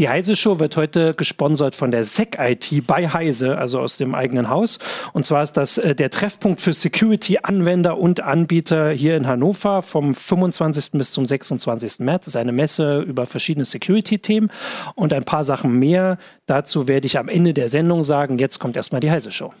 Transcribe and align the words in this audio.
Die 0.00 0.08
Heise 0.08 0.34
Show 0.34 0.58
wird 0.58 0.78
heute 0.78 1.12
gesponsert 1.12 1.74
von 1.74 1.90
der 1.90 2.06
SEC 2.06 2.38
IT 2.40 2.86
bei 2.86 3.06
Heise, 3.06 3.58
also 3.58 3.80
aus 3.80 3.98
dem 3.98 4.14
eigenen 4.14 4.48
Haus. 4.48 4.78
Und 5.12 5.26
zwar 5.26 5.42
ist 5.42 5.58
das 5.58 5.76
äh, 5.76 5.94
der 5.94 6.08
Treffpunkt 6.08 6.62
für 6.62 6.72
Security-Anwender 6.72 7.98
und 7.98 8.20
Anbieter 8.20 8.92
hier 8.92 9.18
in 9.18 9.26
Hannover 9.26 9.82
vom 9.82 10.14
25. 10.14 10.92
bis 10.92 11.12
zum 11.12 11.26
26. 11.26 11.98
März. 11.98 12.24
Das 12.24 12.28
ist 12.28 12.36
eine 12.36 12.52
Messe 12.52 13.00
über 13.00 13.26
verschiedene 13.26 13.66
Security-Themen 13.66 14.50
und 14.94 15.12
ein 15.12 15.24
paar 15.24 15.44
Sachen 15.44 15.78
mehr. 15.78 16.16
Dazu 16.46 16.88
werde 16.88 17.06
ich 17.06 17.18
am 17.18 17.28
Ende 17.28 17.52
der 17.52 17.68
Sendung 17.68 18.02
sagen. 18.02 18.38
Jetzt 18.38 18.58
kommt 18.58 18.76
erstmal 18.76 19.02
die 19.02 19.10
Heise 19.10 19.30
Show. 19.30 19.52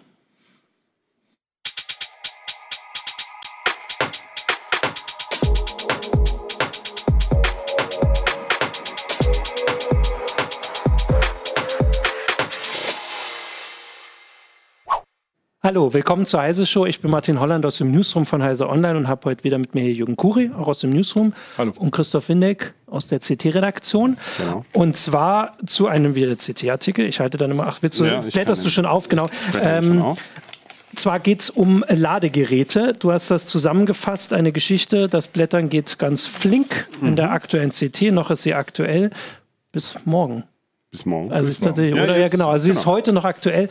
Hallo, 15.72 15.94
willkommen 15.94 16.26
zur 16.26 16.40
Heise 16.40 16.66
Show. 16.66 16.84
Ich 16.84 17.00
bin 17.00 17.12
Martin 17.12 17.38
Holland 17.38 17.64
aus 17.64 17.76
dem 17.78 17.92
Newsroom 17.92 18.26
von 18.26 18.42
Heise 18.42 18.68
Online 18.68 18.98
und 18.98 19.06
habe 19.06 19.30
heute 19.30 19.44
wieder 19.44 19.56
mit 19.56 19.72
mir 19.76 19.84
Jürgen 19.92 20.16
Kuri, 20.16 20.50
auch 20.58 20.66
aus 20.66 20.80
dem 20.80 20.90
Newsroom. 20.90 21.32
Hallo. 21.56 21.72
Und 21.76 21.92
Christoph 21.92 22.28
Windeck 22.28 22.74
aus 22.88 23.06
der 23.06 23.20
CT-Redaktion. 23.20 24.16
Genau. 24.38 24.64
Und 24.72 24.96
zwar 24.96 25.52
zu 25.66 25.86
einem 25.86 26.16
wieder 26.16 26.34
CT-Artikel. 26.34 27.06
Ich 27.06 27.20
halte 27.20 27.38
dann 27.38 27.52
immer, 27.52 27.68
ach, 27.68 27.78
willst 27.82 28.00
du, 28.00 28.04
Ja, 28.04 28.18
blätterst 28.18 28.64
du 28.64 28.68
schon 28.68 28.84
auf, 28.84 29.08
genau. 29.08 29.26
Ich 29.26 29.84
schon 29.86 30.02
auf. 30.02 30.18
Zwar 30.96 31.20
geht 31.20 31.42
es 31.42 31.50
um 31.50 31.84
Ladegeräte. 31.88 32.94
Du 32.98 33.12
hast 33.12 33.30
das 33.30 33.46
zusammengefasst, 33.46 34.32
eine 34.32 34.50
Geschichte. 34.50 35.06
Das 35.06 35.28
Blättern 35.28 35.68
geht 35.68 36.00
ganz 36.00 36.26
flink 36.26 36.88
in 37.00 37.10
Mhm. 37.10 37.14
der 37.16 37.30
aktuellen 37.30 37.70
CT. 37.70 38.10
Noch 38.10 38.32
ist 38.32 38.42
sie 38.42 38.54
aktuell 38.54 39.10
bis 39.70 39.94
morgen. 40.04 40.42
Bis 40.90 41.06
morgen. 41.06 41.30
Also 41.30 41.46
Bis 41.46 41.58
ist 41.58 41.64
tatsächlich, 41.64 41.94
morgen. 41.94 42.06
oder? 42.06 42.16
Ja, 42.16 42.22
jetzt, 42.24 42.32
genau. 42.32 42.48
Also 42.50 42.64
sie 42.64 42.72
ist 42.72 42.80
genau. 42.80 42.90
heute 42.90 43.12
noch 43.12 43.24
aktuell. 43.24 43.68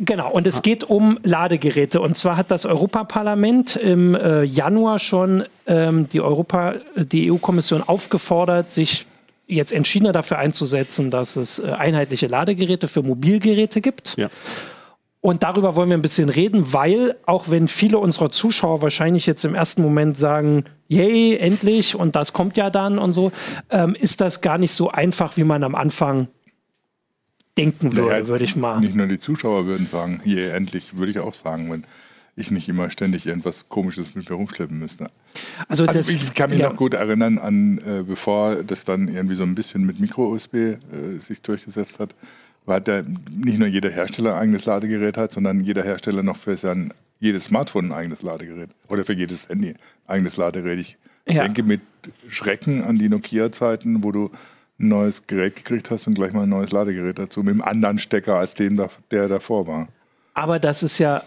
Genau, 0.00 0.30
und 0.30 0.46
es 0.46 0.62
geht 0.62 0.84
um 0.84 1.18
Ladegeräte. 1.24 2.00
Und 2.00 2.16
zwar 2.16 2.36
hat 2.36 2.50
das 2.50 2.66
Europaparlament 2.66 3.74
im 3.76 4.14
äh, 4.14 4.44
Januar 4.44 5.00
schon 5.00 5.44
ähm, 5.66 6.08
die, 6.08 6.20
Europa, 6.20 6.74
die 6.96 7.32
EU-Kommission 7.32 7.82
aufgefordert, 7.82 8.70
sich 8.70 9.06
jetzt 9.48 9.72
entschiedener 9.72 10.12
dafür 10.12 10.38
einzusetzen, 10.38 11.10
dass 11.10 11.34
es 11.34 11.58
äh, 11.58 11.72
einheitliche 11.72 12.28
Ladegeräte 12.28 12.86
für 12.86 13.02
Mobilgeräte 13.02 13.80
gibt. 13.80 14.14
Ja. 14.16 14.28
Und 15.20 15.42
darüber 15.42 15.74
wollen 15.74 15.88
wir 15.88 15.98
ein 15.98 16.02
bisschen 16.02 16.28
reden, 16.28 16.72
weil 16.72 17.16
auch 17.26 17.50
wenn 17.50 17.66
viele 17.66 17.98
unserer 17.98 18.30
Zuschauer 18.30 18.82
wahrscheinlich 18.82 19.26
jetzt 19.26 19.44
im 19.44 19.56
ersten 19.56 19.82
Moment 19.82 20.16
sagen, 20.16 20.64
yay, 20.86 21.36
endlich 21.36 21.96
und 21.96 22.14
das 22.14 22.32
kommt 22.32 22.56
ja 22.56 22.70
dann 22.70 23.00
und 23.00 23.14
so, 23.14 23.32
ähm, 23.70 23.96
ist 23.98 24.20
das 24.20 24.42
gar 24.42 24.58
nicht 24.58 24.70
so 24.70 24.90
einfach, 24.90 25.36
wie 25.36 25.42
man 25.42 25.64
am 25.64 25.74
Anfang 25.74 26.28
denken 27.58 27.94
würde, 27.96 28.08
Naja, 28.08 28.26
würde 28.28 28.44
ich 28.44 28.56
mal. 28.56 28.80
Nicht 28.80 28.94
nur 28.94 29.06
die 29.06 29.20
Zuschauer 29.20 29.66
würden 29.66 29.86
sagen, 29.86 30.20
je 30.24 30.46
endlich, 30.48 30.96
würde 30.96 31.10
ich 31.10 31.18
auch 31.18 31.34
sagen, 31.34 31.70
wenn 31.70 31.84
ich 32.36 32.50
nicht 32.52 32.68
immer 32.68 32.88
ständig 32.90 33.26
irgendwas 33.26 33.68
Komisches 33.68 34.14
mit 34.14 34.30
mir 34.30 34.36
rumschleppen 34.36 34.78
müsste. 34.78 35.10
Also, 35.68 35.84
Also 35.86 35.98
das, 35.98 36.08
ich 36.08 36.34
kann 36.34 36.50
mich 36.50 36.60
ja, 36.60 36.68
noch 36.70 36.76
gut 36.76 36.94
erinnern 36.94 37.38
an, 37.38 37.78
äh, 37.78 38.02
bevor 38.06 38.62
das 38.62 38.84
dann 38.84 39.08
irgendwie 39.08 39.34
so 39.34 39.42
ein 39.42 39.54
bisschen 39.56 39.84
mit 39.84 39.98
Micro-USB 40.00 40.54
äh, 40.54 40.78
sich 41.20 41.42
durchgesetzt 41.42 41.98
hat, 41.98 42.14
war 42.64 42.80
der 42.80 43.04
nicht 43.30 43.58
nur 43.58 43.66
jeder 43.66 43.90
Hersteller 43.90 44.34
ein 44.34 44.42
eigenes 44.42 44.64
Ladegerät 44.66 45.16
hat, 45.16 45.32
sondern 45.32 45.60
jeder 45.64 45.82
Hersteller 45.82 46.22
noch 46.22 46.36
für 46.36 46.56
sein 46.56 46.92
jedes 47.18 47.46
Smartphone 47.46 47.86
ein 47.86 47.92
eigenes 47.92 48.22
Ladegerät 48.22 48.70
oder 48.88 49.04
für 49.04 49.14
jedes 49.14 49.48
Handy 49.48 49.70
ein 49.70 49.76
eigenes 50.06 50.36
Ladegerät. 50.36 50.78
Ich 50.78 50.96
Ja. 51.26 51.42
denke 51.42 51.62
mit 51.64 51.80
Schrecken 52.28 52.84
an 52.84 52.98
die 52.98 53.08
Nokia-Zeiten, 53.08 54.04
wo 54.04 54.12
du 54.12 54.30
ein 54.80 54.88
neues 54.88 55.26
Gerät 55.26 55.56
gekriegt 55.56 55.90
hast 55.90 56.06
und 56.06 56.14
gleich 56.14 56.32
mal 56.32 56.42
ein 56.44 56.48
neues 56.48 56.70
Ladegerät 56.72 57.18
dazu 57.18 57.40
mit 57.42 57.52
einem 57.52 57.62
anderen 57.62 57.98
Stecker 57.98 58.36
als 58.38 58.54
dem, 58.54 58.80
der 59.10 59.28
davor 59.28 59.66
war. 59.66 59.88
aber 60.34 60.58
das 60.58 60.82
ist 60.82 60.98
ja 60.98 61.22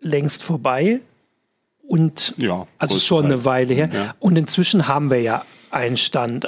längst 0.00 0.42
vorbei 0.42 1.00
und 1.86 2.34
Ja, 2.36 2.66
also 2.78 2.98
schon 2.98 3.26
eine 3.26 3.44
Weile 3.44 3.74
her. 3.74 3.88
Ja. 3.92 4.14
Und 4.18 4.36
inzwischen 4.36 4.88
haben 4.88 5.10
wir 5.10 5.20
ja 5.22 5.44
einen 5.70 5.96
Stand, 5.96 6.46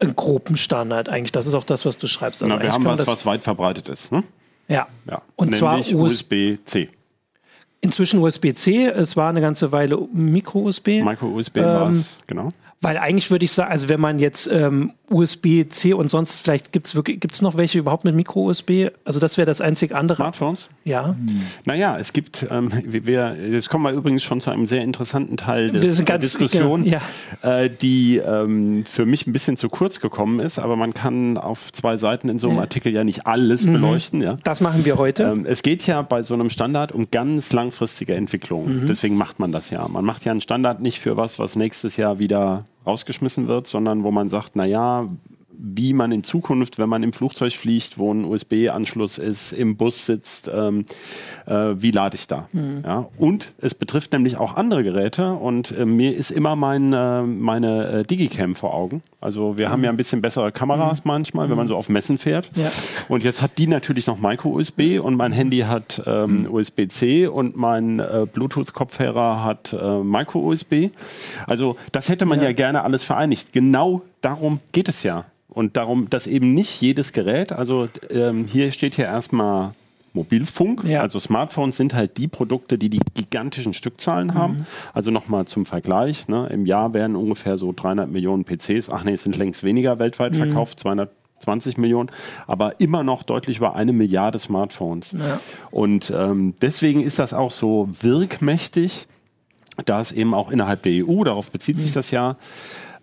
einen 0.00 0.16
groben 0.16 0.56
Standard 0.56 1.08
eigentlich. 1.08 1.32
Das 1.32 1.46
ist 1.46 1.54
auch 1.54 1.64
das, 1.64 1.84
was 1.84 1.98
du 1.98 2.08
schreibst. 2.08 2.42
Also 2.42 2.54
Na, 2.56 2.62
wir 2.62 2.72
haben 2.72 2.84
was, 2.84 3.06
was 3.06 3.24
weit 3.24 3.42
verbreitet 3.42 3.88
ist. 3.88 4.10
Ne? 4.10 4.24
ja. 4.68 4.88
Ja. 5.08 5.22
Und 5.36 5.54
zwar 5.54 5.72
Nämlich 5.76 5.94
US 5.94 6.22
USB-C. 6.22 6.88
inzwischen 7.80 8.18
USB-C. 8.20 8.86
Es 8.86 9.16
war 9.16 9.28
eine 9.28 9.40
ganze 9.40 9.70
Weile 9.70 9.96
Micro-USB. 10.12 11.02
Micro-USB 11.04 11.58
Ähm, 11.58 11.64
war 11.64 11.90
es, 11.90 12.18
genau. 12.26 12.48
Weil 12.84 12.98
eigentlich 12.98 13.30
würde 13.30 13.46
ich 13.46 13.52
sagen, 13.52 13.70
also 13.70 13.88
wenn 13.88 13.98
man 13.98 14.18
jetzt 14.18 14.46
ähm, 14.46 14.92
USB-C 15.08 15.94
und 15.94 16.10
sonst 16.10 16.36
vielleicht 16.36 16.70
gibt 16.70 16.86
es 16.86 16.94
wirklich, 16.94 17.18
gibt 17.18 17.32
es 17.32 17.40
noch 17.40 17.56
welche 17.56 17.78
überhaupt 17.78 18.04
mit 18.04 18.14
Micro-USB? 18.14 18.90
Also 19.06 19.20
das 19.20 19.38
wäre 19.38 19.46
das 19.46 19.62
einzig 19.62 19.94
andere. 19.94 20.16
Smartphones? 20.16 20.68
Ja. 20.84 21.16
Naja, 21.64 21.98
es 21.98 22.12
gibt, 22.12 22.46
ähm, 22.50 22.70
wir, 22.84 23.36
jetzt 23.50 23.70
kommen 23.70 23.84
wir 23.84 23.92
übrigens 23.92 24.22
schon 24.22 24.42
zu 24.42 24.50
einem 24.50 24.66
sehr 24.66 24.82
interessanten 24.82 25.38
Teil 25.38 25.70
des, 25.70 26.04
der 26.04 26.18
Diskussion, 26.18 26.82
genau, 26.82 26.98
äh, 27.40 27.70
die 27.70 28.18
ähm, 28.18 28.84
für 28.84 29.06
mich 29.06 29.26
ein 29.26 29.32
bisschen 29.32 29.56
zu 29.56 29.70
kurz 29.70 30.00
gekommen 30.00 30.38
ist, 30.40 30.58
aber 30.58 30.76
man 30.76 30.92
kann 30.92 31.38
auf 31.38 31.72
zwei 31.72 31.96
Seiten 31.96 32.28
in 32.28 32.38
so 32.38 32.48
einem 32.48 32.56
Ja. 32.58 32.64
Artikel 32.64 32.92
ja 32.92 33.02
nicht 33.02 33.26
alles 33.26 33.64
beleuchten. 33.64 34.20
Ja. 34.20 34.36
Das 34.44 34.60
machen 34.60 34.84
wir 34.84 34.98
heute. 34.98 35.22
Ähm, 35.22 35.46
es 35.46 35.62
geht 35.62 35.86
ja 35.86 36.02
bei 36.02 36.22
so 36.22 36.34
einem 36.34 36.50
Standard 36.50 36.92
um 36.92 37.10
ganz 37.10 37.50
langfristige 37.54 38.14
Entwicklung. 38.14 38.82
Mhm. 38.82 38.86
Deswegen 38.88 39.16
macht 39.16 39.38
man 39.38 39.52
das 39.52 39.70
ja. 39.70 39.88
Man 39.88 40.04
macht 40.04 40.26
ja 40.26 40.32
einen 40.32 40.42
Standard 40.42 40.82
nicht 40.82 41.00
für 41.00 41.16
was, 41.16 41.38
was 41.38 41.56
nächstes 41.56 41.96
Jahr 41.96 42.18
wieder 42.18 42.66
rausgeschmissen 42.86 43.48
wird, 43.48 43.66
sondern 43.66 44.04
wo 44.04 44.10
man 44.10 44.28
sagt, 44.28 44.56
na 44.56 44.64
ja, 44.64 45.08
wie 45.58 45.92
man 45.92 46.12
in 46.12 46.24
Zukunft, 46.24 46.78
wenn 46.78 46.88
man 46.88 47.02
im 47.02 47.12
Flugzeug 47.12 47.52
fliegt, 47.52 47.98
wo 47.98 48.12
ein 48.12 48.24
USB-Anschluss 48.24 49.18
ist, 49.18 49.52
im 49.52 49.76
Bus 49.76 50.06
sitzt, 50.06 50.50
ähm, 50.52 50.84
äh, 51.46 51.74
wie 51.76 51.90
lade 51.90 52.16
ich 52.16 52.26
da? 52.26 52.48
Mhm. 52.52 52.82
Ja? 52.84 53.08
Und 53.18 53.52
es 53.58 53.74
betrifft 53.74 54.12
nämlich 54.12 54.36
auch 54.36 54.56
andere 54.56 54.84
Geräte 54.84 55.32
und 55.32 55.72
äh, 55.72 55.84
mir 55.84 56.16
ist 56.16 56.30
immer 56.30 56.56
mein, 56.56 56.92
äh, 56.92 57.22
meine 57.22 57.88
äh, 57.88 58.02
Digicam 58.04 58.54
vor 58.54 58.74
Augen. 58.74 59.02
Also 59.20 59.56
wir 59.56 59.70
haben 59.70 59.82
ja 59.84 59.90
ein 59.90 59.96
bisschen 59.96 60.20
bessere 60.20 60.52
Kameras 60.52 61.04
manchmal, 61.04 61.48
wenn 61.48 61.56
man 61.56 61.66
so 61.66 61.76
auf 61.76 61.88
Messen 61.88 62.18
fährt. 62.18 62.54
Mhm. 62.56 62.62
Ja. 62.62 62.72
Und 63.08 63.24
jetzt 63.24 63.40
hat 63.42 63.58
die 63.58 63.66
natürlich 63.66 64.06
noch 64.06 64.18
Micro-USB 64.18 65.00
und 65.00 65.16
mein 65.16 65.32
Handy 65.32 65.60
hat 65.60 66.02
ähm, 66.06 66.46
USB-C 66.50 67.26
und 67.26 67.56
mein 67.56 68.00
äh, 68.00 68.26
Bluetooth-Kopfhörer 68.32 69.44
hat 69.44 69.72
äh, 69.72 69.98
Micro-USB. 70.02 70.90
Also 71.46 71.76
das 71.92 72.08
hätte 72.08 72.26
man 72.26 72.40
ja. 72.40 72.52
gerne 72.52 72.82
alles 72.82 73.04
vereinigt. 73.04 73.52
Genau 73.52 74.02
darum 74.24 74.60
geht 74.72 74.88
es 74.88 75.02
ja. 75.02 75.26
Und 75.48 75.76
darum, 75.76 76.10
dass 76.10 76.26
eben 76.26 76.52
nicht 76.54 76.80
jedes 76.80 77.12
Gerät, 77.12 77.52
also 77.52 77.88
ähm, 78.10 78.46
hier 78.46 78.72
steht 78.72 78.96
ja 78.96 79.04
erstmal 79.04 79.72
Mobilfunk, 80.14 80.84
Ja. 80.84 81.00
also 81.00 81.18
Smartphones 81.18 81.76
sind 81.76 81.92
halt 81.92 82.16
die 82.16 82.28
Produkte, 82.28 82.78
die 82.78 82.88
die 82.88 83.00
gigantischen 83.14 83.74
Stückzahlen 83.74 84.34
haben. 84.34 84.66
Also 84.92 85.10
nochmal 85.10 85.44
zum 85.46 85.66
Vergleich, 85.66 86.28
ne? 86.28 86.48
im 86.52 86.66
Jahr 86.66 86.94
werden 86.94 87.16
ungefähr 87.16 87.56
so 87.58 87.72
300 87.72 88.08
Millionen 88.10 88.44
PCs, 88.44 88.90
ach 88.90 89.04
nee, 89.04 89.14
es 89.14 89.24
sind 89.24 89.36
längst 89.36 89.64
weniger 89.64 89.98
weltweit 89.98 90.34
verkauft, 90.36 90.80
220 90.80 91.78
Millionen, 91.78 92.10
aber 92.46 92.80
immer 92.80 93.02
noch 93.02 93.24
deutlich 93.24 93.58
über 93.58 93.74
eine 93.74 93.92
Milliarde 93.92 94.38
Smartphones. 94.38 95.12
Ja. 95.12 95.40
Und 95.72 96.12
ähm, 96.16 96.54
deswegen 96.62 97.02
ist 97.02 97.18
das 97.18 97.34
auch 97.34 97.50
so 97.50 97.88
wirkmächtig, 98.00 99.08
da 99.84 100.00
es 100.00 100.12
eben 100.12 100.34
auch 100.34 100.52
innerhalb 100.52 100.82
der 100.84 101.04
EU, 101.04 101.24
darauf 101.24 101.50
bezieht 101.50 101.78
sich 101.80 101.92
das 101.92 102.12
ja, 102.12 102.36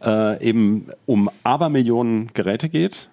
äh, 0.04 0.44
eben 0.44 0.88
um 1.06 1.30
Abermillionen 1.44 2.32
Geräte 2.34 2.70
geht 2.70 3.10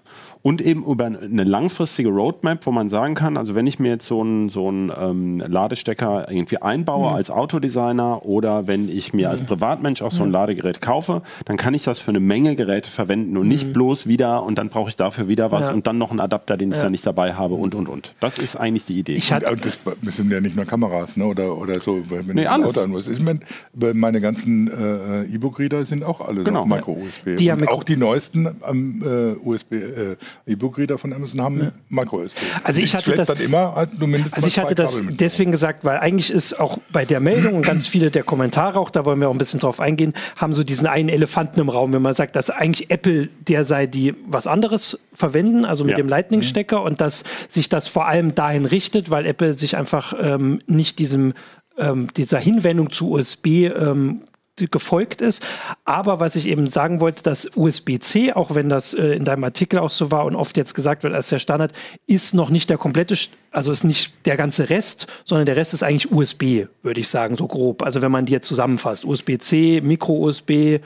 und 0.49 0.61
eben 0.63 0.83
über 0.85 1.05
eine 1.07 1.45
langfristige 1.45 2.09
Roadmap, 2.09 2.65
wo 2.67 2.71
man 2.73 2.89
sagen 2.89 3.15
kann, 3.15 3.37
also 3.37 3.55
wenn 3.55 3.67
ich 3.67 3.79
mir 3.79 3.91
jetzt 3.91 4.07
so 4.07 4.21
einen 4.23 4.49
so 4.49 4.69
einen, 4.69 4.91
ähm, 4.99 5.43
Ladestecker 5.47 6.31
irgendwie 6.31 6.57
einbaue 6.63 7.11
als 7.13 7.31
Autodesigner 7.31 8.25
oder 8.25 8.67
wenn 8.67 8.89
ich 8.89 9.13
mir 9.13 9.29
als 9.31 9.43
Privatmensch 9.43 10.01
auch 10.01 10.11
so 10.11 10.23
ein 10.23 10.31
Ladegerät 10.31 10.81
kaufe, 10.81 11.23
dann 11.45 11.57
kann 11.57 11.75
ich 11.75 11.85
das 11.85 11.99
für 11.99 12.11
eine 12.13 12.21
Menge 12.21 12.57
Geräte 12.57 12.91
verwenden 12.91 13.37
und 13.37 13.47
nicht 13.49 13.73
bloß 13.73 14.07
wieder 14.07 14.43
und 14.43 14.57
dann 14.59 14.71
brauche 14.71 14.89
ich 14.89 14.97
dafür 14.97 15.29
wieder 15.29 15.51
was 15.51 15.69
Ja. 15.69 15.75
und 15.75 15.87
dann 15.87 15.99
noch 15.99 16.11
einen 16.11 16.21
Adapter, 16.21 16.57
den 16.57 16.71
ich 16.71 16.77
Ja. 16.77 16.85
dann 16.85 16.93
nicht 16.93 17.07
dabei 17.07 17.35
habe 17.35 17.55
und 17.55 17.75
und 17.75 17.89
und. 17.89 18.15
Das 18.21 18.39
ist 18.39 18.57
eigentlich 18.57 18.85
die 18.87 18.99
Idee. 18.99 19.17
Ich 19.17 19.33
hatte, 19.33 19.55
das 20.03 20.17
sind 20.17 20.31
ja 20.33 20.41
nicht 20.41 20.57
nur 20.57 20.65
Kameras, 20.65 21.17
ne? 21.17 21.27
Oder, 21.27 21.59
oder 21.59 21.81
so, 21.81 22.03
wenn 22.09 22.27
Nee, 22.35 22.43
ich 22.43 22.51
alles. 22.51 22.69
Auto 22.69 22.81
an 22.83 22.91
muss. 22.91 23.07
Ich 23.07 23.21
mein, 23.21 23.41
meine 23.75 24.21
ganzen 24.21 24.69
äh, 24.69 25.25
E-Book-Reader 25.35 25.85
sind 25.85 26.05
auch 26.05 26.21
alle 26.21 26.43
Genau. 26.45 26.65
Micro-USB. 26.65 27.37
Die 27.37 27.51
haben 27.51 27.59
Und 27.61 27.65
Mikro- 27.67 27.75
auch 27.75 27.85
die 27.85 27.97
neuesten 27.97 28.49
am 28.63 29.03
äh, 29.05 29.33
USB 29.47 29.73
äh, 29.75 30.17
E-Book-Reader 30.47 30.99
von 30.99 31.13
Amazon 31.13 31.41
haben 31.43 31.73
Micro-USB. 31.89 32.37
Also 32.65 32.81
ich 32.81 32.95
hatte 32.95 33.13
das- 33.15 33.29
dann 33.29 33.39
immer 33.39 33.75
halt 33.75 33.99
nur 33.99 34.09
mindestens 34.09 34.35
Also 34.35 34.49
ich 34.49 34.59
hatte 34.59 34.75
das 34.75 35.03
deswegen 35.11 35.53
gesagt, 35.53 35.85
weil 35.85 35.99
eigentlich 35.99 36.31
ist 36.31 36.59
auch 36.59 36.79
bei 36.93 37.05
der 37.05 37.21
Meldung 37.21 37.55
und 37.55 37.63
ganz 37.63 37.87
viele 37.87 38.11
der 38.11 38.23
Kommentare 38.23 38.79
auch, 38.79 38.91
da 38.91 39.05
wollen 39.05 39.21
wir 39.21 39.29
auch 39.29 39.35
ein 39.35 39.39
bisschen 39.39 39.61
drauf 39.61 39.81
eingehen, 39.81 40.15
haben 40.37 40.53
so 40.53 40.65
diesen 40.65 40.87
einen 40.87 41.09
Elefanten 41.09 41.61
im 41.61 41.69
Raum, 41.69 41.93
wenn 41.93 42.03
man 42.03 42.15
sagt, 42.15 42.37
dass 42.37 42.51
eigentlich 42.51 42.91
Apple 42.91 43.29
der 43.47 43.65
sei, 43.65 43.87
die 43.87 44.15
was 44.27 44.47
anderes 44.47 45.01
verwenden, 45.13 45.65
also 45.65 45.85
mit 45.85 45.93
Ja. 45.93 45.97
dem 45.97 46.09
Lightning-Stecker 46.09 46.83
und 46.83 47.01
dass 47.01 47.25
sich 47.49 47.69
das 47.69 47.89
vor 47.89 48.07
allem 48.07 48.35
dahin 48.35 48.65
richtet, 48.65 49.11
weil 49.11 49.27
Apple 49.27 49.55
sich 49.55 49.77
einfach 49.77 50.15
ähm, 50.21 50.61
nicht 50.67 50.99
diesem 50.99 51.35
ähm, 51.79 52.09
dieser 52.17 52.41
Hinwendung 52.41 52.91
zu 52.91 53.11
USB 53.13 53.67
ähm, 53.67 54.23
gefolgt 54.67 55.21
ist. 55.21 55.45
Aber 55.85 56.21
was 56.21 56.37
ich 56.37 56.47
eben 56.47 56.67
sagen 56.67 57.01
wollte, 57.01 57.23
dass 57.23 57.51
USB-C, 57.57 58.33
auch 58.33 58.55
wenn 58.55 58.69
das 58.69 58.95
äh, 58.95 59.09
in 59.09 59.25
deinem 59.25 59.45
Artikel 59.45 59.79
auch 59.79 59.91
so 59.91 60.11
war 60.11 60.25
und 60.25 60.37
oft 60.37 60.57
jetzt 60.57 60.75
gesagt 60.75 61.03
wird 61.03 61.15
als 61.15 61.29
der 61.29 61.39
Standard, 61.39 61.73
ist 62.07 62.35
noch 62.35 62.51
nicht 62.51 62.71
der 62.71 62.79
komplette, 62.79 63.15
also 63.51 63.73
ist 63.73 63.85
nicht 63.85 64.27
der 64.27 64.37
ganze 64.37 64.71
Rest, 64.71 65.07
sondern 65.25 65.47
der 65.47 65.57
Rest 65.57 65.75
ist 65.75 65.83
eigentlich 65.83 66.11
USB, 66.11 66.67
würde 66.83 67.01
ich 67.01 67.09
sagen, 67.09 67.37
so 67.37 67.47
grob. 67.47 67.83
Also 67.83 68.03
wenn 68.03 68.13
man 68.13 68.27
die 68.27 68.33
jetzt 68.33 68.47
zusammenfasst, 68.47 69.05
USB-C, 69.05 69.81
Micro-USB, 69.83 70.81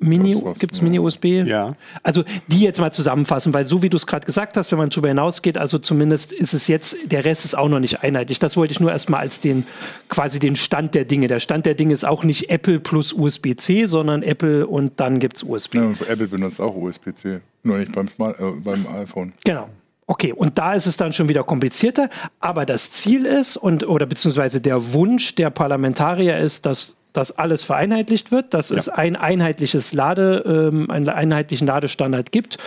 Mini, 0.00 0.40
gibt 0.58 0.74
es 0.74 0.80
Mini-USB? 0.80 1.24
Ja. 1.44 1.74
Also 2.04 2.22
die 2.46 2.60
jetzt 2.60 2.78
mal 2.78 2.92
zusammenfassen, 2.92 3.52
weil 3.52 3.66
so 3.66 3.82
wie 3.82 3.90
du 3.90 3.96
es 3.96 4.06
gerade 4.06 4.24
gesagt 4.24 4.56
hast, 4.56 4.70
wenn 4.70 4.78
man 4.78 4.90
darüber 4.90 5.08
hinausgeht, 5.08 5.58
also 5.58 5.78
zumindest 5.78 6.32
ist 6.32 6.54
es 6.54 6.68
jetzt, 6.68 6.96
der 7.04 7.24
Rest 7.24 7.44
ist 7.44 7.58
auch 7.58 7.68
noch 7.68 7.80
nicht 7.80 8.02
einheitlich. 8.02 8.38
Das 8.38 8.56
wollte 8.56 8.72
ich 8.72 8.78
nur 8.78 8.92
erstmal 8.92 9.20
als 9.20 9.40
den, 9.40 9.66
quasi 10.08 10.38
den 10.38 10.54
Stand 10.54 10.94
der 10.94 11.04
Dinge. 11.04 11.26
Der 11.26 11.40
Stand 11.40 11.66
der 11.66 11.74
Dinge 11.74 11.94
ist 11.94 12.04
auch 12.04 12.22
nicht 12.22 12.48
Apple 12.48 12.78
plus 12.78 13.12
USB-C, 13.12 13.86
sondern 13.86 14.22
Apple 14.22 14.68
und 14.68 15.00
dann 15.00 15.18
gibt 15.18 15.38
es 15.38 15.42
USB. 15.42 15.74
Ja, 15.74 15.90
Apple 16.08 16.28
benutzt 16.28 16.60
auch 16.60 16.76
USB-C, 16.76 17.40
nur 17.64 17.78
nicht 17.78 17.90
beim, 17.90 18.06
Smart, 18.08 18.38
äh, 18.38 18.52
beim 18.52 18.86
iPhone. 18.94 19.32
Genau. 19.44 19.68
Okay, 20.06 20.32
und 20.32 20.58
da 20.58 20.72
ist 20.72 20.86
es 20.86 20.96
dann 20.96 21.12
schon 21.12 21.28
wieder 21.28 21.42
komplizierter, 21.44 22.08
aber 22.40 22.64
das 22.64 22.92
Ziel 22.92 23.26
ist 23.26 23.58
und 23.58 23.86
oder 23.86 24.06
beziehungsweise 24.06 24.60
der 24.60 24.94
Wunsch 24.94 25.34
der 25.34 25.50
Parlamentarier 25.50 26.38
ist, 26.38 26.64
dass 26.64 26.96
dass 27.18 27.36
alles 27.36 27.64
vereinheitlicht 27.64 28.30
wird, 28.30 28.54
dass 28.54 28.70
ja. 28.70 28.76
es 28.76 28.88
ein 28.88 29.16
einheitliches 29.16 29.92
Lade, 29.92 30.70
ähm, 30.72 30.88
einen 30.88 31.08
einheitlichen 31.08 31.66
Ladestandard 31.66 32.30
gibt. 32.30 32.58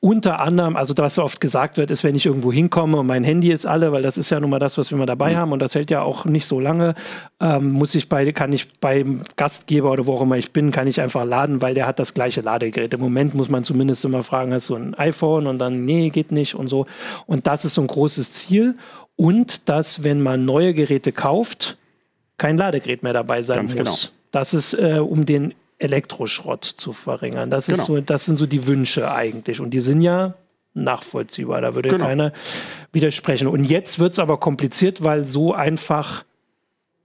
Unter 0.00 0.40
anderem, 0.40 0.74
also 0.76 0.94
was 0.96 1.18
oft 1.20 1.40
gesagt 1.40 1.76
wird, 1.76 1.92
ist, 1.92 2.02
wenn 2.02 2.16
ich 2.16 2.26
irgendwo 2.26 2.52
hinkomme 2.52 2.98
und 2.98 3.06
mein 3.06 3.22
Handy 3.22 3.52
ist 3.52 3.66
alle, 3.66 3.92
weil 3.92 4.02
das 4.02 4.18
ist 4.18 4.30
ja 4.30 4.40
nun 4.40 4.50
mal 4.50 4.58
das, 4.58 4.76
was 4.76 4.90
wir 4.90 4.98
mal 4.98 5.06
dabei 5.06 5.34
mhm. 5.34 5.36
haben 5.36 5.52
und 5.52 5.60
das 5.60 5.76
hält 5.76 5.92
ja 5.92 6.02
auch 6.02 6.24
nicht 6.24 6.46
so 6.46 6.58
lange, 6.58 6.96
ähm, 7.38 7.70
muss 7.70 7.94
ich 7.94 8.08
bei, 8.08 8.32
kann 8.32 8.52
ich 8.52 8.80
beim 8.80 9.22
Gastgeber 9.36 9.92
oder 9.92 10.06
wo 10.06 10.14
auch 10.14 10.22
immer 10.22 10.36
ich 10.38 10.52
bin, 10.52 10.72
kann 10.72 10.88
ich 10.88 11.00
einfach 11.00 11.24
laden, 11.24 11.62
weil 11.62 11.74
der 11.74 11.86
hat 11.86 12.00
das 12.00 12.12
gleiche 12.12 12.40
Ladegerät. 12.40 12.92
Im 12.92 13.00
Moment 13.00 13.36
muss 13.36 13.48
man 13.48 13.62
zumindest 13.62 14.04
immer 14.04 14.24
fragen, 14.24 14.52
hast 14.52 14.70
du 14.70 14.74
ein 14.74 14.94
iPhone 14.94 15.46
und 15.46 15.60
dann, 15.60 15.84
nee, 15.84 16.10
geht 16.10 16.32
nicht 16.32 16.56
und 16.56 16.66
so. 16.66 16.86
Und 17.26 17.46
das 17.46 17.64
ist 17.64 17.74
so 17.74 17.80
ein 17.82 17.86
großes 17.86 18.32
Ziel. 18.32 18.74
Und 19.14 19.68
dass, 19.68 20.02
wenn 20.02 20.20
man 20.20 20.44
neue 20.46 20.74
Geräte 20.74 21.12
kauft, 21.12 21.76
kein 22.40 22.56
Ladegerät 22.56 23.02
mehr 23.02 23.12
dabei 23.12 23.42
sein 23.42 23.58
Ganz 23.58 23.74
muss. 23.74 24.00
Genau. 24.02 24.14
Das 24.32 24.54
ist, 24.54 24.72
äh, 24.72 24.98
um 24.98 25.26
den 25.26 25.54
Elektroschrott 25.78 26.64
zu 26.64 26.92
verringern. 26.92 27.50
Das, 27.50 27.68
ist 27.68 27.86
genau. 27.86 27.98
so, 27.98 28.00
das 28.00 28.24
sind 28.24 28.36
so 28.36 28.46
die 28.46 28.66
Wünsche 28.66 29.12
eigentlich. 29.12 29.60
Und 29.60 29.70
die 29.70 29.80
sind 29.80 30.00
ja 30.00 30.34
nachvollziehbar. 30.72 31.60
Da 31.60 31.74
würde 31.74 31.90
genau. 31.90 32.06
keiner 32.06 32.32
widersprechen. 32.92 33.46
Und 33.46 33.64
jetzt 33.64 33.98
wird 33.98 34.14
es 34.14 34.18
aber 34.18 34.38
kompliziert, 34.38 35.04
weil 35.04 35.24
so 35.24 35.52
einfach 35.52 36.24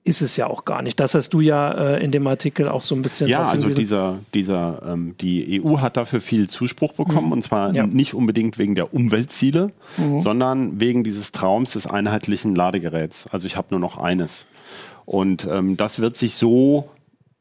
ist 0.06 0.22
es 0.22 0.38
ja 0.38 0.46
auch 0.48 0.66
gar 0.66 0.84
nicht. 0.84 1.00
Das 1.00 1.16
hast 1.16 1.34
du 1.34 1.42
ja 1.42 1.72
äh, 1.72 2.04
in 2.04 2.12
dem 2.12 2.25
Artikel 2.28 2.69
auch 2.69 2.84
so 2.84 2.96
ein 2.96 3.02
bisschen. 3.02 3.28
Ja, 3.28 3.42
also 3.42 3.69
dieser, 3.69 4.19
dieser, 4.36 4.81
ähm, 4.88 5.16
die 5.19 5.62
EU 5.62 5.80
hat 5.80 5.98
dafür 5.98 6.22
viel 6.22 6.48
Zuspruch 6.48 6.94
bekommen 6.94 7.28
mhm. 7.28 7.34
und 7.34 7.42
zwar 7.42 7.74
ja. 7.74 7.88
nicht 7.88 8.13
unbedingt 8.13 8.60
wegen 8.60 8.75
der 8.75 8.94
Umweltziele, 8.94 9.72
mhm. 9.98 10.22
sondern 10.22 10.80
wegen 10.80 11.04
dieses 11.04 11.31
Traums 11.31 11.74
des 11.74 11.88
einheitlichen 11.88 12.54
Ladegeräts. 12.54 13.28
Also 13.31 13.48
ich 13.48 13.57
habe 13.57 13.68
nur 13.72 13.80
noch 13.80 13.98
eines. 13.98 14.46
Und 15.06 15.48
ähm, 15.52 15.75
das 15.75 16.00
wird 16.00 16.18
sich 16.18 16.36
so 16.36 16.88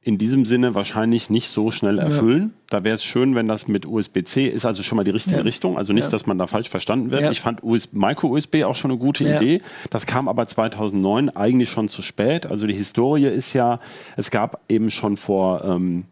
in 0.04 0.18
diesem 0.18 0.44
Sinne 0.44 0.74
wahrscheinlich 0.74 1.30
nicht 1.30 1.48
so 1.48 1.70
schnell 1.70 1.98
erfüllen. 1.98 2.42
Ja. 2.42 2.78
Da 2.78 2.84
wäre 2.84 2.94
es 2.94 3.02
schön, 3.02 3.34
wenn 3.34 3.48
das 3.48 3.68
mit 3.68 3.86
USB-C 3.86 4.46
ist, 4.46 4.66
also 4.66 4.82
schon 4.82 4.96
mal 4.96 5.04
die 5.04 5.10
richtige 5.10 5.38
ja. 5.38 5.42
Richtung. 5.42 5.78
Also 5.78 5.94
nicht, 5.94 6.04
ja. 6.04 6.10
dass 6.10 6.26
man 6.26 6.36
da 6.36 6.46
falsch 6.46 6.68
verstanden 6.68 7.10
wird. 7.10 7.30
Ich 7.30 7.40
fand 7.40 7.62
Micro-USB 7.64 8.64
auch 8.64 8.74
schon 8.74 8.90
eine 8.90 8.98
gute 8.98 9.24
Idee. 9.24 9.62
Das 9.88 10.04
kam 10.04 10.28
aber 10.28 10.46
2009 10.46 11.30
eigentlich 11.30 11.70
schon 11.70 11.88
zu 11.88 12.02
spät. 12.02 12.44
Also 12.44 12.66
die 12.66 12.74
Historie 12.74 13.28
ist 13.28 13.54
ja, 13.54 13.80
es 14.16 14.30
gab 14.30 14.60
eben 14.68 14.90
schon 14.90 15.16
vor 15.16 15.64
ähm, 15.64 16.04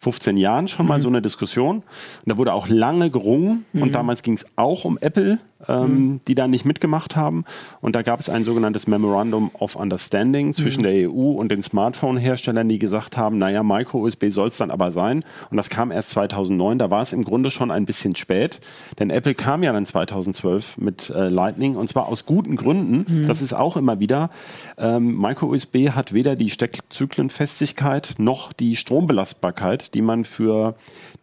15 0.00 0.36
Jahren 0.36 0.68
schon 0.68 0.84
mhm. 0.84 0.88
mal 0.88 1.00
so 1.00 1.08
eine 1.08 1.22
Diskussion. 1.22 1.76
Und 1.78 1.84
da 2.26 2.36
wurde 2.36 2.52
auch 2.52 2.68
lange 2.68 3.10
gerungen. 3.10 3.64
Mhm. 3.72 3.82
Und 3.82 3.94
damals 3.94 4.22
ging 4.22 4.34
es 4.34 4.46
auch 4.56 4.84
um 4.84 4.98
Apple 4.98 5.38
ähm, 5.66 5.82
mhm. 5.82 6.20
die 6.28 6.34
da 6.34 6.46
nicht 6.46 6.64
mitgemacht 6.64 7.16
haben. 7.16 7.44
Und 7.80 7.96
da 7.96 8.02
gab 8.02 8.20
es 8.20 8.28
ein 8.28 8.44
sogenanntes 8.44 8.86
Memorandum 8.86 9.50
of 9.58 9.74
Understanding 9.74 10.54
zwischen 10.54 10.80
mhm. 10.80 10.84
der 10.84 11.10
EU 11.10 11.32
und 11.32 11.50
den 11.50 11.62
Smartphone-Herstellern, 11.62 12.68
die 12.68 12.78
gesagt 12.78 13.16
haben, 13.16 13.38
naja, 13.38 13.62
Micro-USB 13.62 14.26
soll 14.28 14.48
es 14.48 14.56
dann 14.56 14.70
aber 14.70 14.92
sein. 14.92 15.24
Und 15.50 15.56
das 15.56 15.68
kam 15.68 15.90
erst 15.90 16.10
2009. 16.10 16.78
Da 16.78 16.90
war 16.90 17.02
es 17.02 17.12
im 17.12 17.24
Grunde 17.24 17.50
schon 17.50 17.70
ein 17.70 17.86
bisschen 17.86 18.14
spät. 18.14 18.60
Denn 18.98 19.10
Apple 19.10 19.34
kam 19.34 19.62
ja 19.62 19.72
dann 19.72 19.84
2012 19.84 20.78
mit 20.78 21.10
äh, 21.10 21.28
Lightning 21.28 21.76
und 21.76 21.88
zwar 21.88 22.06
aus 22.06 22.24
guten 22.24 22.56
Gründen. 22.56 23.22
Mhm. 23.22 23.26
Das 23.26 23.42
ist 23.42 23.52
auch 23.52 23.76
immer 23.76 23.98
wieder. 23.98 24.30
Ähm, 24.76 25.20
Micro-USB 25.20 25.90
hat 25.90 26.12
weder 26.12 26.36
die 26.36 26.50
Steckzyklenfestigkeit 26.50 28.14
noch 28.18 28.52
die 28.52 28.76
Strombelastbarkeit, 28.76 29.94
die 29.94 30.02
man 30.02 30.24
für 30.24 30.74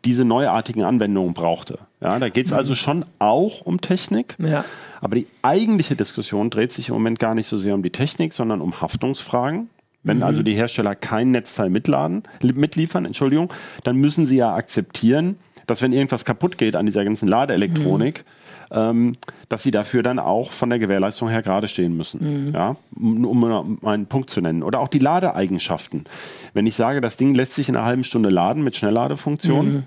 diese 0.05 0.23
neuartigen 0.23 0.83
Anwendungen 0.83 1.33
brauchte. 1.33 1.79
Ja, 1.99 2.19
da 2.19 2.29
geht 2.29 2.45
es 2.45 2.53
also 2.53 2.75
schon 2.75 3.03
auch 3.19 3.61
um 3.61 3.81
Technik. 3.81 4.35
Ja. 4.37 4.63
Aber 5.01 5.15
die 5.15 5.27
eigentliche 5.41 5.95
Diskussion 5.95 6.49
dreht 6.49 6.71
sich 6.71 6.89
im 6.89 6.95
Moment 6.95 7.19
gar 7.19 7.35
nicht 7.35 7.47
so 7.47 7.57
sehr 7.57 7.73
um 7.73 7.83
die 7.83 7.89
Technik, 7.89 8.33
sondern 8.33 8.61
um 8.61 8.81
Haftungsfragen. 8.81 9.69
Wenn 10.03 10.17
mhm. 10.17 10.23
also 10.23 10.43
die 10.43 10.53
Hersteller 10.53 10.95
kein 10.95 11.31
Netzteil 11.31 11.69
mitladen, 11.69 12.23
mitliefern, 12.41 13.05
Entschuldigung, 13.05 13.51
dann 13.83 13.97
müssen 13.97 14.27
sie 14.27 14.37
ja 14.37 14.53
akzeptieren, 14.53 15.37
dass 15.65 15.81
wenn 15.81 15.93
irgendwas 15.93 16.25
kaputt 16.25 16.59
geht 16.59 16.75
an 16.75 16.85
dieser 16.85 17.03
ganzen 17.03 17.27
Ladeelektronik, 17.27 18.23
mhm. 18.69 18.77
ähm, 18.77 19.17
dass 19.49 19.63
sie 19.63 19.71
dafür 19.71 20.03
dann 20.03 20.19
auch 20.19 20.51
von 20.51 20.69
der 20.69 20.77
Gewährleistung 20.77 21.29
her 21.29 21.41
gerade 21.41 21.67
stehen 21.67 21.97
müssen. 21.97 22.47
Mhm. 22.47 22.53
Ja, 22.53 22.75
um, 22.95 23.25
um 23.25 23.79
einen 23.83 24.05
Punkt 24.05 24.29
zu 24.29 24.41
nennen. 24.41 24.61
Oder 24.61 24.79
auch 24.79 24.89
die 24.89 24.99
Ladeeigenschaften. 24.99 26.05
Wenn 26.53 26.67
ich 26.67 26.75
sage, 26.75 27.01
das 27.01 27.17
Ding 27.17 27.33
lässt 27.33 27.55
sich 27.55 27.67
in 27.67 27.75
einer 27.75 27.85
halben 27.85 28.03
Stunde 28.03 28.29
laden 28.29 28.63
mit 28.63 28.75
Schnellladefunktion, 28.75 29.73
mhm 29.73 29.83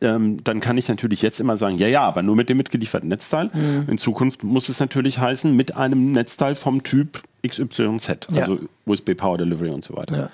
ähm, 0.00 0.42
dann 0.44 0.60
kann 0.60 0.76
ich 0.76 0.88
natürlich 0.88 1.22
jetzt 1.22 1.40
immer 1.40 1.56
sagen, 1.56 1.78
ja, 1.78 1.88
ja, 1.88 2.02
aber 2.02 2.22
nur 2.22 2.36
mit 2.36 2.48
dem 2.48 2.56
mitgelieferten 2.56 3.08
Netzteil. 3.08 3.50
Mhm. 3.52 3.88
In 3.88 3.98
Zukunft 3.98 4.44
muss 4.44 4.68
es 4.68 4.80
natürlich 4.80 5.18
heißen, 5.18 5.54
mit 5.54 5.76
einem 5.76 6.12
Netzteil 6.12 6.54
vom 6.54 6.82
Typ 6.82 7.22
XYZ, 7.46 8.28
also 8.34 8.54
ja. 8.54 8.60
USB 8.84 9.14
Power 9.16 9.38
Delivery 9.38 9.70
und 9.70 9.84
so 9.84 9.96
weiter. 9.96 10.16
Ja. 10.16 10.30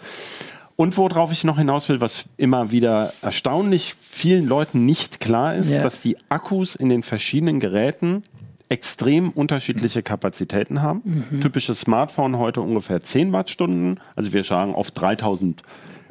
Und 0.76 0.97
worauf 0.97 1.32
ich 1.32 1.44
noch 1.44 1.59
hinaus 1.59 1.88
will, 1.88 2.00
was 2.00 2.25
immer 2.38 2.73
wieder 2.73 3.12
erstaunlich 3.23 3.94
vielen 4.00 4.47
Leuten 4.47 4.87
nicht 4.87 5.20
klar 5.20 5.55
ist, 5.55 5.70
ja. 5.70 5.82
dass 5.82 6.00
die 6.00 6.17
Akkus 6.29 6.75
in 6.75 6.88
den 6.88 7.03
verschiedenen 7.03 7.61
Geräten 7.61 8.25
extrem 8.69 9.31
unterschiedliche 9.31 10.03
Kapazitäten 10.03 10.81
haben. 10.81 11.26
Mhm. 11.31 11.41
Typisches 11.43 11.81
Smartphone 11.81 12.38
heute 12.38 12.62
ungefähr 12.62 13.03
10 13.03 13.32
Wattstunden. 13.32 14.00
Also 14.17 14.32
wir 14.32 14.44
sagen 14.44 14.75
auf 14.75 14.91
3000 14.91 15.62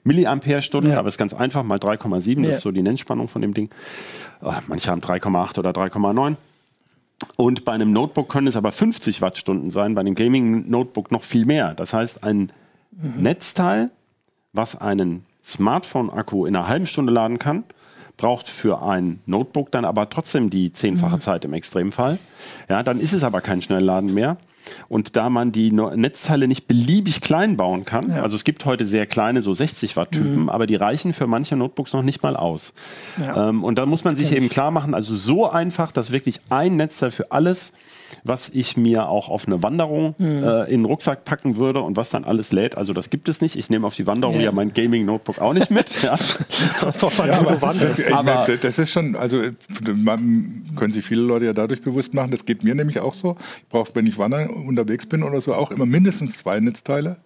Milliampere-Stunden, 0.04 0.92
ja. 0.92 1.00
aber 1.00 1.08
ist 1.08 1.18
ganz 1.18 1.34
einfach, 1.34 1.64
mal 1.64 1.78
3,7, 1.78 2.46
das 2.46 2.58
ist 2.58 2.62
so 2.62 2.72
die 2.72 2.82
Nennspannung 2.82 3.28
von 3.28 3.42
dem 3.42 3.54
Ding. 3.54 3.70
Oh, 4.42 4.54
manche 4.68 4.90
haben 4.90 5.02
3,8 5.02 5.60
oder 5.60 5.72
3,9. 5.72 6.36
Und 7.36 7.66
bei 7.66 7.74
einem 7.74 7.92
Notebook 7.92 8.30
können 8.30 8.48
es 8.48 8.56
aber 8.56 8.72
50 8.72 9.22
Wattstunden 9.22 9.70
sein, 9.70 9.94
bei 9.94 10.02
einem 10.02 10.16
Gaming-Notebook 10.16 11.12
noch 11.12 11.24
viel 11.24 11.46
mehr. 11.46 11.76
Das 11.76 11.94
heißt, 11.94 12.24
ein 12.24 12.52
mhm. 12.92 13.22
Netzteil, 13.22 13.92
was 14.54 14.80
einen 14.80 15.26
Smartphone-Akku 15.44 16.46
in 16.46 16.56
einer 16.56 16.68
halben 16.68 16.88
Stunde 16.88 17.14
laden 17.14 17.40
kann, 17.40 17.64
braucht 18.18 18.50
für 18.50 18.84
ein 18.84 19.20
Notebook 19.26 19.72
dann 19.72 19.86
aber 19.86 20.10
trotzdem 20.10 20.50
die 20.50 20.72
zehnfache 20.74 21.16
mhm. 21.16 21.22
Zeit 21.22 21.46
im 21.46 21.54
Extremfall. 21.54 22.20
Ja, 22.70 22.84
dann 22.84 23.00
ist 23.00 23.14
es 23.14 23.24
aber 23.24 23.42
kein 23.42 23.62
Schnellladen 23.62 24.14
mehr. 24.14 24.38
Und 24.88 25.16
da 25.16 25.30
man 25.30 25.52
die 25.52 25.72
Netzteile 25.72 26.48
nicht 26.48 26.68
beliebig 26.68 27.22
klein 27.22 27.58
bauen 27.58 27.86
kann, 27.86 28.10
ja. 28.12 28.22
also 28.22 28.36
es 28.36 28.44
gibt 28.44 28.66
heute 28.66 28.86
sehr 28.86 29.06
kleine, 29.06 29.42
so 29.42 29.54
60 29.54 29.96
Watt 29.98 30.12
Typen, 30.12 30.44
mhm. 30.44 30.50
aber 30.50 30.68
die 30.68 30.76
reichen 30.76 31.14
für 31.14 31.28
manche 31.28 31.56
Notebooks 31.56 31.94
noch 31.94 32.04
nicht 32.04 32.24
mal 32.24 32.36
aus. 32.36 32.74
Ja. 33.20 33.50
Ähm, 33.50 33.64
und 33.64 33.78
da 33.78 33.86
muss 33.86 34.04
man 34.04 34.16
sich 34.16 34.36
eben 34.36 34.50
klar 34.50 34.72
machen, 34.72 34.94
also 34.94 35.16
so 35.16 35.50
einfach, 35.50 35.92
dass 35.92 36.12
wirklich 36.12 36.42
ein 36.50 36.76
Netzteil 36.76 37.12
für 37.12 37.32
alles 37.32 37.74
was 38.24 38.50
ich 38.50 38.78
mir 38.78 39.10
auch 39.10 39.30
auf 39.30 39.48
eine 39.48 39.64
Wanderung 39.64 40.16
mhm. 40.18 40.44
äh, 40.44 40.64
in 40.66 40.82
den 40.82 40.86
Rucksack 40.86 41.26
packen 41.26 41.58
würde 41.58 41.82
und 41.82 41.98
was 41.98 42.10
dann 42.10 42.24
alles 42.24 42.52
lädt. 42.52 42.78
Also 42.78 42.94
das 42.94 43.10
gibt 43.10 43.30
es 43.30 43.42
nicht. 43.42 43.56
Ich 43.56 43.70
nehme 43.70 43.88
auf 43.88 43.96
die 43.96 44.08
Wanderung 44.08 44.36
ja, 44.36 44.44
ja 44.44 44.52
mein 44.52 44.74
Gaming-Notebook 44.74 45.40
auch 45.40 45.54
nicht 45.54 45.72
mit. 45.72 46.02
ja. 46.02 46.16
ja, 46.82 47.40
aber, 47.40 47.74
das, 47.74 48.12
aber 48.12 48.48
das 48.60 48.80
ist 48.80 48.92
schon, 48.92 49.16
also 49.16 49.42
man, 49.96 50.64
können 50.76 50.94
sich 50.94 51.06
viele 51.06 51.22
Leute 51.22 51.46
ja 51.46 51.54
dadurch 51.54 51.82
bewusst 51.82 52.14
machen, 52.14 52.32
das 52.32 52.46
geht 52.46 52.64
mir 52.64 52.76
nämlich 52.76 53.00
auch 53.00 53.14
so. 53.14 53.36
Ich 53.58 53.70
brauche, 53.70 53.94
wenn 53.96 54.08
ich 54.08 54.18
wandern 54.18 54.50
unterwegs 54.50 55.06
bin 55.06 55.24
oder 55.24 55.42
so, 55.42 55.54
auch 55.54 55.72
immer 55.72 55.86
mindestens 55.86 56.38
zwei 56.38 56.60
Netzteile 56.60 57.18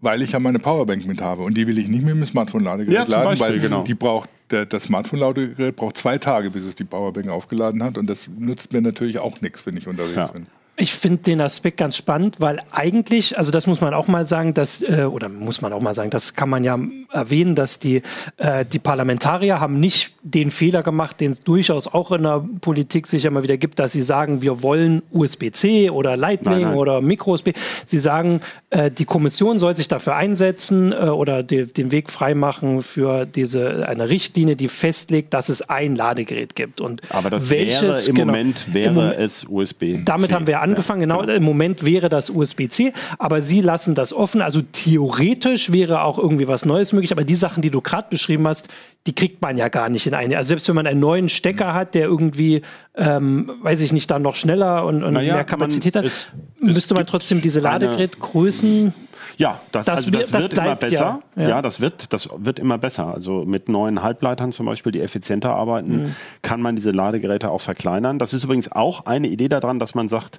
weil 0.00 0.22
ich 0.22 0.32
ja 0.32 0.38
meine 0.38 0.58
Powerbank 0.58 1.06
mit 1.06 1.20
habe 1.20 1.42
und 1.42 1.56
die 1.56 1.66
will 1.66 1.78
ich 1.78 1.88
nicht 1.88 2.04
mit 2.04 2.14
dem 2.14 2.26
Smartphone-Ladegerät 2.26 2.94
ja, 2.94 3.04
laden, 3.04 3.24
Beispiel, 3.24 3.48
weil 3.48 3.58
genau. 3.60 3.82
die 3.82 3.94
braucht 3.94 4.28
der, 4.50 4.66
das 4.66 4.84
Smartphone-Ladegerät 4.84 5.74
braucht 5.74 5.96
zwei 5.96 6.18
Tage, 6.18 6.50
bis 6.50 6.64
es 6.64 6.74
die 6.74 6.84
Powerbank 6.84 7.28
aufgeladen 7.28 7.82
hat 7.82 7.98
und 7.98 8.06
das 8.06 8.28
nutzt 8.28 8.72
mir 8.72 8.82
natürlich 8.82 9.18
auch 9.18 9.40
nichts, 9.40 9.66
wenn 9.66 9.76
ich 9.76 9.88
unterwegs 9.88 10.16
ja. 10.16 10.26
bin. 10.28 10.46
Ich 10.78 10.92
finde 10.92 11.22
den 11.22 11.40
Aspekt 11.40 11.78
ganz 11.78 11.96
spannend, 11.96 12.36
weil 12.38 12.60
eigentlich, 12.70 13.38
also 13.38 13.50
das 13.50 13.66
muss 13.66 13.80
man 13.80 13.94
auch 13.94 14.08
mal 14.08 14.26
sagen, 14.26 14.52
dass, 14.52 14.82
äh, 14.82 15.08
oder 15.10 15.30
muss 15.30 15.62
man 15.62 15.72
auch 15.72 15.80
mal 15.80 15.94
sagen, 15.94 16.10
das 16.10 16.34
kann 16.34 16.50
man 16.50 16.64
ja 16.64 16.78
erwähnen, 17.10 17.54
dass 17.54 17.80
die, 17.80 18.02
äh, 18.36 18.66
die 18.66 18.78
Parlamentarier 18.78 19.58
haben 19.58 19.80
nicht 19.80 20.12
den 20.22 20.50
Fehler 20.50 20.82
gemacht, 20.82 21.20
den 21.20 21.30
es 21.32 21.40
durchaus 21.40 21.88
auch 21.88 22.12
in 22.12 22.24
der 22.24 22.44
Politik 22.60 23.06
sicher 23.06 23.30
mal 23.30 23.42
wieder 23.42 23.56
gibt, 23.56 23.78
dass 23.78 23.92
sie 23.92 24.02
sagen, 24.02 24.42
wir 24.42 24.62
wollen 24.62 25.02
USB-C 25.12 25.88
oder 25.88 26.14
Lightning 26.16 26.52
nein, 26.52 26.62
nein. 26.62 26.74
oder 26.74 27.00
Micro-USB. 27.00 27.50
Sie 27.86 27.98
sagen, 27.98 28.42
äh, 28.68 28.90
die 28.90 29.06
Kommission 29.06 29.58
soll 29.58 29.76
sich 29.76 29.88
dafür 29.88 30.16
einsetzen 30.16 30.92
äh, 30.92 31.06
oder 31.06 31.42
die, 31.42 31.64
den 31.64 31.90
Weg 31.90 32.10
freimachen 32.10 32.82
für 32.82 33.24
diese 33.24 33.88
eine 33.88 34.10
Richtlinie, 34.10 34.56
die 34.56 34.68
festlegt, 34.68 35.32
dass 35.32 35.48
es 35.48 35.62
ein 35.62 35.96
Ladegerät 35.96 36.54
gibt. 36.54 36.82
Und 36.82 37.00
Aber 37.08 37.30
das 37.30 37.48
welches, 37.48 37.82
wäre 37.82 38.08
im 38.08 38.14
genau, 38.16 38.26
Moment 38.26 38.74
wäre 38.74 39.14
im, 39.14 39.20
es 39.20 39.46
USB. 39.48 40.04
Damit 40.04 40.34
haben 40.34 40.46
wir 40.46 40.65
angefangen. 40.70 41.00
Genau. 41.00 41.20
genau, 41.20 41.32
im 41.32 41.42
Moment 41.42 41.84
wäre 41.84 42.08
das 42.08 42.30
USB-C, 42.30 42.92
aber 43.18 43.42
Sie 43.42 43.60
lassen 43.60 43.94
das 43.94 44.12
offen. 44.12 44.42
Also 44.42 44.62
theoretisch 44.72 45.72
wäre 45.72 46.02
auch 46.02 46.18
irgendwie 46.18 46.48
was 46.48 46.64
Neues 46.64 46.92
möglich, 46.92 47.12
aber 47.12 47.24
die 47.24 47.34
Sachen, 47.34 47.62
die 47.62 47.70
du 47.70 47.80
gerade 47.80 48.08
beschrieben 48.10 48.46
hast, 48.46 48.68
die 49.06 49.14
kriegt 49.14 49.40
man 49.40 49.56
ja 49.56 49.68
gar 49.68 49.88
nicht 49.88 50.06
in 50.06 50.14
eine. 50.14 50.36
Also 50.36 50.48
selbst 50.48 50.68
wenn 50.68 50.74
man 50.74 50.86
einen 50.86 51.00
neuen 51.00 51.28
Stecker 51.28 51.74
hat, 51.74 51.94
der 51.94 52.06
irgendwie, 52.06 52.62
ähm, 52.96 53.52
weiß 53.62 53.80
ich 53.80 53.92
nicht, 53.92 54.10
dann 54.10 54.22
noch 54.22 54.34
schneller 54.34 54.84
und, 54.84 55.04
und 55.04 55.14
naja, 55.14 55.34
mehr 55.34 55.44
Kapazität 55.44 55.94
man, 55.94 56.04
hat, 56.04 56.10
es, 56.10 56.28
müsste 56.60 56.94
man 56.94 57.06
trotzdem 57.06 57.40
diese 57.40 57.60
Ladegerätgrößen 57.60 58.92
ja, 59.36 59.60
das, 59.72 59.86
das, 59.86 59.96
also 59.98 60.10
das, 60.10 60.30
das 60.30 60.42
wird 60.42 60.54
immer 60.54 60.76
besser. 60.76 61.20
Ja, 61.36 61.42
ja. 61.42 61.48
ja, 61.48 61.62
das, 61.62 61.80
wird, 61.80 62.12
das 62.12 62.28
wird 62.36 62.58
immer 62.58 62.78
besser. 62.78 63.12
Also 63.12 63.44
mit 63.44 63.68
neuen 63.68 64.02
Halbleitern 64.02 64.52
zum 64.52 64.66
Beispiel, 64.66 64.92
die 64.92 65.00
effizienter 65.00 65.54
arbeiten, 65.54 66.04
mhm. 66.04 66.16
kann 66.42 66.60
man 66.60 66.76
diese 66.76 66.90
Ladegeräte 66.90 67.50
auch 67.50 67.60
verkleinern. 67.60 68.18
Das 68.18 68.32
ist 68.32 68.44
übrigens 68.44 68.72
auch 68.72 69.06
eine 69.06 69.28
Idee 69.28 69.48
daran, 69.48 69.78
dass 69.78 69.94
man 69.94 70.08
sagt, 70.08 70.38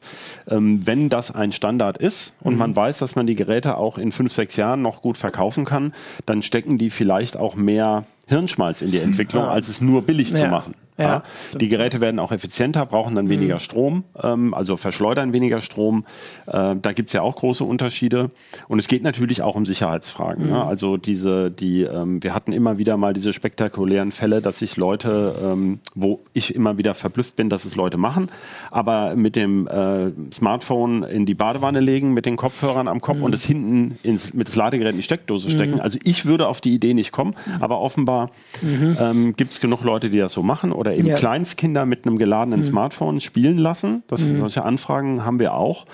ähm, 0.50 0.82
wenn 0.86 1.10
das 1.10 1.34
ein 1.34 1.51
Standard 1.51 1.98
ist 1.98 2.34
und 2.42 2.54
mhm. 2.54 2.60
man 2.60 2.75
weiß, 2.75 2.98
dass 3.00 3.16
man 3.16 3.27
die 3.27 3.36
Geräte 3.36 3.77
auch 3.77 3.98
in 3.98 4.12
fünf, 4.12 4.34
sechs 4.34 4.56
Jahren 4.56 4.82
noch 4.82 5.01
gut 5.01 5.18
verkaufen 5.18 5.66
kann, 5.66 5.94
dann 6.25 6.42
stecken 6.42 6.77
die 6.77 6.89
vielleicht 6.89 7.38
auch 7.38 7.56
mehr 7.56 8.06
Hirnschmalz 8.27 8.82
in 8.82 8.92
die 8.92 9.00
Entwicklung, 9.00 9.44
ja. 9.44 9.51
als 9.51 9.70
es 9.70 9.80
nur 9.80 10.01
billig 10.01 10.34
zu 10.34 10.48
machen. 10.48 10.74
Ja. 10.98 11.24
Die 11.60 11.68
Geräte 11.68 12.01
werden 12.01 12.20
auch 12.20 12.32
effizienter, 12.32 12.86
brauchen 12.86 13.16
dann 13.16 13.30
weniger 13.30 13.56
mhm. 13.56 13.60
Strom, 13.60 14.04
ähm, 14.22 14.54
also 14.54 14.77
verschleudern 14.77 15.34
weniger 15.34 15.62
Strom. 15.62 16.06
Äh, 16.48 16.75
da 16.82 16.94
gibt's 16.94 17.13
ja 17.13 17.22
auch 17.22 17.36
große 17.36 17.63
Unterschiede. 17.63 18.30
Und 18.68 18.80
es 18.80 18.88
geht 18.88 19.04
natürlich 19.04 19.42
auch 19.42 19.56
um 19.56 19.66
Sicherheitsfragen. 19.66 20.46
Mhm. 20.46 20.51
Ne? 20.51 20.63
Also 20.63 20.98
diese, 20.98 21.51
die, 21.51 21.84
ähm, 21.84 22.24
wir 22.24 22.34
hatten 22.34 22.51
immer 22.51 22.77
wieder 22.77 22.98
mal 22.98 23.13
diese 23.13 23.34
spektakulären 23.34 24.12
Fälle, 24.12 24.42
dass 24.42 24.60
sich 24.60 24.77
Leute, 24.77 25.36
ähm, 25.44 25.80
wo 25.94 26.22
ich 26.34 26.56
immer 26.56 26.77
wieder 26.77 26.94
verblüfft 26.94 27.36
bin, 27.36 27.50
dass 27.50 27.66
es 27.66 27.75
Leute 27.75 27.98
machen, 27.98 28.30
aber 28.72 29.16
mit 29.16 29.36
dem 29.36 29.68
äh, 29.68 30.12
Smartphone 30.34 31.04
in 31.04 31.25
die 31.25 31.36
Badewanne 31.36 31.80
legen, 31.80 32.13
mit 32.13 32.25
den 32.25 32.38
Kopfhörern 32.38 32.88
am 32.88 33.01
Kopf 33.01 33.18
mhm. 33.18 33.24
und 33.24 33.36
es 33.36 33.44
hinten 33.44 34.00
ins, 34.04 34.34
mit 34.34 34.48
das 34.48 34.56
Ladegerät 34.56 34.92
in 34.92 34.98
die 34.98 35.04
Steckdose 35.04 35.50
stecken. 35.51 35.75
Mhm. 35.75 35.82
Also 35.82 36.00
ich 36.04 36.25
würde 36.25 36.48
auf 36.48 36.62
die 36.62 36.74
Idee 36.74 36.94
nicht 36.94 37.12
kommen, 37.12 37.36
aber 37.60 37.80
offenbar 37.80 38.32
mhm. 38.62 38.98
ähm, 39.00 39.36
gibt 39.36 39.54
es 39.54 39.60
genug 39.60 39.84
Leute, 39.84 40.10
die 40.10 40.18
das 40.18 40.34
so 40.34 40.44
machen 40.44 40.72
oder 40.72 40.87
eben 40.96 41.08
ja. 41.08 41.15
Kleinstkinder 41.15 41.86
mit 41.86 42.06
einem 42.06 42.17
geladenen 42.17 42.62
mhm. 42.62 42.65
Smartphone 42.65 43.20
spielen 43.20 43.58
lassen. 43.58 44.03
Das, 44.08 44.22
mhm. 44.22 44.38
Solche 44.38 44.63
Anfragen 44.63 45.25
haben 45.25 45.39
wir 45.39 45.53
auch. 45.53 45.86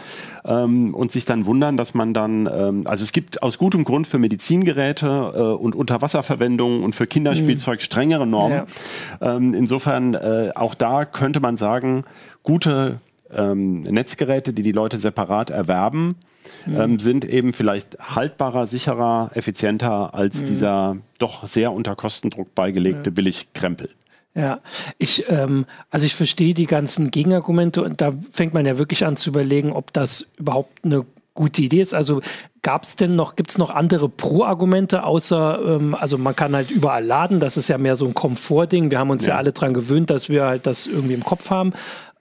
Ähm, 0.45 0.93
und 0.93 1.11
sich 1.11 1.25
dann 1.25 1.45
wundern, 1.45 1.77
dass 1.77 1.93
man 1.93 2.13
dann, 2.13 2.49
ähm, 2.51 2.83
also 2.85 3.03
es 3.03 3.11
gibt 3.11 3.41
aus 3.43 3.57
gutem 3.57 3.83
Grund 3.83 4.07
für 4.07 4.19
Medizingeräte 4.19 5.33
äh, 5.35 5.39
und 5.39 5.75
Unterwasserverwendung 5.75 6.83
und 6.83 6.93
für 6.95 7.07
Kinderspielzeug 7.07 7.79
mhm. 7.79 7.83
strengere 7.83 8.27
Normen. 8.27 8.63
Ja. 9.21 9.35
Ähm, 9.35 9.53
insofern 9.53 10.13
äh, 10.13 10.51
auch 10.55 10.75
da 10.75 11.05
könnte 11.05 11.39
man 11.39 11.57
sagen, 11.57 12.03
gute 12.43 12.99
ähm, 13.35 13.81
Netzgeräte, 13.81 14.53
die 14.53 14.61
die 14.61 14.71
Leute 14.71 14.97
separat 14.97 15.49
erwerben, 15.49 16.15
mhm. 16.65 16.79
ähm, 16.79 16.99
sind 16.99 17.25
eben 17.25 17.53
vielleicht 17.53 17.97
haltbarer, 17.99 18.67
sicherer, 18.67 19.31
effizienter 19.33 20.13
als 20.13 20.41
mhm. 20.41 20.45
dieser 20.45 20.97
doch 21.17 21.47
sehr 21.47 21.71
unter 21.71 21.95
Kostendruck 21.95 22.53
beigelegte 22.55 23.09
ja. 23.09 23.13
Billigkrempel. 23.13 23.89
Ja, 24.35 24.61
ich, 24.97 25.25
ähm, 25.29 25.65
also 25.91 26.05
ich 26.07 26.15
verstehe 26.15 26.55
die 26.55 26.65
ganzen 26.65 27.11
Gegenargumente 27.11 27.83
und 27.83 28.01
da 28.01 28.13
fängt 28.31 28.53
man 28.53 28.65
ja 28.65 28.79
wirklich 28.79 29.05
an 29.05 29.15
zu 29.15 29.29
überlegen, 29.29 29.71
ob 29.71 29.93
das 29.93 30.31
überhaupt 30.37 30.83
eine 30.83 31.05
gute 31.35 31.61
Idee 31.61 31.81
ist. 31.81 31.93
Also 31.93 32.21
gab 32.63 32.83
es 32.83 32.95
denn 32.95 33.15
noch, 33.15 33.35
gibt 33.35 33.51
es 33.51 33.57
noch 33.57 33.69
andere 33.69 34.09
Pro-Argumente, 34.09 35.03
außer, 35.03 35.59
ähm, 35.63 35.95
also 35.95 36.17
man 36.17 36.35
kann 36.35 36.55
halt 36.55 36.71
überall 36.71 37.03
laden, 37.03 37.39
das 37.39 37.57
ist 37.57 37.67
ja 37.67 37.77
mehr 37.77 37.95
so 37.95 38.05
ein 38.05 38.13
Komfortding. 38.13 38.89
Wir 38.89 38.99
haben 38.99 39.11
uns 39.11 39.25
ja, 39.25 39.33
ja 39.33 39.37
alle 39.37 39.51
dran 39.51 39.73
gewöhnt, 39.73 40.09
dass 40.09 40.29
wir 40.29 40.45
halt 40.45 40.65
das 40.65 40.87
irgendwie 40.87 41.13
im 41.13 41.23
Kopf 41.23 41.49
haben. 41.49 41.73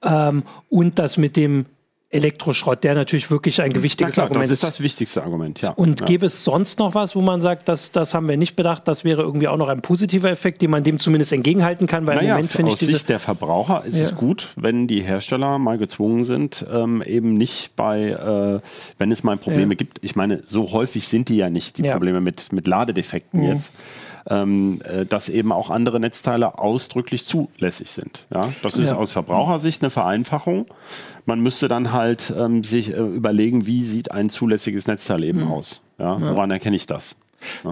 Ähm, 0.03 0.43
und 0.69 0.99
das 0.99 1.17
mit 1.17 1.37
dem 1.37 1.67
Elektroschrott, 2.13 2.85
der 2.85 2.95
natürlich 2.95 3.31
wirklich 3.31 3.63
ein 3.63 3.73
gewichtiges 3.73 4.15
klar, 4.15 4.27
Argument 4.27 4.51
ist. 4.51 4.63
Das 4.63 4.69
ist 4.71 4.79
das 4.79 4.85
wichtigste 4.85 5.23
Argument, 5.23 5.63
ja. 5.63 5.71
Und 5.71 6.01
ja. 6.01 6.07
gäbe 6.07 6.27
es 6.27 6.45
sonst 6.45 6.79
noch 6.79 6.95
was, 6.95 7.17
wo 7.17 7.23
man 7.23 7.41
sagt, 7.41 7.69
das, 7.69 7.91
das 7.91 8.13
haben 8.13 8.29
wir 8.29 8.37
nicht 8.37 8.55
bedacht, 8.55 8.87
das 8.87 9.03
wäre 9.03 9.23
irgendwie 9.23 9.49
auch 9.49 9.57
noch 9.57 9.69
ein 9.69 9.81
positiver 9.81 10.31
Effekt, 10.31 10.61
den 10.61 10.71
man 10.71 10.85
dem 10.85 10.99
zumindest 10.99 11.33
entgegenhalten 11.33 11.87
kann, 11.87 12.07
weil 12.07 12.17
naja, 12.17 12.35
im 12.35 12.35
Moment 12.37 12.53
finde 12.53 12.73
ich. 12.73 12.83
Aus 12.83 12.87
Sicht 12.87 13.09
der 13.09 13.19
Verbraucher 13.19 13.85
ist 13.87 13.97
ja. 13.97 14.05
es 14.05 14.15
gut, 14.15 14.49
wenn 14.57 14.87
die 14.87 15.03
Hersteller 15.03 15.59
mal 15.59 15.79
gezwungen 15.79 16.25
sind, 16.25 16.67
ähm, 16.71 17.03
eben 17.03 17.33
nicht 17.33 17.77
bei, 17.77 18.11
äh, 18.11 18.61
wenn 18.99 19.11
es 19.11 19.25
mal 19.25 19.39
Probleme 19.39 19.73
ja. 19.73 19.79
gibt. 19.79 19.99
Ich 20.03 20.15
meine, 20.15 20.43
so 20.45 20.71
häufig 20.73 21.09
sind 21.09 21.31
die 21.31 21.37
ja 21.37 21.49
nicht, 21.49 21.79
die 21.79 21.83
Probleme 21.83 22.21
mit, 22.21 22.53
mit 22.53 22.67
Ladedefekten 22.67 23.41
mhm. 23.41 23.47
jetzt 23.55 23.71
ähm, 24.29 24.81
äh, 24.85 25.05
dass 25.05 25.29
eben 25.29 25.53
auch 25.53 25.71
andere 25.71 26.01
Netzteile 26.01 26.59
ausdrücklich 26.59 27.27
zulässig 27.27 27.91
sind. 27.91 28.27
Ja? 28.33 28.53
Das 28.63 28.77
ist 28.77 28.91
ja. 28.91 28.97
aus 28.97 29.11
Verbrauchersicht 29.11 29.83
eine 29.83 29.91
Vereinfachung. 29.91 30.67
Man 31.27 31.41
müsste 31.41 31.69
dann 31.69 31.93
halt 31.93 32.33
ähm, 32.37 32.65
sich 32.65 32.93
äh, 32.93 32.99
überlegen, 33.01 33.67
wie 33.67 33.83
sieht 33.85 34.11
ein 34.11 34.31
zulässiges 34.31 34.87
Netzteil 34.87 35.25
eben 35.25 35.43
mhm. 35.43 35.53
aus. 35.53 35.83
Ja? 35.99 36.21
Woran 36.21 36.51
erkenne 36.51 36.77
ich 36.77 36.87
das? 36.87 37.17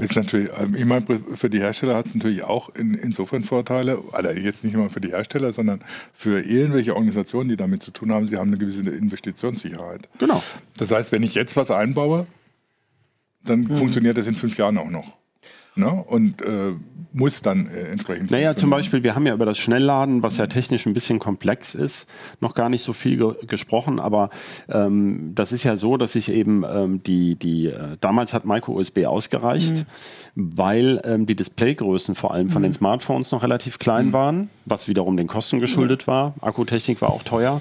Ist 0.00 0.16
natürlich, 0.16 0.50
ähm, 0.58 0.74
ich 0.74 0.84
meine, 0.84 1.04
für 1.34 1.48
die 1.48 1.60
Hersteller 1.60 1.94
hat 1.94 2.06
es 2.06 2.14
natürlich 2.14 2.42
auch 2.42 2.74
in, 2.74 2.94
insofern 2.94 3.44
Vorteile, 3.44 3.98
also 4.12 4.30
jetzt 4.30 4.64
nicht 4.64 4.74
immer 4.74 4.90
für 4.90 5.00
die 5.00 5.10
Hersteller, 5.10 5.52
sondern 5.52 5.80
für 6.12 6.40
irgendwelche 6.40 6.94
Organisationen, 6.94 7.48
die 7.48 7.56
damit 7.56 7.82
zu 7.82 7.92
tun 7.92 8.12
haben, 8.12 8.26
sie 8.26 8.36
haben 8.36 8.48
eine 8.48 8.58
gewisse 8.58 8.80
Investitionssicherheit. 8.80 10.08
Genau. 10.18 10.42
Das 10.76 10.90
heißt, 10.90 11.12
wenn 11.12 11.22
ich 11.22 11.36
jetzt 11.36 11.56
was 11.56 11.70
einbaue, 11.70 12.26
dann 13.44 13.60
mhm. 13.60 13.76
funktioniert 13.76 14.18
das 14.18 14.26
in 14.26 14.34
fünf 14.34 14.56
Jahren 14.58 14.76
auch 14.76 14.90
noch 14.90 15.19
ne? 15.80 16.04
und 16.06 16.42
äh, 16.42 16.72
muss 17.12 17.42
dann 17.42 17.68
äh, 17.68 17.88
entsprechend. 17.88 18.30
Naja, 18.30 18.54
zum 18.54 18.70
Beispiel, 18.70 19.02
wir 19.02 19.14
haben 19.14 19.26
ja 19.26 19.34
über 19.34 19.44
das 19.44 19.58
Schnellladen, 19.58 20.22
was 20.22 20.36
ja 20.36 20.46
technisch 20.46 20.86
ein 20.86 20.92
bisschen 20.92 21.18
komplex 21.18 21.74
ist, 21.74 22.06
noch 22.40 22.54
gar 22.54 22.68
nicht 22.68 22.82
so 22.82 22.92
viel 22.92 23.16
ge 23.16 23.34
gesprochen, 23.46 23.98
aber 23.98 24.30
ähm, 24.68 25.32
das 25.34 25.52
ist 25.52 25.64
ja 25.64 25.76
so, 25.76 25.96
dass 25.96 26.12
sich 26.12 26.30
eben 26.30 26.64
ähm, 26.70 27.02
die, 27.02 27.34
die 27.36 27.66
äh, 27.66 27.96
damals 28.00 28.32
hat 28.32 28.44
Micro 28.44 28.72
USB 28.72 29.06
ausgereicht, 29.06 29.86
mhm. 30.34 30.50
weil 30.56 31.00
ähm, 31.04 31.26
die 31.26 31.34
Displaygrößen 31.34 32.14
vor 32.14 32.32
allem 32.32 32.50
von 32.50 32.62
mhm. 32.62 32.66
den 32.66 32.72
Smartphones 32.72 33.32
noch 33.32 33.42
relativ 33.42 33.78
klein 33.78 34.08
mhm. 34.08 34.12
waren, 34.12 34.50
was 34.64 34.88
wiederum 34.88 35.16
den 35.16 35.26
Kosten 35.26 35.58
geschuldet 35.58 36.06
war. 36.06 36.34
Akkutechnik 36.40 37.00
war 37.02 37.10
auch 37.10 37.22
teuer. 37.22 37.60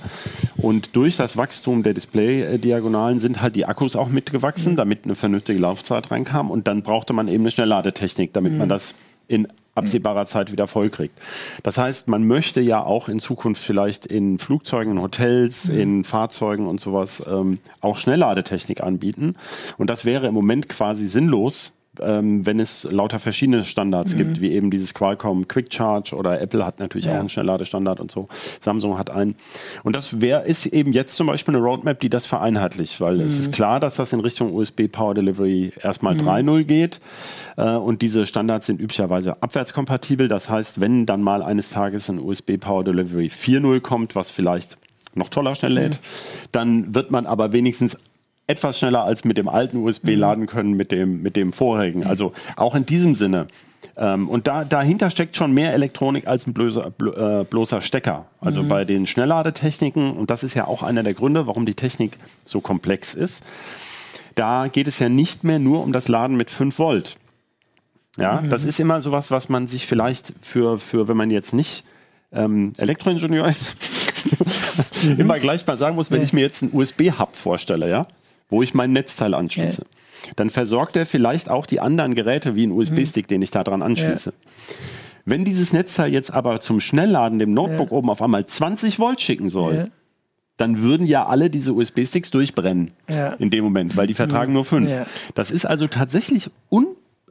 Und 0.57 0.95
durch 0.95 1.17
das 1.17 1.38
Wachstum 1.38 1.83
der 1.83 1.93
Display-Diagonalen 1.93 3.19
sind 3.19 3.41
halt 3.41 3.55
die 3.55 3.65
Akkus 3.65 3.95
auch 3.95 4.09
mitgewachsen, 4.09 4.73
mhm. 4.73 4.77
damit 4.77 5.05
eine 5.05 5.15
vernünftige 5.15 5.59
Laufzeit 5.59 6.11
reinkam. 6.11 6.51
Und 6.51 6.67
dann 6.67 6.83
brauchte 6.83 7.13
man 7.13 7.27
eben 7.27 7.43
eine 7.43 7.51
Schnellladetechnik. 7.51 8.09
Technik, 8.10 8.34
damit 8.34 8.58
man 8.58 8.68
mhm. 8.68 8.70
das 8.70 8.96
in 9.28 9.48
absehbarer 9.75 10.25
Zeit 10.25 10.51
wieder 10.51 10.68
vollkriegt. 10.68 11.18
Das 11.63 11.78
heißt, 11.78 12.08
man 12.08 12.25
möchte 12.25 12.60
ja 12.60 12.84
auch 12.84 13.08
in 13.08 13.20
Zukunft 13.20 13.63
vielleicht 13.63 14.06
in 14.06 14.38
Flugzeugen, 14.38 14.94
in 14.94 15.01
Hotels, 15.01 15.70
mhm. 15.70 15.80
in 15.80 16.04
Fahrzeugen 16.04 16.68
und 16.68 16.82
sowas 16.82 17.24
ähm, 17.30 17.60
auch 17.80 17.98
Schnellladetechnik 17.98 18.84
anbieten. 18.84 19.36
Und 19.78 19.89
das 19.89 20.04
wäre 20.04 20.28
im 20.28 20.34
Moment 20.34 20.68
quasi 20.68 21.06
sinnlos, 21.06 21.72
ähm, 22.01 22.46
wenn 22.46 22.60
es 22.60 22.84
lauter 22.89 23.20
verschiedene 23.20 23.63
Standards 23.63 24.13
mhm. 24.13 24.18
gibt, 24.18 24.41
wie 24.41 24.51
eben 24.51 24.72
dieses 24.72 24.94
Qualcomm 24.94 25.48
Quick 25.48 25.74
Charge 25.74 26.15
oder 26.15 26.41
Apple 26.41 26.65
hat 26.65 26.79
natürlich 26.79 27.06
ja. 27.06 27.15
auch 27.15 27.20
einen 27.20 27.29
Schnellladestandard 27.29 28.00
und 28.00 28.12
so. 28.12 28.27
Samsung 28.62 28.98
hat 28.98 29.10
einen. 29.10 29.36
Und 29.84 29.96
das 29.96 30.22
wär, 30.22 30.44
ist 30.44 30.65
eben 30.65 30.94
jetzt 30.94 31.15
zum 31.15 31.27
Beispiel 31.27 31.56
eine 31.56 31.63
Roadmap, 31.63 32.00
die 32.00 32.10
das 32.10 32.25
vereinheitlicht, 32.25 33.01
weil 33.01 33.15
mhm. 33.15 33.25
es 33.25 33.39
ist 33.39 33.51
klar, 33.51 33.79
dass 33.79 33.96
das 33.96 34.13
in 34.13 34.20
Richtung 34.20 34.53
USB 34.53 34.88
Power 34.91 35.13
Delivery 35.13 35.74
erstmal 35.82 36.15
mhm. 36.15 36.22
3.0 36.22 36.63
geht. 36.63 37.00
Äh, 37.58 37.72
und 37.72 38.01
diese 38.01 38.25
Standards 38.25 38.65
sind 38.65 38.79
üblicherweise 38.79 39.41
abwärtskompatibel. 39.41 40.27
Das 40.27 40.50
heißt, 40.50 40.79
wenn 40.79 41.06
dann 41.06 41.22
mal 41.22 41.44
eines 41.44 41.70
Tages 41.70 42.10
ein 42.10 42.20
USB 42.20 42.58
Power 42.60 42.84
Delivery 42.84 43.27
4.0 43.27 43.79
kommt, 43.82 44.15
was 44.15 44.29
vielleicht 44.29 44.77
noch 45.15 45.29
toller 45.29 45.56
schnell 45.56 45.74
lädt, 45.74 45.94
mhm. 45.94 46.48
dann 46.51 46.96
wird 46.96 47.12
man 47.12 47.25
aber 47.25 47.51
wenigstens 47.51 47.98
etwas 48.50 48.79
schneller 48.79 49.03
als 49.03 49.24
mit 49.24 49.38
dem 49.38 49.48
alten 49.48 49.77
USB 49.77 50.08
mhm. 50.08 50.20
laden 50.20 50.48
können 50.48 50.74
mit 50.74 50.91
dem, 50.91 51.22
mit 51.22 51.36
dem 51.36 51.53
vorherigen. 51.53 52.03
Also 52.06 52.34
auch 52.56 52.74
in 52.74 52.86
diesem 52.86 53.13
Sinne. 53.13 53.48
Ähm, 53.96 54.27
und 54.27 54.48
da, 54.48 54.65
dahinter 54.65 55.12
steckt 55.12 55.38
schon 55.38 55.53
mehr 55.53 55.74
Elektronik 55.74 56.27
als 56.27 56.48
ein 56.48 56.53
bloßer, 56.53 56.88
äh, 56.88 57.44
bloßer 57.44 57.82
Stecker. 57.82 58.25
Also 58.41 58.63
mhm. 58.63 58.68
bei 58.68 58.86
den 58.86 59.06
Schnellladetechniken, 59.06 60.12
und 60.12 60.32
das 60.32 60.44
ist 60.44 60.56
ja 60.56 60.65
auch 60.65 60.82
einer 60.82 61.03
der 61.03 61.13
Gründe, 61.13 61.46
warum 61.46 61.65
die 61.68 61.75
Technik 61.75 62.18
so 62.44 62.60
komplex 62.60 63.13
ist, 63.13 63.44
da 64.34 64.68
geht 64.68 64.88
es 64.88 64.98
ja 64.98 65.10
nicht 65.10 65.44
mehr 65.44 65.60
nur 65.60 65.84
um 65.84 65.94
das 65.94 66.08
Laden 66.08 66.36
mit 66.36 66.50
5 66.50 66.79
Volt. 66.79 67.18
Ja, 68.18 68.41
mhm. 68.41 68.50
das 68.50 68.65
ist 68.65 68.79
immer 68.79 69.00
sowas, 69.00 69.29
was 69.29 69.50
man 69.50 69.68
sich 69.68 69.86
vielleicht 69.86 70.34
für, 70.41 70.79
für 70.79 71.08
wenn 71.08 71.18
man 71.18 71.29
jetzt 71.29 71.53
nicht 71.53 71.84
ähm, 72.32 72.74
Elektroingenieur 72.77 73.48
ist, 73.48 73.75
immer 75.18 75.39
gleich 75.39 75.65
mal 75.68 75.77
sagen 75.77 75.96
muss, 75.96 76.10
wenn 76.10 76.22
ich 76.22 76.34
mir 76.34 76.41
jetzt 76.41 76.63
einen 76.63 76.74
USB-Hub 76.74 77.36
vorstelle, 77.36 77.89
ja, 77.89 78.08
wo 78.50 78.62
ich 78.63 78.74
mein 78.74 78.91
Netzteil 78.91 79.34
anschließe, 79.34 79.86
dann 80.36 80.50
versorgt 80.50 80.96
er 80.96 81.06
vielleicht 81.06 81.50
auch 81.50 81.65
die 81.65 81.79
anderen 81.79 82.15
Geräte 82.15 82.56
wie 82.56 82.65
ein 82.68 82.72
USB-Stick, 82.72 83.27
den 83.27 83.41
ich 83.41 83.51
da 83.51 83.63
dran 83.63 83.82
anschließe. 83.82 84.34
Wenn 85.25 85.46
dieses 85.46 85.74
Netzteil 85.74 86.12
jetzt 86.12 86.34
aber 86.34 86.60
zum 86.60 86.79
Schnellladen 86.79 87.39
dem 87.39 87.53
Notebook 87.53 87.91
oben 87.91 88.10
auf 88.10 88.22
einmal 88.22 88.46
20 88.46 89.00
Volt 89.00 89.22
schicken 89.22 89.50
soll, 89.50 89.75
Ja. 89.75 89.88
dann 90.58 90.82
würden 90.82 91.06
ja 91.06 91.25
alle 91.25 91.50
diese 91.50 91.74
USB-Sticks 91.74 92.32
durchbrennen 92.32 92.91
Ja. 93.08 93.34
in 93.34 93.50
dem 93.50 93.63
Moment, 93.63 93.96
weil 93.96 94.08
die 94.08 94.13
vertragen 94.13 94.53
nur 94.53 94.65
fünf. 94.65 94.89
Ja. 94.91 95.06
Das 95.36 95.51
ist 95.51 95.65
also 95.65 95.88
tatsächlich 95.88 96.50
un 96.72 96.88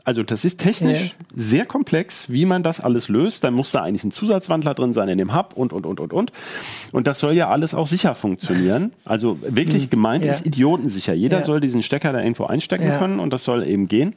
also 0.08 0.22
das 0.22 0.46
ist 0.46 0.58
technisch 0.58 1.14
sehr 1.36 1.66
komplex, 1.66 2.30
wie 2.30 2.46
man 2.46 2.62
das 2.62 2.80
alles 2.80 3.10
löst. 3.10 3.44
Dann 3.44 3.52
muss 3.52 3.72
da 3.72 3.82
eigentlich 3.82 4.04
ein 4.04 4.10
Zusatzwandler 4.10 4.72
drin 4.72 4.94
sein 4.94 5.06
in 5.10 5.18
dem 5.18 5.34
Hub 5.36 5.52
und, 5.54 5.74
und, 5.74 5.84
und, 5.84 6.00
und, 6.00 6.14
und. 6.14 6.32
Und 6.92 7.06
das 7.06 7.20
soll 7.20 7.34
ja 7.34 7.50
alles 7.50 7.74
auch 7.74 7.86
sicher 7.86 8.14
funktionieren. 8.14 8.92
Also 9.04 9.38
wirklich 9.42 9.90
gemeint 9.90 10.24
Ja. 10.24 10.32
ist 10.32 10.46
idiotensicher. 10.46 11.12
Jeder 11.12 11.40
Ja. 11.40 11.44
soll 11.44 11.60
diesen 11.60 11.82
Stecker 11.82 12.14
da 12.14 12.20
irgendwo 12.22 12.44
einstecken 12.46 12.86
Ja. 12.86 12.96
können 12.96 13.20
und 13.20 13.34
das 13.34 13.44
soll 13.44 13.64
eben 13.66 13.86
gehen. 13.86 14.14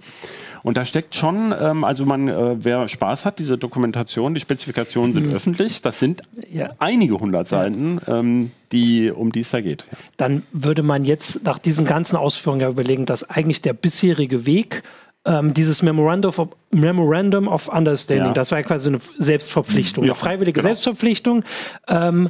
Und 0.64 0.78
da 0.78 0.86
steckt 0.86 1.16
schon, 1.16 1.54
ähm, 1.60 1.84
also 1.84 2.06
man, 2.06 2.28
äh, 2.30 2.64
wer 2.64 2.88
Spaß 2.88 3.26
hat, 3.26 3.40
diese 3.40 3.58
Dokumentation, 3.58 4.34
die 4.36 4.40
Spezifikationen 4.40 5.12
sind 5.12 5.34
öffentlich. 5.34 5.82
Das 5.82 6.00
sind 6.00 6.22
Mhm. 6.36 6.44
Ja. 6.58 6.70
einige 6.80 7.16
hundert 7.20 7.48
Seiten, 7.50 8.00
ähm, 8.08 8.52
die, 8.72 9.12
um 9.12 9.32
die 9.34 9.42
es 9.42 9.50
da 9.50 9.60
geht. 9.60 9.84
dann 10.18 10.44
würde 10.54 10.84
man 10.84 11.04
jetzt 11.04 11.44
nach 11.44 11.58
diesen 11.60 11.86
ganzen 11.86 12.16
Ausführungen 12.16 12.62
ja 12.62 12.70
überlegen, 12.70 13.06
dass 13.06 13.30
eigentlich 13.30 13.62
der 13.62 13.74
bisherige 13.74 14.46
Weg, 14.46 14.84
ähm, 15.26 15.54
dieses 15.54 15.82
Memorandum 15.82 16.34
of, 16.36 16.48
Memorandum 16.72 17.48
of 17.48 17.68
Understanding, 17.68 18.28
Ja. 18.28 18.34
das 18.34 18.52
war 18.52 18.60
ja 18.60 18.64
quasi 18.64 18.90
eine 18.90 19.00
Selbstverpflichtung, 19.20 20.04
Ja, 20.04 20.12
eine 20.14 20.16
freiwillige 20.20 20.60
genau. 20.62 20.70
Selbstverpflichtung, 20.70 21.44
ähm, 21.88 22.30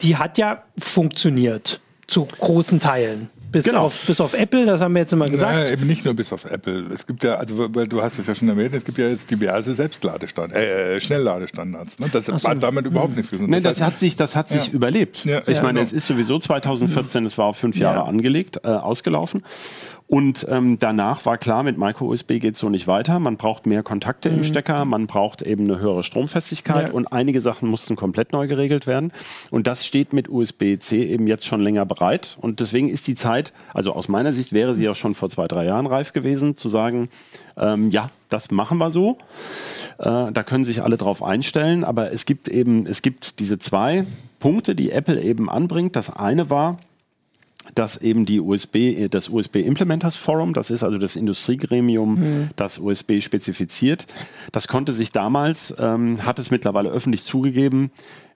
die 0.00 0.16
hat 0.16 0.38
ja 0.38 0.62
funktioniert 0.78 1.80
zu 2.06 2.26
großen 2.26 2.80
Teilen. 2.80 3.30
Bis, 3.52 3.66
Genau. 3.66 3.82
auf, 3.84 4.00
bis 4.04 4.20
auf 4.20 4.34
Apple, 4.34 4.66
das 4.66 4.80
haben 4.80 4.94
wir 4.94 5.02
jetzt 5.02 5.12
immer 5.12 5.26
gesagt. 5.28 5.54
Naja, 5.54 5.70
eben 5.70 5.86
nicht 5.86 6.04
nur 6.04 6.12
bis 6.14 6.32
auf 6.32 6.44
Apple. 6.44 6.86
Es 6.92 7.06
gibt 7.06 7.22
ja, 7.22 7.36
also 7.36 7.72
weil 7.72 7.86
du 7.86 8.02
hast 8.02 8.18
es 8.18 8.26
ja 8.26 8.34
schon 8.34 8.48
erwähnt, 8.48 8.74
es 8.74 8.84
gibt 8.84 8.98
ja 8.98 9.06
jetzt 9.06 9.30
diverse 9.30 9.74
Selbstladestandards, 9.74 10.60
äh, 10.60 10.98
Schnellladestandards. 11.00 12.00
Ne? 12.00 12.08
Das 12.12 12.26
so. 12.26 12.48
hat 12.48 12.60
damit 12.60 12.84
überhaupt 12.86 13.14
nichts 13.14 13.30
zu 13.30 13.36
tun. 13.36 13.48
Nee, 13.48 13.60
das 13.60 13.76
heißt, 13.76 13.80
hat 13.92 13.98
sich, 14.00 14.16
das 14.16 14.34
hat 14.34 14.48
sich 14.48 14.66
Ja. 14.66 14.72
überlebt. 14.72 15.24
Ja, 15.24 15.42
ich 15.46 15.58
ja, 15.58 15.62
meine, 15.62 15.74
genau. 15.78 15.84
es 15.84 15.92
ist 15.92 16.08
sowieso 16.08 16.40
2014, 16.40 17.24
es 17.26 17.38
war 17.38 17.46
auf 17.46 17.56
fünf 17.56 17.76
Jahre 17.76 17.98
Ja. 17.98 18.04
angelegt, 18.06 18.58
äh, 18.64 18.68
ausgelaufen. 18.70 19.44
Und 20.06 20.46
ähm, 20.50 20.78
danach 20.78 21.24
war 21.24 21.38
klar, 21.38 21.62
mit 21.62 21.78
Micro-USB 21.78 22.38
geht 22.38 22.54
es 22.54 22.60
so 22.60 22.68
nicht 22.68 22.86
weiter. 22.86 23.18
Man 23.18 23.38
braucht 23.38 23.64
mehr 23.66 23.82
Kontakte 23.82 24.28
im 24.28 24.44
Stecker, 24.44 24.84
man 24.84 25.06
braucht 25.06 25.40
eben 25.40 25.64
eine 25.64 25.80
höhere 25.80 26.04
Stromfestigkeit 26.04 26.88
Ja. 26.88 26.94
und 26.94 27.10
einige 27.12 27.40
Sachen 27.40 27.70
mussten 27.70 27.96
komplett 27.96 28.32
neu 28.32 28.46
geregelt 28.46 28.86
werden. 28.86 29.12
Und 29.50 29.66
das 29.66 29.86
steht 29.86 30.12
mit 30.12 30.28
USB-C 30.28 31.02
eben 31.04 31.26
jetzt 31.26 31.46
schon 31.46 31.62
länger 31.62 31.86
bereit. 31.86 32.36
Und 32.40 32.60
deswegen 32.60 32.90
ist 32.90 33.06
die 33.06 33.14
Zeit, 33.14 33.54
also 33.72 33.92
aus 33.94 34.08
meiner 34.08 34.34
Sicht 34.34 34.52
wäre 34.52 34.74
sie 34.74 34.88
auch 34.90 34.94
schon 34.94 35.14
vor 35.14 35.30
zwei, 35.30 35.48
drei 35.48 35.64
Jahren 35.64 35.86
reif 35.86 36.12
gewesen, 36.12 36.54
zu 36.54 36.68
sagen, 36.68 37.08
ähm, 37.56 37.90
ja, 37.90 38.10
das 38.28 38.50
machen 38.50 38.76
wir 38.78 38.90
so. 38.90 39.16
Äh, 39.98 40.32
da 40.32 40.42
können 40.44 40.64
sich 40.64 40.82
alle 40.82 40.98
drauf 40.98 41.22
einstellen, 41.22 41.82
aber 41.82 42.12
es 42.12 42.26
gibt 42.26 42.48
eben, 42.48 42.86
es 42.86 43.00
gibt 43.00 43.38
diese 43.38 43.58
zwei 43.58 44.04
Punkte, 44.38 44.74
die 44.74 44.90
Apple 44.92 45.20
eben 45.22 45.48
anbringt. 45.48 45.96
Das 45.96 46.10
eine 46.10 46.50
war, 46.50 46.78
dass 47.74 47.96
eben 47.96 48.24
die 48.26 48.40
USB, 48.40 49.08
das 49.10 49.28
USB 49.28 49.56
Implementers 49.56 50.16
Forum, 50.16 50.52
das 50.54 50.70
ist 50.70 50.82
also 50.82 50.98
das 50.98 51.16
Industriegremium, 51.16 52.48
das 52.56 52.78
USB 52.78 53.20
spezifiziert, 53.20 54.06
das 54.52 54.68
konnte 54.68 54.92
sich 54.92 55.12
damals, 55.12 55.74
ähm, 55.78 56.24
hat 56.24 56.38
es 56.38 56.50
mittlerweile 56.50 56.90
öffentlich 56.90 57.24
zugegeben, 57.24 57.90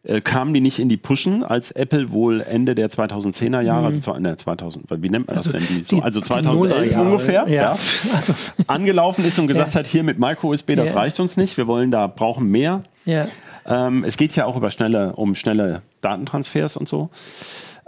äh, 0.04 0.20
kamen 0.20 0.54
die 0.54 0.60
nicht 0.60 0.78
in 0.78 0.88
die 0.88 0.96
Pushen, 0.96 1.42
als 1.44 1.70
Apple 1.72 2.12
wohl 2.12 2.40
Ende 2.40 2.74
der 2.74 2.88
2010er 2.88 3.60
Jahre, 3.60 3.86
also 3.86 4.00
zwei- 4.00 4.18
ne, 4.20 4.36
2000, 4.36 4.84
wie 5.02 5.10
nennt 5.10 5.26
man 5.26 5.36
das 5.36 5.50
denn? 5.50 5.62
Die, 5.68 5.82
so, 5.82 5.96
die- 5.96 6.02
also 6.02 6.20
die 6.20 6.26
2011 6.26 6.70
Nullerjahre. 6.94 7.04
ungefähr, 7.04 7.48
Ja. 7.48 7.72
ja. 7.72 7.78
Also, 8.14 8.32
angelaufen 8.68 9.24
ist 9.24 9.38
und 9.38 9.48
gesagt 9.48 9.74
Ja. 9.74 9.80
hat, 9.80 9.86
hier 9.86 10.04
mit 10.04 10.18
Micro-USB, 10.18 10.76
das 10.76 10.90
Ja. 10.90 10.96
reicht 10.96 11.18
uns 11.20 11.36
nicht, 11.36 11.56
wir 11.56 11.66
wollen 11.66 11.90
da, 11.90 12.06
brauchen 12.06 12.48
mehr. 12.50 12.82
Ähm, 13.70 14.04
es 14.04 14.16
geht 14.16 14.34
ja 14.34 14.46
auch 14.46 14.56
über 14.56 14.70
schnelle, 14.70 15.14
um 15.16 15.34
schnelle 15.34 15.82
Datentransfers 16.00 16.76
und 16.76 16.88
so. 16.88 17.10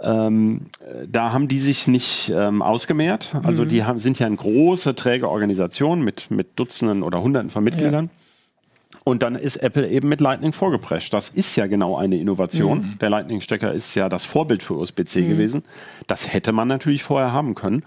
Ähm, 0.01 0.61
äh, 0.79 1.07
da 1.07 1.31
haben 1.31 1.47
die 1.47 1.59
sich 1.59 1.87
nicht 1.87 2.31
ähm, 2.35 2.61
ausgemehrt. 2.61 3.33
Also 3.43 3.65
die 3.65 3.83
haben, 3.83 3.99
sind 3.99 4.19
ja 4.19 4.25
eine 4.25 4.35
große, 4.35 4.95
träge 4.95 5.29
Organisation 5.29 6.01
mit, 6.01 6.31
mit 6.31 6.57
Dutzenden 6.57 7.03
oder 7.03 7.21
Hunderten 7.21 7.49
von 7.49 7.63
Mitgliedern. 7.63 8.09
Und 9.03 9.23
dann 9.23 9.35
ist 9.35 9.57
Apple 9.57 9.87
eben 9.87 10.09
mit 10.09 10.21
Lightning 10.21 10.53
vorgeprescht. 10.53 11.13
Das 11.13 11.29
ist 11.29 11.55
ja 11.55 11.65
genau 11.67 11.97
eine 11.97 12.17
Innovation. 12.17 12.97
Der 13.01 13.09
Lightning-Stecker 13.09 13.73
ist 13.73 13.95
ja 13.95 14.09
das 14.09 14.25
Vorbild 14.25 14.61
für 14.61 14.75
USB-C 14.75 15.23
gewesen. 15.23 15.63
Das 16.07 16.31
hätte 16.33 16.51
man 16.51 16.67
natürlich 16.67 17.03
vorher 17.03 17.33
haben 17.33 17.55
können. 17.55 17.83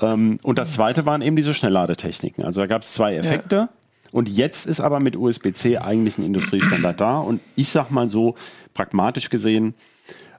Ähm, 0.00 0.38
und 0.42 0.58
das 0.58 0.74
zweite 0.74 1.06
waren 1.06 1.22
eben 1.22 1.36
diese 1.36 1.54
Schnellladetechniken. 1.54 2.44
Also 2.44 2.60
da 2.60 2.66
gab 2.66 2.82
es 2.82 2.92
zwei 2.92 3.16
Effekte. 3.16 3.68
Und 4.12 4.28
jetzt 4.28 4.66
ist 4.66 4.80
aber 4.80 5.00
mit 5.00 5.16
USB-C 5.16 5.78
eigentlich 5.78 6.18
ein 6.18 6.24
Industriestandard 6.24 7.00
da. 7.00 7.18
Und 7.18 7.40
ich 7.56 7.70
sag 7.70 7.90
mal 7.90 8.08
so, 8.08 8.34
pragmatisch 8.74 9.30
gesehen, 9.30 9.74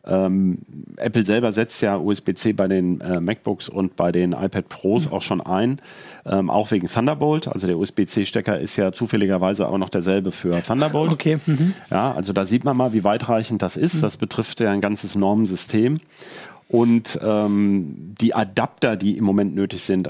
ähm, 0.07 0.59
Apple 0.97 1.25
selber 1.25 1.51
setzt 1.51 1.81
ja 1.81 1.97
USB-C 1.97 2.53
bei 2.53 2.67
den 2.67 3.01
äh, 3.01 3.19
MacBooks 3.19 3.69
und 3.69 3.95
bei 3.95 4.11
den 4.11 4.33
iPad 4.33 4.69
Pros 4.69 5.11
auch 5.11 5.21
schon 5.21 5.41
ein, 5.41 5.79
ähm, 6.25 6.49
auch 6.49 6.71
wegen 6.71 6.87
Thunderbolt. 6.87 7.47
Also 7.47 7.67
der 7.67 7.77
USB-C-Stecker 7.77 8.59
ist 8.59 8.75
ja 8.75 8.91
zufälligerweise 8.91 9.67
auch 9.67 9.77
noch 9.77 9.89
derselbe 9.89 10.31
für 10.31 10.61
Thunderbolt. 10.61 11.11
Okay. 11.11 11.39
Mhm. 11.45 11.73
Ja, 11.89 12.13
also 12.13 12.33
da 12.33 12.45
sieht 12.45 12.63
man 12.63 12.77
mal, 12.77 12.93
wie 12.93 13.03
weitreichend 13.03 13.61
das 13.61 13.77
ist. 13.77 14.03
Das 14.03 14.17
betrifft 14.17 14.59
ja 14.59 14.71
ein 14.71 14.81
ganzes 14.81 15.15
Normensystem. 15.15 15.99
Und 16.67 17.19
ähm, 17.21 18.15
die 18.19 18.33
Adapter, 18.33 18.95
die 18.95 19.17
im 19.17 19.23
Moment 19.23 19.55
nötig 19.55 19.83
sind, 19.83 20.09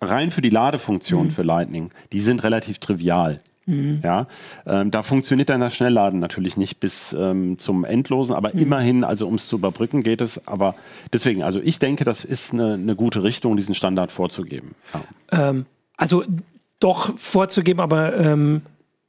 rein 0.00 0.30
für 0.30 0.42
die 0.42 0.50
Ladefunktion 0.50 1.30
für 1.30 1.42
Lightning, 1.42 1.90
die 2.12 2.20
sind 2.20 2.42
relativ 2.42 2.78
trivial. 2.78 3.38
Ja, 3.66 4.26
ähm, 4.66 4.90
da 4.90 5.02
funktioniert 5.02 5.48
dann 5.48 5.60
das 5.60 5.74
Schnellladen 5.74 6.18
natürlich 6.18 6.56
nicht 6.56 6.80
bis 6.80 7.12
ähm, 7.12 7.58
zum 7.58 7.84
Endlosen, 7.84 8.34
aber 8.34 8.54
immerhin, 8.54 9.04
also 9.04 9.28
um 9.28 9.36
es 9.36 9.46
zu 9.46 9.56
überbrücken, 9.56 10.02
geht 10.02 10.20
es. 10.20 10.48
Aber 10.48 10.74
deswegen, 11.12 11.44
also 11.44 11.60
ich 11.62 11.78
denke, 11.78 12.02
das 12.02 12.24
ist 12.24 12.52
eine, 12.52 12.74
eine 12.74 12.96
gute 12.96 13.22
Richtung, 13.22 13.56
diesen 13.56 13.74
Standard 13.76 14.10
vorzugeben. 14.10 14.74
Ja. 14.92 15.50
Ähm, 15.50 15.66
also 15.96 16.24
doch 16.80 17.16
vorzugeben, 17.16 17.80
aber 17.80 18.16
ähm, 18.16 18.62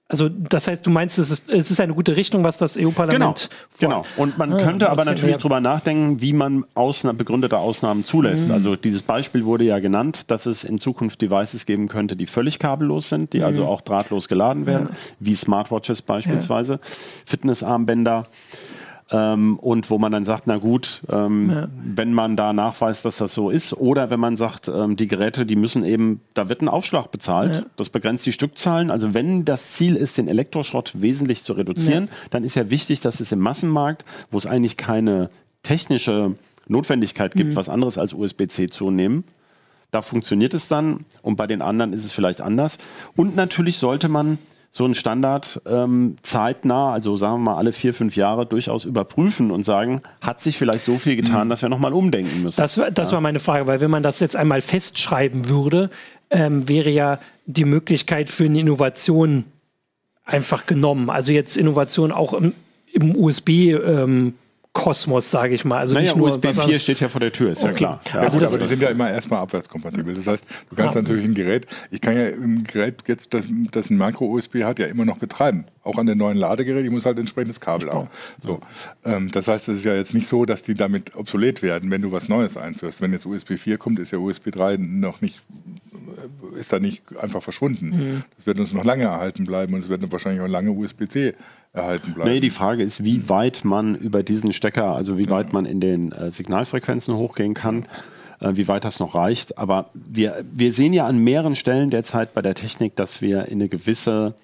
also 0.10 0.30
das 0.30 0.68
heißt, 0.68 0.86
du 0.86 0.92
meinst, 0.92 1.18
es 1.18 1.32
ist, 1.32 1.50
es 1.50 1.72
ist 1.72 1.80
eine 1.80 1.94
gute 1.94 2.16
Richtung, 2.16 2.44
was 2.44 2.58
das 2.58 2.76
Genau, 2.76 2.90
EU-Parlament 2.90 3.50
genau. 3.80 4.04
Und 4.18 4.38
man 4.38 4.54
Ah, 4.54 4.58
könnte 4.58 4.90
aber 4.90 5.06
natürlich 5.06 5.36
ja. 5.36 5.42
drüber 5.42 5.60
nachdenken, 5.60 6.22
wie 6.22 6.34
man 6.34 6.66
Ausna 6.76 7.14
begründete 7.14 7.58
Ausnahmen 7.58 8.04
zulässt. 8.04 8.50
Mhm. 8.50 8.54
Also 8.54 8.76
dieses 8.76 9.02
Beispiel 9.02 9.46
wurde 9.46 9.64
ja 9.64 9.80
genannt, 9.80 10.30
dass 10.30 10.46
es 10.46 10.64
in 10.64 10.78
Zukunft 10.78 11.22
Devices 11.22 11.66
geben 11.66 11.88
könnte, 11.88 12.16
die 12.16 12.28
völlig 12.28 12.60
kabellos 12.60 13.10
sind, 13.10 13.34
die 13.34 13.40
Mhm. 13.40 13.46
also 13.46 13.66
auch 13.66 13.82
drahtlos 13.82 14.28
geladen 14.28 14.66
werden, 14.66 14.90
wie 15.20 15.36
Smartwatches 15.36 16.02
beispielsweise, 16.04 16.80
Fitnessarmbänder. 17.26 18.28
Ähm, 19.12 19.60
und 19.60 19.90
wo 19.90 19.98
man 19.98 20.12
dann 20.12 20.26
sagt, 20.26 20.48
na 20.48 20.58
gut, 20.58 21.02
ähm, 21.10 21.68
wenn 21.84 22.14
man 22.14 22.36
da 22.36 22.54
nachweist, 22.54 23.06
dass 23.06 23.18
das 23.18 23.34
so 23.34 23.50
ist, 23.50 23.74
oder 23.74 24.10
wenn 24.10 24.20
man 24.20 24.38
sagt, 24.38 24.70
ähm, 24.70 24.96
die 24.96 25.08
Geräte, 25.08 25.46
die 25.46 25.56
müssen 25.56 25.84
eben, 25.84 26.22
da 26.34 26.50
wird 26.50 26.62
ein 26.62 26.70
Aufschlag 26.70 27.12
bezahlt, 27.12 27.66
das 27.76 27.90
begrenzt 27.90 28.26
die 28.26 28.32
Stückzahlen. 28.32 28.92
Also 28.92 29.14
wenn 29.14 29.46
das 29.46 29.74
Ziel 29.74 29.96
ist, 29.96 30.18
den 30.18 30.28
Elektroschrott 30.28 30.94
wesentlich 30.96 31.44
zu 31.44 31.54
reduzieren, 31.54 32.10
dann 32.30 32.44
ist 32.44 32.56
ja 32.56 32.70
wichtig, 32.70 33.02
dass 33.02 33.20
es 33.20 33.32
im 33.32 33.40
Massenmarkt, 33.40 34.06
wo 34.32 34.38
es 34.38 34.46
eigentlich 34.46 34.78
keine 34.78 35.30
technische 35.64 36.36
Notwendigkeit 36.68 37.36
gibt, 37.36 37.56
was 37.56 37.70
anderes 37.70 37.98
als 37.98 38.14
USB-C 38.14 38.68
zu 38.68 38.90
nehmen, 38.90 39.26
da 39.92 40.02
funktioniert 40.02 40.54
es 40.54 40.68
dann. 40.68 41.06
Und 41.22 41.36
bei 41.36 41.46
den 41.46 41.62
anderen 41.62 41.94
ist 41.94 42.04
es 42.04 42.12
vielleicht 42.12 42.42
anders. 42.42 42.78
Und 43.16 43.36
natürlich 43.36 43.78
sollte 43.78 44.10
man 44.10 44.40
so 44.76 44.86
einen 44.86 44.96
Standard 44.96 45.62
ähm, 45.68 46.16
zeitnah, 46.24 46.94
also 46.94 47.16
sagen 47.16 47.36
wir 47.36 47.52
mal 47.52 47.58
alle 47.58 47.74
vier, 47.74 47.94
fünf 47.94 48.16
Jahre 48.16 48.48
durchaus 48.48 48.86
überprüfen 48.86 49.52
und 49.52 49.64
sagen, 49.64 50.02
hat 50.20 50.42
sich 50.42 50.58
vielleicht 50.58 50.84
so 50.84 50.98
viel 50.98 51.16
getan, 51.16 51.48
dass 51.48 51.62
wir 51.62 51.70
nochmal 51.70 51.94
umdenken 51.94 52.42
müssen. 52.42 52.60
Das, 52.60 52.80
war- 52.80 52.90
das 52.90 53.12
war 53.12 53.22
meine 53.22 53.40
Frage, 53.40 53.68
weil 53.68 53.82
wenn 53.82 53.92
man 53.92 54.02
das 54.02 54.20
jetzt 54.20 54.36
einmal 54.36 54.62
festschreiben 54.62 55.48
würde, 55.48 55.92
ähm, 56.32 56.68
wäre 56.68 56.90
ja 56.90 57.20
die 57.46 57.66
Möglichkeit 57.66 58.32
für 58.32 58.46
eine 58.46 58.62
Innovation 58.62 59.46
einfach 60.26 60.66
genommen. 60.66 61.12
Also 61.12 61.34
jetzt 61.34 61.56
Innovation 61.56 62.12
auch 62.12 62.34
im, 62.34 62.54
im 62.94 63.16
USB. 63.16 63.50
Ähm, 63.74 64.34
Kosmos, 64.74 65.30
sage 65.30 65.54
ich 65.54 65.66
mal. 65.66 65.78
Also 65.78 65.94
naja, 65.94 66.08
nicht 66.08 66.18
nur 66.18 66.30
USB 66.30 66.46
was 66.46 66.56
4 66.56 66.64
anderes. 66.64 66.82
steht 66.82 67.00
ja 67.00 67.08
vor 67.08 67.22
der 67.22 67.32
Tür, 67.32 67.52
ist 67.52 67.64
ja 67.64 67.72
klar. 67.72 68.02
Ja, 68.12 68.24
Ja, 68.24 68.30
gut, 68.30 68.42
aber 68.42 68.58
die 68.58 68.66
sind 68.66 68.82
ja 68.82 68.90
immer 68.90 69.12
erstmal 69.12 69.40
abwärtskompatibel. 69.42 70.16
Das 70.16 70.26
heißt, 70.26 70.44
du 70.70 70.76
kannst 70.76 70.96
natürlich 70.96 71.26
ein 71.26 71.36
Gerät, 71.36 71.68
ich 71.92 72.02
kann 72.02 72.18
ja 72.18 72.30
im 72.30 72.64
Gerät 72.64 73.04
jetzt, 73.06 73.36
das, 73.36 73.46
das 73.72 73.92
ein 73.92 73.98
Micro-USB 73.98 74.64
hat, 74.64 74.80
ja 74.80 74.88
immer 74.88 75.06
noch 75.06 75.18
betreiben. 75.18 75.66
Auch 75.84 76.00
an 76.00 76.08
den 76.08 76.18
neuen 76.18 76.38
Ladegeräten, 76.38 76.86
ich 76.86 76.92
muss 76.92 77.06
halt 77.06 77.20
entsprechendes 77.20 77.60
Kabel 77.60 77.92
haben. 77.92 78.08
So. 78.42 78.62
Ähm, 79.06 79.30
das 79.32 79.48
heißt, 79.48 79.70
es 79.70 79.78
ist 79.78 79.86
ja 79.86 79.94
jetzt 79.94 80.16
nicht 80.16 80.28
so, 80.28 80.44
dass 80.44 80.64
die 80.64 80.74
damit 80.74 81.16
obsolet 81.16 81.62
werden, 81.62 81.92
wenn 81.92 82.02
du 82.02 82.12
was 82.12 82.28
Neues 82.28 82.58
einführst. 82.58 83.00
Wenn 83.00 83.14
jetzt 83.14 83.28
USB 83.28 83.58
4 83.58 83.78
kommt, 83.78 84.00
ist 84.00 84.12
ja 84.12 84.18
USB 84.18 84.50
3 84.50 84.78
noch 84.78 85.22
nicht 85.22 85.44
ist 86.58 86.72
da 86.72 86.80
nicht 86.80 87.04
einfach 87.18 87.44
verschwunden. 87.44 87.90
Mhm. 87.90 88.24
Das 88.38 88.46
wird 88.46 88.60
uns 88.60 88.74
noch 88.74 88.84
lange 88.84 89.04
erhalten 89.04 89.46
bleiben 89.46 89.74
und 89.74 89.82
es 89.82 89.90
wird 89.90 90.10
wahrscheinlich 90.12 90.42
auch 90.42 90.48
lange 90.48 90.72
USB-C 90.72 91.34
erhalten 91.74 92.14
bleiben. 92.14 92.30
Nee, 92.30 92.40
die 92.40 92.52
Frage 92.52 92.84
ist, 92.84 93.04
wie 93.04 93.30
weit 93.30 93.66
man 93.66 93.96
über 93.96 94.24
diesen 94.24 94.54
Stecker, 94.54 94.96
also 94.96 95.18
wie 95.18 95.30
weit 95.30 95.54
man 95.54 95.66
in 95.66 95.80
den 95.80 96.12
äh, 96.12 96.32
Signalfrequenzen 96.32 97.16
hochgehen 97.16 97.54
kann 97.54 97.86
äh, 98.40 98.56
wie 98.56 98.68
weit 98.68 98.84
das 98.84 99.00
noch 99.00 99.16
reicht. 99.16 99.58
Aber 99.58 99.90
wir, 99.94 100.44
wir 100.52 100.72
sehen 100.72 100.94
ja 100.94 101.08
an 101.08 101.18
mehreren 101.18 101.56
Stellen 101.56 101.90
derzeit 101.90 102.34
bei 102.34 102.42
der 102.42 102.56
Technik, 102.56 102.96
dass 102.96 103.22
wir 103.22 103.46
in 103.46 103.60
eine 103.60 103.70
gewisse 103.70 104.36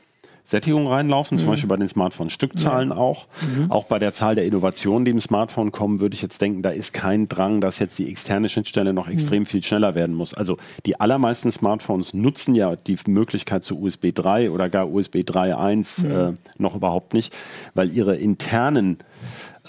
Sättigung 0.50 0.88
reinlaufen, 0.88 1.38
mhm. 1.38 1.42
zum 1.42 1.50
Beispiel 1.50 1.70
bei 1.70 1.76
den 1.76 1.88
Smartphone-Stückzahlen 1.88 2.90
ja. 2.90 2.96
auch. 2.96 3.28
Mhm. 3.42 3.70
Auch 3.70 3.86
bei 3.86 4.00
der 4.00 4.14
Zahl 4.14 4.34
der 4.34 4.46
Innovationen, 4.46 5.06
die 5.06 5.12
im 5.12 5.20
Smartphone 5.20 5.72
kommen, 5.72 6.00
würde 6.00 6.16
ich 6.16 6.24
jetzt 6.24 6.42
denken, 6.42 6.64
da 6.64 6.72
ist 6.72 6.92
kein 6.92 7.28
Drang, 7.28 7.62
dass 7.62 7.78
jetzt 7.78 8.00
die 8.00 8.10
externe 8.10 8.50
Schnittstelle 8.50 8.92
noch 8.92 9.08
extrem 9.08 9.44
mhm. 9.44 9.46
viel 9.46 9.62
schneller 9.62 9.94
werden 9.94 10.16
muss. 10.16 10.34
Also 10.34 10.58
die 10.88 11.00
allermeisten 11.00 11.52
Smartphones 11.52 12.16
nutzen 12.16 12.56
ja 12.56 12.76
die 12.76 12.98
Möglichkeit 13.06 13.64
zu 13.64 13.80
USB 13.80 14.08
3 14.12 14.50
oder 14.50 14.70
gar 14.70 14.90
USB 14.90 15.18
3.1 15.18 16.06
mhm. 16.06 16.12
äh, 16.12 16.38
noch 16.58 16.76
überhaupt 16.76 17.14
nicht, 17.14 17.36
weil 17.76 17.92
ihre 17.92 18.16
internen 18.16 18.98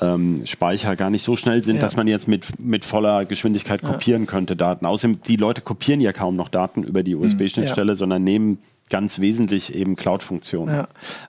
ähm, 0.01 0.43
Speicher 0.45 0.97
gar 0.97 1.11
nicht 1.11 1.23
so 1.23 1.37
schnell 1.37 1.63
sind, 1.63 1.77
ja. 1.77 1.81
dass 1.81 1.97
man 1.97 2.07
jetzt 2.07 2.29
mit, 2.29 2.59
mit 2.59 2.85
voller 2.85 3.25
Geschwindigkeit 3.25 3.83
kopieren 3.83 4.25
ja. 4.25 4.31
könnte 4.31 4.57
Daten. 4.57 4.87
Außerdem, 4.87 5.23
die 5.23 5.37
Leute 5.37 5.61
kopieren 5.61 6.01
ja 6.01 6.13
kaum 6.13 6.37
noch 6.37 6.49
Daten 6.49 6.83
über 6.83 7.03
die 7.03 7.15
USB-Schnittstelle, 7.15 7.93
ja. 7.93 7.97
sondern 7.97 8.25
nehmen 8.25 8.59
ganz 8.91 9.21
wesentlich 9.21 9.75
eben 9.75 9.97
Cloud-Funktionen. 9.97 10.87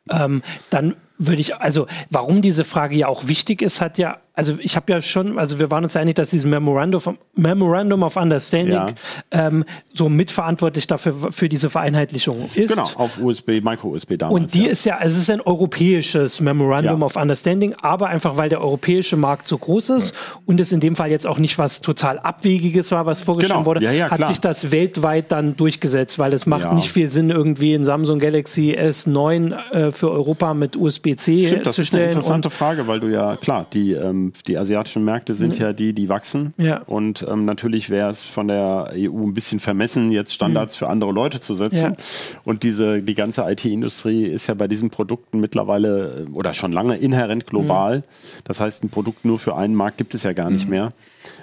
Ähm, 0.09 0.41
dann 0.69 0.95
würde 1.17 1.41
ich, 1.41 1.55
also 1.55 1.87
warum 2.09 2.41
diese 2.41 2.63
Frage 2.63 2.97
ja 2.97 3.07
auch 3.07 3.27
wichtig 3.27 3.61
ist, 3.61 3.79
hat 3.79 3.97
ja 3.97 4.17
also 4.41 4.57
ich 4.59 4.75
habe 4.75 4.91
ja 4.91 5.01
schon, 5.03 5.37
also 5.37 5.59
wir 5.59 5.69
waren 5.69 5.83
uns 5.83 5.93
ja 5.93 6.01
einig, 6.01 6.15
dass 6.15 6.31
dieses 6.31 6.47
Memorandum, 6.49 7.19
Memorandum 7.35 8.01
of 8.01 8.17
Understanding 8.17 8.73
ja. 8.73 8.95
ähm, 9.29 9.63
so 9.93 10.09
mitverantwortlich 10.09 10.87
dafür 10.87 11.31
für 11.31 11.47
diese 11.47 11.69
Vereinheitlichung 11.69 12.49
ist. 12.55 12.73
Genau, 12.73 12.89
auf 12.95 13.19
USB, 13.19 13.61
Micro-USB 13.61 14.17
damals. 14.17 14.33
Und 14.33 14.53
die 14.55 14.63
ja. 14.63 14.71
ist 14.71 14.83
ja, 14.83 14.97
also 14.97 15.15
es 15.15 15.21
ist 15.21 15.29
ein 15.29 15.41
europäisches 15.41 16.39
Memorandum 16.39 17.01
ja. 17.01 17.05
of 17.05 17.17
Understanding, 17.17 17.75
aber 17.83 18.07
einfach 18.07 18.35
weil 18.35 18.49
der 18.49 18.61
europäische 18.61 19.15
Markt 19.15 19.45
so 19.45 19.59
groß 19.59 19.91
ist 19.91 20.15
und 20.47 20.59
es 20.59 20.71
in 20.71 20.79
dem 20.79 20.95
Fall 20.95 21.11
jetzt 21.11 21.27
auch 21.27 21.37
nicht 21.37 21.59
was 21.59 21.81
total 21.81 22.17
Abwegiges 22.17 22.91
war, 22.91 23.05
was 23.05 23.21
vorgeschlagen 23.21 23.61
genau. 23.63 23.75
wurde, 23.75 24.09
hat 24.09 24.25
sich 24.25 24.41
das 24.41 24.71
weltweit 24.71 25.31
dann 25.31 25.55
durchgesetzt, 25.55 26.17
weil 26.17 26.33
es 26.33 26.47
macht 26.47 26.73
nicht 26.73 26.91
viel 26.91 27.09
Sinn, 27.09 27.29
irgendwie 27.29 27.75
ein 27.75 27.85
Samsung 27.85 28.17
Galaxy 28.17 28.75
S9 28.75 29.71
äh, 29.71 29.91
für 29.91 30.09
Europa 30.09 30.55
mit 30.55 30.75
USB-C 30.75 31.15
zu 31.15 31.47
stellen. 31.47 31.63
Das 31.63 31.77
ist 31.77 31.93
eine 31.93 32.05
interessante 32.05 32.49
Frage, 32.49 32.87
weil 32.87 32.99
du 32.99 33.07
ja, 33.07 33.35
klar, 33.35 33.67
die 33.71 33.91
ähm, 33.91 34.30
die 34.47 34.57
asiatischen 34.57 35.03
Märkte 35.03 35.35
sind 35.35 35.55
mhm. 35.55 35.61
ja 35.61 35.73
die, 35.73 35.93
die 35.93 36.09
wachsen. 36.09 36.53
Ja. 36.57 36.81
Und 36.83 37.25
ähm, 37.29 37.45
natürlich 37.45 37.89
wäre 37.89 38.09
es 38.09 38.25
von 38.25 38.47
der 38.47 38.91
EU 38.95 39.23
ein 39.23 39.33
bisschen 39.33 39.59
vermessen, 39.59 40.11
jetzt 40.11 40.33
Standards 40.33 40.75
mhm. 40.75 40.79
für 40.79 40.89
andere 40.89 41.11
Leute 41.11 41.39
zu 41.39 41.55
setzen. 41.55 41.95
Ja. 41.97 41.97
Und 42.43 42.63
diese, 42.63 43.01
die 43.01 43.15
ganze 43.15 43.43
IT-Industrie 43.49 44.25
ist 44.25 44.47
ja 44.47 44.53
bei 44.53 44.67
diesen 44.67 44.89
Produkten 44.89 45.39
mittlerweile 45.39 46.25
äh, 46.27 46.31
oder 46.31 46.53
schon 46.53 46.71
lange 46.71 46.97
inhärent 46.97 47.47
global. 47.47 47.99
Mhm. 47.99 48.03
Das 48.43 48.59
heißt, 48.59 48.83
ein 48.83 48.89
Produkt 48.89 49.25
nur 49.25 49.39
für 49.39 49.55
einen 49.55 49.75
Markt 49.75 49.97
gibt 49.97 50.15
es 50.15 50.23
ja 50.23 50.33
gar 50.33 50.49
nicht 50.49 50.65
mhm. 50.65 50.71
mehr. 50.71 50.93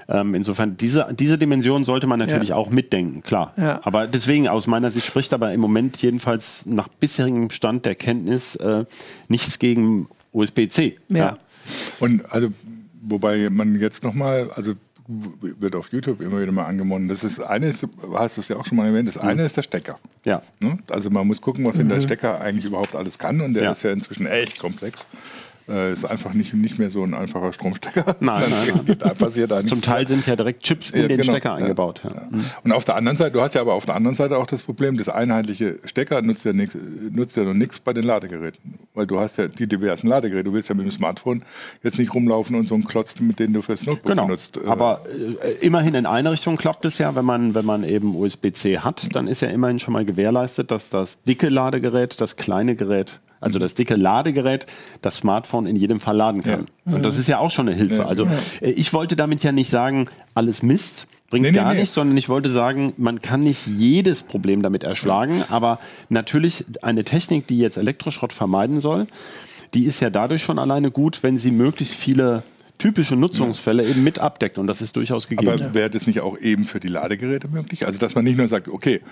Ähm, 0.08 0.34
insofern, 0.34 0.76
diese, 0.76 1.08
diese 1.12 1.36
Dimension 1.36 1.84
sollte 1.84 2.06
man 2.06 2.18
natürlich 2.18 2.48
ja. 2.50 2.56
auch 2.56 2.70
mitdenken, 2.70 3.22
klar. 3.22 3.52
Ja. 3.56 3.80
Aber 3.84 4.06
deswegen, 4.06 4.48
aus 4.48 4.66
meiner 4.66 4.90
Sicht 4.90 5.06
spricht 5.06 5.34
aber 5.34 5.52
im 5.52 5.60
Moment 5.60 6.00
jedenfalls 6.00 6.64
nach 6.64 6.88
bisherigem 6.88 7.50
Stand 7.50 7.84
der 7.84 7.94
Kenntnis 7.94 8.56
äh, 8.56 8.84
nichts 9.28 9.58
gegen 9.58 10.08
USB-C. 10.32 10.96
Ja. 11.10 11.36
Und 12.00 12.24
also, 12.32 12.48
wobei 13.02 13.50
man 13.50 13.78
jetzt 13.80 14.02
nochmal, 14.04 14.50
also 14.54 14.74
wird 15.08 15.74
auf 15.74 15.90
YouTube 15.90 16.20
immer 16.20 16.40
wieder 16.40 16.52
mal 16.52 16.64
angemonnen. 16.64 17.08
Das 17.08 17.24
ist 17.24 17.40
eine 17.40 17.68
ist, 17.68 17.86
hast 18.12 18.36
du 18.36 18.40
es 18.42 18.48
ja 18.48 18.56
auch 18.56 18.66
schon 18.66 18.76
mal 18.76 18.86
erwähnt, 18.86 19.08
das 19.08 19.16
mhm. 19.16 19.28
eine 19.28 19.44
ist 19.44 19.56
der 19.56 19.62
Stecker. 19.62 19.98
Ja. 20.24 20.42
Ne? 20.60 20.78
Also 20.90 21.08
man 21.08 21.26
muss 21.26 21.40
gucken, 21.40 21.64
was 21.64 21.76
mhm. 21.76 21.82
in 21.82 21.88
der 21.88 21.98
mhm. 21.98 22.02
Stecker 22.02 22.40
eigentlich 22.40 22.66
überhaupt 22.66 22.94
alles 22.94 23.18
kann 23.18 23.40
und 23.40 23.54
der 23.54 23.64
ja. 23.64 23.72
ist 23.72 23.82
ja 23.82 23.92
inzwischen 23.92 24.26
echt 24.26 24.58
komplex. 24.58 25.06
Äh, 25.68 25.92
ist 25.92 26.04
einfach 26.06 26.32
nicht, 26.32 26.54
nicht 26.54 26.78
mehr 26.78 26.90
so 26.90 27.02
ein 27.02 27.12
einfacher 27.12 27.52
Stromstecker. 27.52 28.16
Nein, 28.20 28.42
nein, 28.48 28.80
nein. 28.86 29.16
Passiert 29.16 29.50
da 29.50 29.62
Zum 29.64 29.82
Teil 29.82 30.06
sind 30.06 30.26
ja 30.26 30.34
direkt 30.34 30.62
Chips 30.62 30.90
in 30.90 31.02
ja, 31.02 31.08
den 31.08 31.18
genau. 31.18 31.32
Stecker 31.32 31.54
eingebaut. 31.54 32.00
Ja. 32.04 32.10
Ja. 32.10 32.28
Und 32.64 32.72
auf 32.72 32.86
der 32.86 32.96
anderen 32.96 33.18
Seite, 33.18 33.32
du 33.32 33.42
hast 33.42 33.54
ja 33.54 33.60
aber 33.60 33.74
auf 33.74 33.84
der 33.84 33.94
anderen 33.94 34.16
Seite 34.16 34.38
auch 34.38 34.46
das 34.46 34.62
Problem, 34.62 34.96
das 34.96 35.08
einheitliche 35.10 35.78
Stecker 35.84 36.22
nutzt 36.22 36.44
ja, 36.46 36.54
nix, 36.54 36.76
nutzt 37.10 37.36
ja 37.36 37.44
noch 37.44 37.52
nichts 37.52 37.78
bei 37.80 37.92
den 37.92 38.04
Ladegeräten. 38.04 38.78
Weil 38.94 39.06
du 39.06 39.20
hast 39.20 39.36
ja 39.36 39.48
die 39.48 39.66
diversen 39.66 40.08
Ladegeräte. 40.08 40.44
Du 40.44 40.52
willst 40.54 40.70
ja 40.70 40.74
mit 40.74 40.86
dem 40.86 40.92
Smartphone 40.92 41.42
jetzt 41.82 41.98
nicht 41.98 42.14
rumlaufen 42.14 42.56
und 42.56 42.66
so 42.66 42.74
einen 42.74 42.84
Klotz, 42.84 43.20
mit 43.20 43.38
dem 43.38 43.52
du 43.52 43.60
fürs 43.60 43.84
Notebook 43.84 44.06
genau. 44.06 44.26
benutzt. 44.26 44.56
Äh, 44.56 44.66
aber 44.66 45.02
äh, 45.42 45.64
immerhin 45.66 45.94
in 45.94 46.06
eine 46.06 46.30
Richtung 46.30 46.56
klappt 46.56 46.86
es 46.86 46.96
ja, 46.96 47.14
wenn 47.14 47.26
man, 47.26 47.54
wenn 47.54 47.66
man 47.66 47.84
eben 47.84 48.16
USB-C 48.16 48.78
hat, 48.78 49.14
dann 49.14 49.28
ist 49.28 49.42
ja 49.42 49.48
immerhin 49.48 49.78
schon 49.78 49.92
mal 49.92 50.06
gewährleistet, 50.06 50.70
dass 50.70 50.88
das 50.88 51.22
dicke 51.24 51.50
Ladegerät 51.50 52.20
das 52.20 52.36
kleine 52.36 52.74
Gerät 52.74 53.20
also 53.40 53.58
das 53.58 53.74
dicke 53.74 53.94
Ladegerät, 53.94 54.66
das 55.02 55.18
Smartphone 55.18 55.66
in 55.66 55.76
jedem 55.76 56.00
Fall 56.00 56.16
laden 56.16 56.42
kann. 56.42 56.68
Ja. 56.84 56.94
Und 56.94 57.04
das 57.04 57.18
ist 57.18 57.28
ja 57.28 57.38
auch 57.38 57.50
schon 57.50 57.68
eine 57.68 57.76
Hilfe. 57.76 58.06
Also 58.06 58.26
äh, 58.60 58.70
ich 58.70 58.92
wollte 58.92 59.16
damit 59.16 59.42
ja 59.42 59.52
nicht 59.52 59.70
sagen, 59.70 60.08
alles 60.34 60.62
Mist, 60.62 61.08
bringt 61.30 61.42
nee, 61.42 61.52
gar 61.52 61.72
nee, 61.72 61.80
nichts, 61.80 61.94
sondern 61.94 62.16
ich 62.16 62.28
wollte 62.28 62.50
sagen, 62.50 62.94
man 62.96 63.20
kann 63.20 63.40
nicht 63.40 63.66
jedes 63.66 64.22
Problem 64.22 64.62
damit 64.62 64.84
erschlagen, 64.84 65.44
aber 65.48 65.78
natürlich 66.08 66.64
eine 66.82 67.04
Technik, 67.04 67.46
die 67.46 67.58
jetzt 67.58 67.76
Elektroschrott 67.76 68.32
vermeiden 68.32 68.80
soll, 68.80 69.06
die 69.74 69.84
ist 69.84 70.00
ja 70.00 70.10
dadurch 70.10 70.42
schon 70.42 70.58
alleine 70.58 70.90
gut, 70.90 71.22
wenn 71.22 71.36
sie 71.36 71.50
möglichst 71.50 71.94
viele 71.94 72.42
typische 72.78 73.16
Nutzungsfälle 73.16 73.84
eben 73.84 74.04
mit 74.04 74.18
abdeckt 74.18 74.56
und 74.56 74.66
das 74.66 74.80
ist 74.80 74.96
durchaus 74.96 75.28
gegeben. 75.28 75.52
Aber 75.52 75.74
wäre 75.74 75.90
das 75.90 76.06
nicht 76.06 76.20
auch 76.20 76.38
eben 76.38 76.64
für 76.64 76.80
die 76.80 76.88
Ladegeräte 76.88 77.48
möglich? 77.48 77.84
Also 77.84 77.98
dass 77.98 78.14
man 78.14 78.24
nicht 78.24 78.38
nur 78.38 78.48
sagt, 78.48 78.68
okay, 78.68 79.02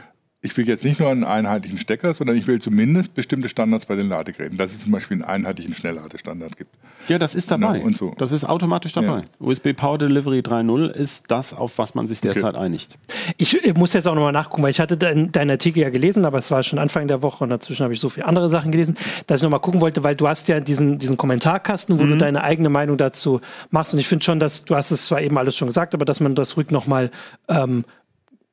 ich 0.43 0.57
will 0.57 0.69
jetzt 0.69 0.85
nicht 0.85 1.01
nur 1.01 1.11
einen 1.11 1.25
einheitlichen 1.25 1.79
Stecker, 1.79 2.15
sondern 2.15 2.37
ich 2.37 2.47
will 2.47 2.61
zumindest 2.61 3.15
bestimmte 3.15 3.49
Standards 3.49 3.87
bei 3.87 3.97
den 3.97 4.09
Ladegeräten, 4.09 4.59
dass 4.59 4.73
es 4.73 4.83
zum 4.83 4.93
Beispiel 4.93 5.17
einen 5.17 5.25
einheitlichen 5.25 5.75
Schnellladestandard 5.75 6.57
gibt. 6.57 6.71
Ja, 7.09 7.19
das 7.19 7.35
ist 7.35 7.51
dabei. 7.51 7.81
und 7.81 7.97
so. 7.97 8.15
Das 8.19 8.33
ist 8.33 8.45
automatisch 8.45 8.93
dabei. 8.93 9.19
Ja. 9.19 9.25
USB 9.39 9.73
Power 9.75 9.99
Delivery 9.99 10.41
3.0 10.41 10.91
ist 10.91 11.31
das, 11.31 11.55
auf 11.55 11.79
was 11.79 11.95
man 11.95 12.07
sich 12.07 12.21
derzeit 12.21 12.55
okay. 12.55 12.59
einigt. 12.59 12.99
Ich, 13.39 13.57
ich 13.57 13.75
muss 13.75 13.93
jetzt 13.95 14.07
auch 14.07 14.15
nochmal 14.15 14.33
nachgucken, 14.33 14.63
weil 14.63 14.71
ich 14.71 14.81
hatte 14.81 14.97
deinen 14.97 15.33
dein 15.33 15.51
Artikel 15.51 15.81
ja 15.81 15.91
gelesen, 15.91 16.25
aber 16.25 16.39
es 16.39 16.51
war 16.51 16.63
schon 16.63 16.79
Anfang 16.79 17.09
der 17.09 17.23
Woche 17.23 17.43
und 17.43 17.51
dazwischen 17.51 17.83
habe 17.83 17.95
ich 17.95 18.01
so 18.01 18.09
viele 18.09 18.27
andere 18.27 18.49
Sachen 18.49 18.71
gelesen, 18.71 18.97
dass 19.27 19.41
ich 19.41 19.43
nochmal 19.43 19.61
gucken 19.61 19.81
wollte, 19.81 20.05
weil 20.05 20.17
du 20.17 20.29
hast 20.29 20.49
ja 20.49 20.61
diesen, 20.61 20.99
diesen 20.99 21.17
Kommentarkasten, 21.17 21.99
wo 21.99 22.05
mhm. 22.05 22.11
du 22.11 22.17
deine 22.19 22.45
eigene 22.45 22.69
Meinung 22.69 22.99
dazu 22.99 23.41
machst 23.71 23.95
und 23.95 24.01
ich 24.01 24.07
finde 24.07 24.25
schon, 24.25 24.39
dass 24.39 24.65
du 24.65 24.77
hast 24.77 24.91
es 24.91 25.07
zwar 25.07 25.21
eben 25.23 25.39
alles 25.39 25.57
schon 25.57 25.69
gesagt, 25.69 25.95
aber 25.95 26.05
dass 26.05 26.21
man 26.21 26.35
das 26.35 26.57
ruhig 26.57 26.71
nochmal 26.71 27.11
ähm, 27.49 27.85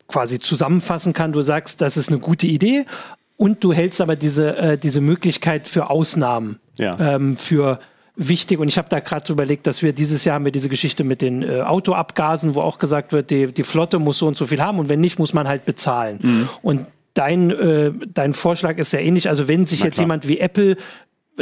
quasi 0.07 0.39
zusammenfassen 0.39 1.13
kann. 1.13 1.33
Du 1.33 1.41
sagst, 1.41 1.81
das 1.81 1.97
ist 1.97 2.09
eine 2.09 2.19
gute 2.19 2.47
Idee 2.47 2.85
und 3.37 3.63
du 3.63 3.73
hältst 3.73 4.01
aber 4.01 4.15
diese, 4.15 4.55
äh, 4.57 4.77
diese 4.77 5.01
Möglichkeit 5.01 5.67
für 5.67 5.89
Ausnahmen 5.89 6.59
ja. 6.77 7.15
ähm, 7.15 7.37
für 7.37 7.79
wichtig. 8.15 8.59
Und 8.59 8.67
ich 8.67 8.77
habe 8.77 8.89
da 8.89 8.99
gerade 8.99 9.31
überlegt, 9.31 9.67
dass 9.67 9.81
wir 9.81 9.93
dieses 9.93 10.23
Jahr 10.25 10.35
haben 10.35 10.45
wir 10.45 10.51
diese 10.51 10.69
Geschichte 10.69 11.03
mit 11.03 11.21
den 11.21 11.41
äh, 11.41 11.61
Autoabgasen, 11.61 12.55
wo 12.55 12.61
auch 12.61 12.79
gesagt 12.79 13.11
wird, 13.11 13.31
die, 13.31 13.47
die 13.53 13.63
Flotte 13.63 13.99
muss 13.99 14.19
so 14.19 14.27
und 14.27 14.37
so 14.37 14.45
viel 14.45 14.61
haben 14.61 14.79
und 14.79 14.89
wenn 14.89 15.01
nicht, 15.01 15.19
muss 15.19 15.33
man 15.33 15.47
halt 15.47 15.65
bezahlen. 15.65 16.19
Mhm. 16.21 16.49
Und 16.61 16.85
dein, 17.13 17.51
äh, 17.51 17.91
dein 18.13 18.33
Vorschlag 18.33 18.77
ist 18.77 18.93
ja 18.93 18.99
ähnlich. 18.99 19.29
Also 19.29 19.47
wenn 19.47 19.65
sich 19.65 19.79
Na 19.79 19.85
jetzt 19.85 19.95
klar. 19.95 20.05
jemand 20.05 20.27
wie 20.27 20.39
Apple 20.39 20.77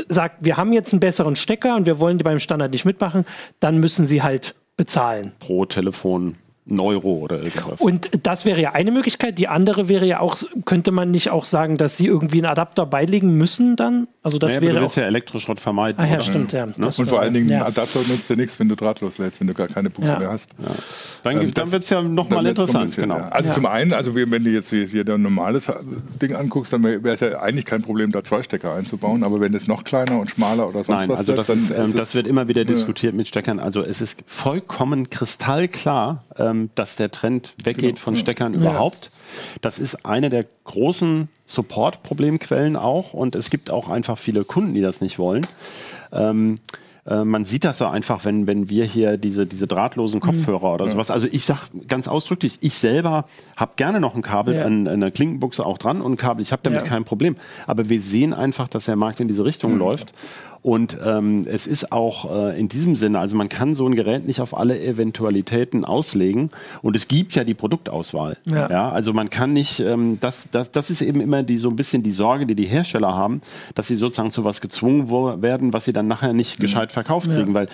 sagt, 0.07 0.37
wir 0.39 0.57
haben 0.57 0.71
jetzt 0.71 0.93
einen 0.93 1.01
besseren 1.01 1.35
Stecker 1.35 1.75
und 1.75 1.85
wir 1.85 1.99
wollen 1.99 2.17
die 2.17 2.23
beim 2.23 2.39
Standard 2.39 2.71
nicht 2.71 2.85
mitmachen, 2.85 3.25
dann 3.59 3.77
müssen 3.77 4.07
sie 4.07 4.23
halt 4.23 4.55
bezahlen. 4.77 5.33
Pro 5.39 5.65
Telefon 5.65 6.35
Neuro 6.65 7.13
oder 7.17 7.41
irgendwas. 7.41 7.81
Und 7.81 8.09
das 8.21 8.45
wäre 8.45 8.61
ja 8.61 8.71
eine 8.73 8.91
Möglichkeit. 8.91 9.39
Die 9.39 9.47
andere 9.47 9.89
wäre 9.89 10.05
ja 10.05 10.19
auch, 10.19 10.37
könnte 10.65 10.91
man 10.91 11.09
nicht 11.09 11.29
auch 11.31 11.45
sagen, 11.45 11.77
dass 11.77 11.97
sie 11.97 12.05
irgendwie 12.05 12.37
einen 12.37 12.45
Adapter 12.45 12.85
beilegen 12.85 13.35
müssen 13.35 13.75
dann? 13.75 14.07
Also 14.21 14.37
das 14.37 14.51
naja, 14.51 14.61
wäre. 14.61 14.75
Du 14.75 14.81
willst 14.81 14.95
ja 14.95 15.03
Elektroschrott 15.03 15.59
vermeiden. 15.59 15.99
Ah, 15.99 16.05
ja, 16.05 16.15
oder? 16.15 16.21
stimmt, 16.21 16.53
ja. 16.53 16.67
Ne? 16.67 16.73
Und 16.77 17.09
vor 17.09 17.19
allen 17.19 17.33
Dingen, 17.33 17.49
ja. 17.49 17.61
ein 17.61 17.67
Adapter 17.67 17.99
nutzt 17.99 18.29
ja 18.29 18.35
nichts, 18.35 18.59
wenn 18.59 18.69
du 18.69 18.75
drahtlos 18.75 19.17
lädst, 19.17 19.39
wenn 19.39 19.47
du 19.47 19.55
gar 19.55 19.67
keine 19.67 19.89
Buchse 19.89 20.11
ja. 20.11 20.19
mehr 20.19 20.29
hast. 20.29 20.49
Ja. 20.59 20.69
Dann, 21.23 21.41
ähm, 21.41 21.53
dann 21.53 21.71
wird 21.71 21.81
es 21.83 21.89
ja 21.89 22.03
nochmal 22.03 22.45
interessant. 22.45 22.95
Genau. 22.95 23.15
Also 23.15 23.53
zum 23.53 23.65
einen, 23.65 23.93
also 23.93 24.13
wenn 24.13 24.43
du 24.43 24.51
jetzt 24.51 24.69
hier 24.69 25.07
ein 25.07 25.21
normales 25.21 25.71
Ding 26.21 26.35
anguckst, 26.35 26.71
dann 26.73 26.83
wäre 26.83 27.09
es 27.09 27.21
ja 27.21 27.39
eigentlich 27.39 27.65
kein 27.65 27.81
Problem, 27.81 28.11
da 28.11 28.23
zwei 28.23 28.43
Stecker 28.43 28.75
einzubauen. 28.75 29.23
Aber 29.23 29.39
wenn 29.39 29.55
es 29.55 29.67
noch 29.67 29.83
kleiner 29.83 30.19
und 30.19 30.29
schmaler 30.29 30.67
oder 30.69 30.83
sonst 30.83 30.89
Nein, 30.89 31.09
was 31.09 31.19
also 31.19 31.35
das, 31.35 31.47
wird, 31.47 31.57
ist, 31.57 31.71
ähm, 31.71 31.93
das 31.95 32.13
wird 32.13 32.27
immer 32.27 32.47
wieder 32.47 32.65
diskutiert 32.65 33.15
mit 33.15 33.27
Steckern. 33.27 33.59
Also 33.59 33.81
es 33.81 34.01
ist 34.01 34.23
vollkommen 34.27 35.09
kristallklar, 35.09 36.23
ähm, 36.51 36.69
dass 36.75 36.95
der 36.95 37.11
Trend 37.11 37.53
weggeht 37.63 37.95
genau. 37.95 37.99
von 37.99 38.15
Steckern 38.15 38.53
überhaupt. 38.53 39.11
Das 39.61 39.79
ist 39.79 40.05
eine 40.05 40.29
der 40.29 40.45
großen 40.65 41.29
Support-Problemquellen 41.45 42.75
auch 42.75 43.13
und 43.13 43.35
es 43.35 43.49
gibt 43.49 43.71
auch 43.71 43.89
einfach 43.89 44.17
viele 44.17 44.43
Kunden, 44.43 44.73
die 44.73 44.81
das 44.81 45.01
nicht 45.01 45.17
wollen. 45.17 45.45
Ähm, 46.11 46.59
äh, 47.05 47.23
man 47.23 47.45
sieht 47.45 47.63
das 47.63 47.79
ja 47.79 47.89
einfach, 47.89 48.25
wenn, 48.25 48.45
wenn 48.45 48.69
wir 48.69 48.85
hier 48.85 49.17
diese, 49.17 49.47
diese 49.47 49.67
drahtlosen 49.67 50.19
mhm. 50.19 50.23
Kopfhörer 50.23 50.67
mhm. 50.67 50.73
oder 50.73 50.87
sowas. 50.87 51.09
Also 51.09 51.27
ich 51.31 51.45
sage 51.45 51.61
ganz 51.87 52.07
ausdrücklich, 52.07 52.59
ich 52.61 52.75
selber 52.75 53.25
habe 53.57 53.73
gerne 53.75 53.99
noch 53.99 54.15
ein 54.15 54.21
Kabel 54.21 54.55
ja. 54.55 54.65
an, 54.65 54.87
an 54.87 54.93
einer 54.95 55.11
Klinkenbuchse 55.11 55.65
auch 55.65 55.77
dran 55.77 56.01
und 56.01 56.13
ein 56.13 56.17
Kabel. 56.17 56.41
Ich 56.41 56.51
habe 56.51 56.61
damit 56.63 56.81
ja. 56.81 56.87
kein 56.87 57.03
Problem. 57.03 57.35
Aber 57.65 57.89
wir 57.89 58.01
sehen 58.01 58.33
einfach, 58.33 58.67
dass 58.67 58.85
der 58.85 58.95
Markt 58.95 59.19
in 59.19 59.27
diese 59.27 59.45
Richtung 59.45 59.73
mhm. 59.73 59.79
läuft. 59.79 60.13
Und 60.63 60.97
ähm, 61.03 61.47
es 61.47 61.65
ist 61.65 61.91
auch 61.91 62.29
äh, 62.31 62.59
in 62.59 62.67
diesem 62.67 62.95
Sinne, 62.95 63.19
also 63.19 63.35
man 63.35 63.49
kann 63.49 63.73
so 63.73 63.87
ein 63.87 63.95
Gerät 63.95 64.27
nicht 64.27 64.41
auf 64.41 64.55
alle 64.55 64.79
Eventualitäten 64.79 65.85
auslegen. 65.85 66.51
Und 66.83 66.95
es 66.95 67.07
gibt 67.07 67.33
ja 67.33 67.43
die 67.43 67.55
Produktauswahl. 67.55 68.37
Ja. 68.45 68.69
ja 68.69 68.89
also 68.89 69.11
man 69.11 69.31
kann 69.31 69.53
nicht, 69.53 69.79
ähm, 69.79 70.17
das, 70.19 70.49
das, 70.51 70.69
das 70.69 70.91
ist 70.91 71.01
eben 71.01 71.19
immer 71.19 71.41
die, 71.41 71.57
so 71.57 71.69
ein 71.69 71.75
bisschen 71.75 72.03
die 72.03 72.11
Sorge, 72.11 72.45
die 72.45 72.53
die 72.53 72.65
Hersteller 72.65 73.15
haben, 73.15 73.41
dass 73.73 73.87
sie 73.87 73.95
sozusagen 73.95 74.29
zu 74.29 74.45
was 74.45 74.61
gezwungen 74.61 75.09
werden, 75.41 75.73
was 75.73 75.85
sie 75.85 75.93
dann 75.93 76.07
nachher 76.07 76.33
nicht 76.33 76.59
mhm. 76.59 76.61
gescheit 76.61 76.91
verkauft 76.91 77.27
kriegen. 77.27 77.49
Ja. 77.49 77.53
Weil 77.53 77.67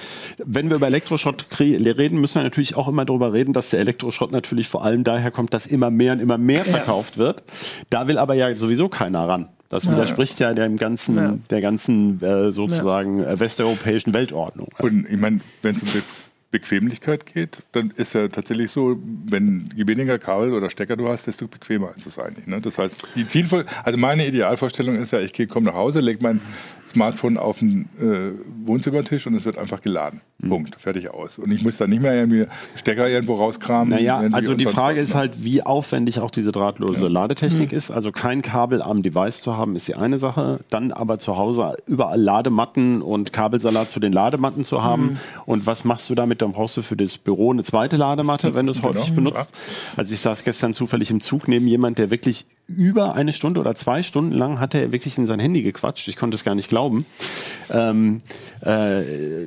wenn 0.46 0.70
wir 0.70 0.78
über 0.78 0.88
Elektroschrott 0.88 1.46
reden, 1.60 2.22
müssen 2.22 2.36
wir 2.36 2.44
natürlich 2.44 2.78
auch 2.78 2.88
immer 2.88 3.04
darüber 3.04 3.34
reden, 3.34 3.52
dass 3.52 3.70
der 3.72 3.82
Elektroschrott 3.82 4.32
natürlich 4.32 4.70
vor 4.70 4.86
allem 4.86 5.04
daher 5.04 5.32
kommt, 5.32 5.54
dass 5.54 5.66
immer 5.66 5.92
mehr 5.92 6.14
und 6.14 6.20
immer 6.20 6.38
mehr 6.38 6.64
verkauft 6.64 7.16
ja. 7.16 7.20
wird. 7.20 7.44
Da 7.90 8.08
will 8.08 8.18
aber 8.18 8.36
ja 8.36 8.56
sowieso 8.56 8.88
keiner 8.88 9.28
ran. 9.28 9.50
Das 9.70 9.86
ja, 9.86 9.92
widerspricht 9.92 10.40
ja, 10.40 10.54
dem 10.54 10.78
ganzen, 10.78 11.18
ja. 11.18 11.38
der 11.50 11.62
ganzen 11.62 12.22
äh, 12.22 12.52
sozusagen 12.52 13.20
ja. 13.20 13.32
Äh, 13.32 13.40
westeuropäischen 13.40 14.14
Weltordnung. 14.14 14.70
Und 14.80 15.08
ich 15.10 15.18
meine, 15.18 15.42
wenn 15.62 15.76
es 15.76 15.84
um 15.84 15.90
Be 15.90 16.02
Bequemlichkeit 16.50 17.26
geht, 17.26 17.58
dann 17.74 17.92
ist 17.98 18.14
ja 18.14 18.30
tatsächlich 18.30 18.72
so, 18.72 18.98
wenn 19.26 19.70
je 19.76 19.86
weniger 19.86 20.18
Kabel 20.18 20.54
oder 20.54 20.70
Stecker 20.70 20.96
du 20.96 21.10
hast, 21.10 21.28
desto 21.28 21.46
bequemer 21.46 21.94
ist 21.98 22.08
es 22.08 22.18
eigentlich. 22.18 22.48
Ne? 22.48 22.62
Das 22.62 22.78
heißt, 22.78 22.96
die 23.16 23.28
Zielvoll 23.28 23.64
also 23.84 23.98
meine 23.98 24.26
Idealvorstellung 24.26 24.96
ist 24.96 25.12
ja, 25.12 25.20
ich 25.20 25.34
komme 25.50 25.66
nach 25.66 25.74
Hause, 25.74 26.00
lege 26.00 26.20
mein 26.22 26.40
Smartphone 26.98 27.38
auf 27.38 27.60
den 27.60 27.88
äh, 28.02 28.32
Wohnzimmertisch 28.66 29.28
und 29.28 29.36
es 29.36 29.46
wird 29.46 29.60
einfach 29.60 29.82
geladen. 29.84 30.22
Mhm. 30.40 30.50
Punkt. 30.50 30.76
Fertig 30.80 31.12
aus. 31.12 31.38
Und 31.38 31.52
ich 31.52 31.62
muss 31.62 31.78
dann 31.78 31.92
nicht 31.92 32.02
mehr 32.02 32.16
irgendwie 32.16 32.48
Stecker 32.76 33.08
irgendwo 33.08 33.36
rauskramen. 33.36 33.90
Naja, 33.90 34.24
also 34.32 34.56
die 34.56 34.66
Frage 34.66 35.00
ist 35.00 35.14
halt, 35.14 35.44
wie 35.44 35.62
aufwendig 35.62 36.20
auch 36.20 36.32
diese 36.32 36.52
drahtlose 36.52 37.04
ja. 37.04 37.08
Ladetechnik 37.08 37.72
mhm. 37.72 37.78
ist. 37.78 37.92
Also 37.92 38.12
kein 38.12 38.42
Kabel 38.42 38.82
am 38.82 39.04
Device 39.04 39.42
zu 39.42 39.56
haben, 39.56 39.76
ist 39.76 39.88
die 39.88 39.94
eine 39.94 40.18
Sache. 40.18 40.60
Dann 40.72 40.92
aber 40.92 41.20
zu 41.20 41.38
Hause 41.38 41.78
überall 41.86 42.20
Ladematten 42.20 43.04
und 43.04 43.32
Kabelsalat 43.32 43.92
zu 43.92 44.00
den 44.00 44.12
Ladematten 44.12 44.64
zu 44.64 44.82
haben. 44.84 45.04
Mhm. 45.04 45.18
Und 45.46 45.68
was 45.68 45.84
machst 45.84 46.10
du 46.10 46.16
damit? 46.16 46.42
Dann 46.42 46.52
brauchst 46.52 46.78
du 46.78 46.82
für 46.82 46.98
das 46.98 47.20
Büro 47.20 47.52
eine 47.52 47.64
zweite 47.64 47.96
Ladematte, 47.96 48.56
wenn 48.56 48.66
du 48.66 48.72
es 48.72 48.82
genau. 48.82 48.96
häufig 48.96 49.14
benutzt. 49.14 49.50
Also 49.96 50.14
ich 50.16 50.20
saß 50.20 50.44
gestern 50.44 50.74
zufällig 50.74 51.12
im 51.12 51.22
Zug 51.22 51.48
neben 51.48 51.68
jemand, 51.68 52.00
der 52.00 52.10
wirklich 52.10 52.48
über 52.68 53.16
eine 53.16 53.32
Stunde 53.32 53.62
oder 53.62 53.76
zwei 53.76 54.04
Stunden 54.04 54.34
lang 54.34 54.60
hat 54.60 54.76
er 54.76 54.92
wirklich 54.92 55.18
in 55.18 55.26
sein 55.26 55.40
Handy 55.40 55.62
gequatscht. 55.62 56.08
Ich 56.08 56.18
konnte 56.18 56.36
es 56.36 56.44
gar 56.44 56.54
nicht 56.54 56.68
glauben. 56.68 56.87
Ähm, 57.70 58.22
äh, 58.62 59.02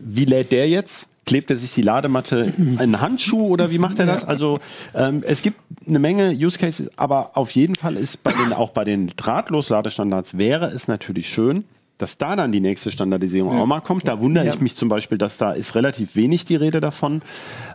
wie 0.04 0.24
lädt 0.24 0.52
der 0.52 0.68
jetzt? 0.68 1.08
Klebt 1.26 1.50
er 1.50 1.58
sich 1.58 1.74
die 1.74 1.82
Ladematte 1.82 2.52
in 2.56 2.78
einen 2.78 3.00
Handschuh 3.00 3.48
oder 3.48 3.70
wie 3.70 3.78
macht 3.78 3.98
er 3.98 4.06
das? 4.06 4.24
Also 4.24 4.58
ähm, 4.94 5.22
es 5.24 5.42
gibt 5.42 5.58
eine 5.86 5.98
Menge 5.98 6.30
Use 6.32 6.58
Cases, 6.58 6.90
aber 6.96 7.36
auf 7.36 7.52
jeden 7.52 7.76
Fall 7.76 7.96
ist 7.96 8.24
bei 8.24 8.32
den, 8.32 8.52
auch 8.52 8.70
bei 8.70 8.84
den 8.84 9.12
Drahtlos-Ladestandards 9.16 10.38
wäre 10.38 10.66
es 10.66 10.88
natürlich 10.88 11.28
schön, 11.28 11.64
dass 12.00 12.18
da 12.18 12.36
dann 12.36 12.52
die 12.52 12.60
nächste 12.60 12.90
Standardisierung 12.90 13.54
ja. 13.54 13.62
auch 13.62 13.66
mal 13.66 13.80
kommt. 13.80 14.08
Da 14.08 14.20
wundere 14.20 14.46
ja. 14.46 14.52
ich 14.52 14.60
mich 14.60 14.74
zum 14.74 14.88
Beispiel, 14.88 15.18
dass 15.18 15.36
da 15.36 15.52
ist 15.52 15.74
relativ 15.74 16.16
wenig 16.16 16.44
die 16.44 16.56
Rede 16.56 16.80
davon. 16.80 17.22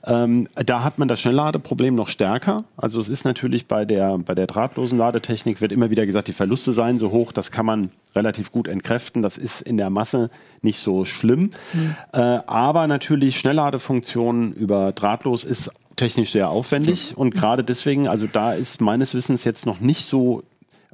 Ähm, 0.05 0.47
da 0.53 0.83
hat 0.83 0.99
man 0.99 1.07
das 1.07 1.19
Schnellladeproblem 1.19 1.95
noch 1.95 2.07
stärker. 2.07 2.63
Also 2.77 2.99
es 2.99 3.09
ist 3.09 3.25
natürlich 3.25 3.67
bei 3.67 3.85
der, 3.85 4.17
bei 4.17 4.35
der 4.35 4.47
drahtlosen 4.47 4.97
Ladetechnik 4.97 5.61
wird 5.61 5.71
immer 5.71 5.89
wieder 5.89 6.05
gesagt, 6.05 6.27
die 6.27 6.33
Verluste 6.33 6.73
seien 6.73 6.97
so 6.97 7.11
hoch, 7.11 7.31
das 7.31 7.51
kann 7.51 7.65
man 7.65 7.89
relativ 8.15 8.51
gut 8.51 8.67
entkräften. 8.67 9.21
Das 9.21 9.37
ist 9.37 9.61
in 9.61 9.77
der 9.77 9.89
Masse 9.89 10.29
nicht 10.61 10.79
so 10.79 11.05
schlimm. 11.05 11.51
Mhm. 11.73 11.95
Äh, 12.13 12.19
aber 12.19 12.87
natürlich 12.87 13.37
Schnellladefunktionen 13.37 14.53
über 14.53 14.91
drahtlos 14.91 15.43
ist 15.43 15.71
technisch 15.95 16.31
sehr 16.31 16.49
aufwendig 16.49 17.13
und 17.15 17.33
gerade 17.33 17.63
deswegen, 17.63 18.07
also 18.07 18.27
da 18.27 18.53
ist 18.53 18.81
meines 18.81 19.13
Wissens 19.13 19.43
jetzt 19.43 19.65
noch 19.65 19.79
nicht 19.79 20.05
so 20.05 20.43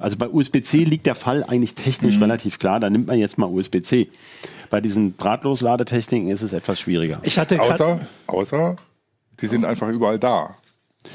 also 0.02 0.16
bei 0.16 0.28
USB-C 0.28 0.84
liegt 0.84 1.06
der 1.06 1.14
Fall 1.14 1.44
eigentlich 1.44 1.74
technisch 1.74 2.16
mhm. 2.16 2.24
relativ 2.24 2.58
klar. 2.58 2.80
Da 2.80 2.90
nimmt 2.90 3.06
man 3.06 3.18
jetzt 3.18 3.38
mal 3.38 3.46
USB-C. 3.46 4.08
Bei 4.68 4.80
diesen 4.80 5.16
Drahtlosladetechniken 5.16 6.30
ist 6.30 6.42
es 6.42 6.52
etwas 6.52 6.80
schwieriger. 6.80 7.20
Ich 7.22 7.38
hatte 7.38 7.60
außer, 7.60 8.00
außer, 8.26 8.76
die 9.40 9.46
sind 9.46 9.64
einfach 9.64 9.88
überall 9.88 10.18
da. 10.18 10.56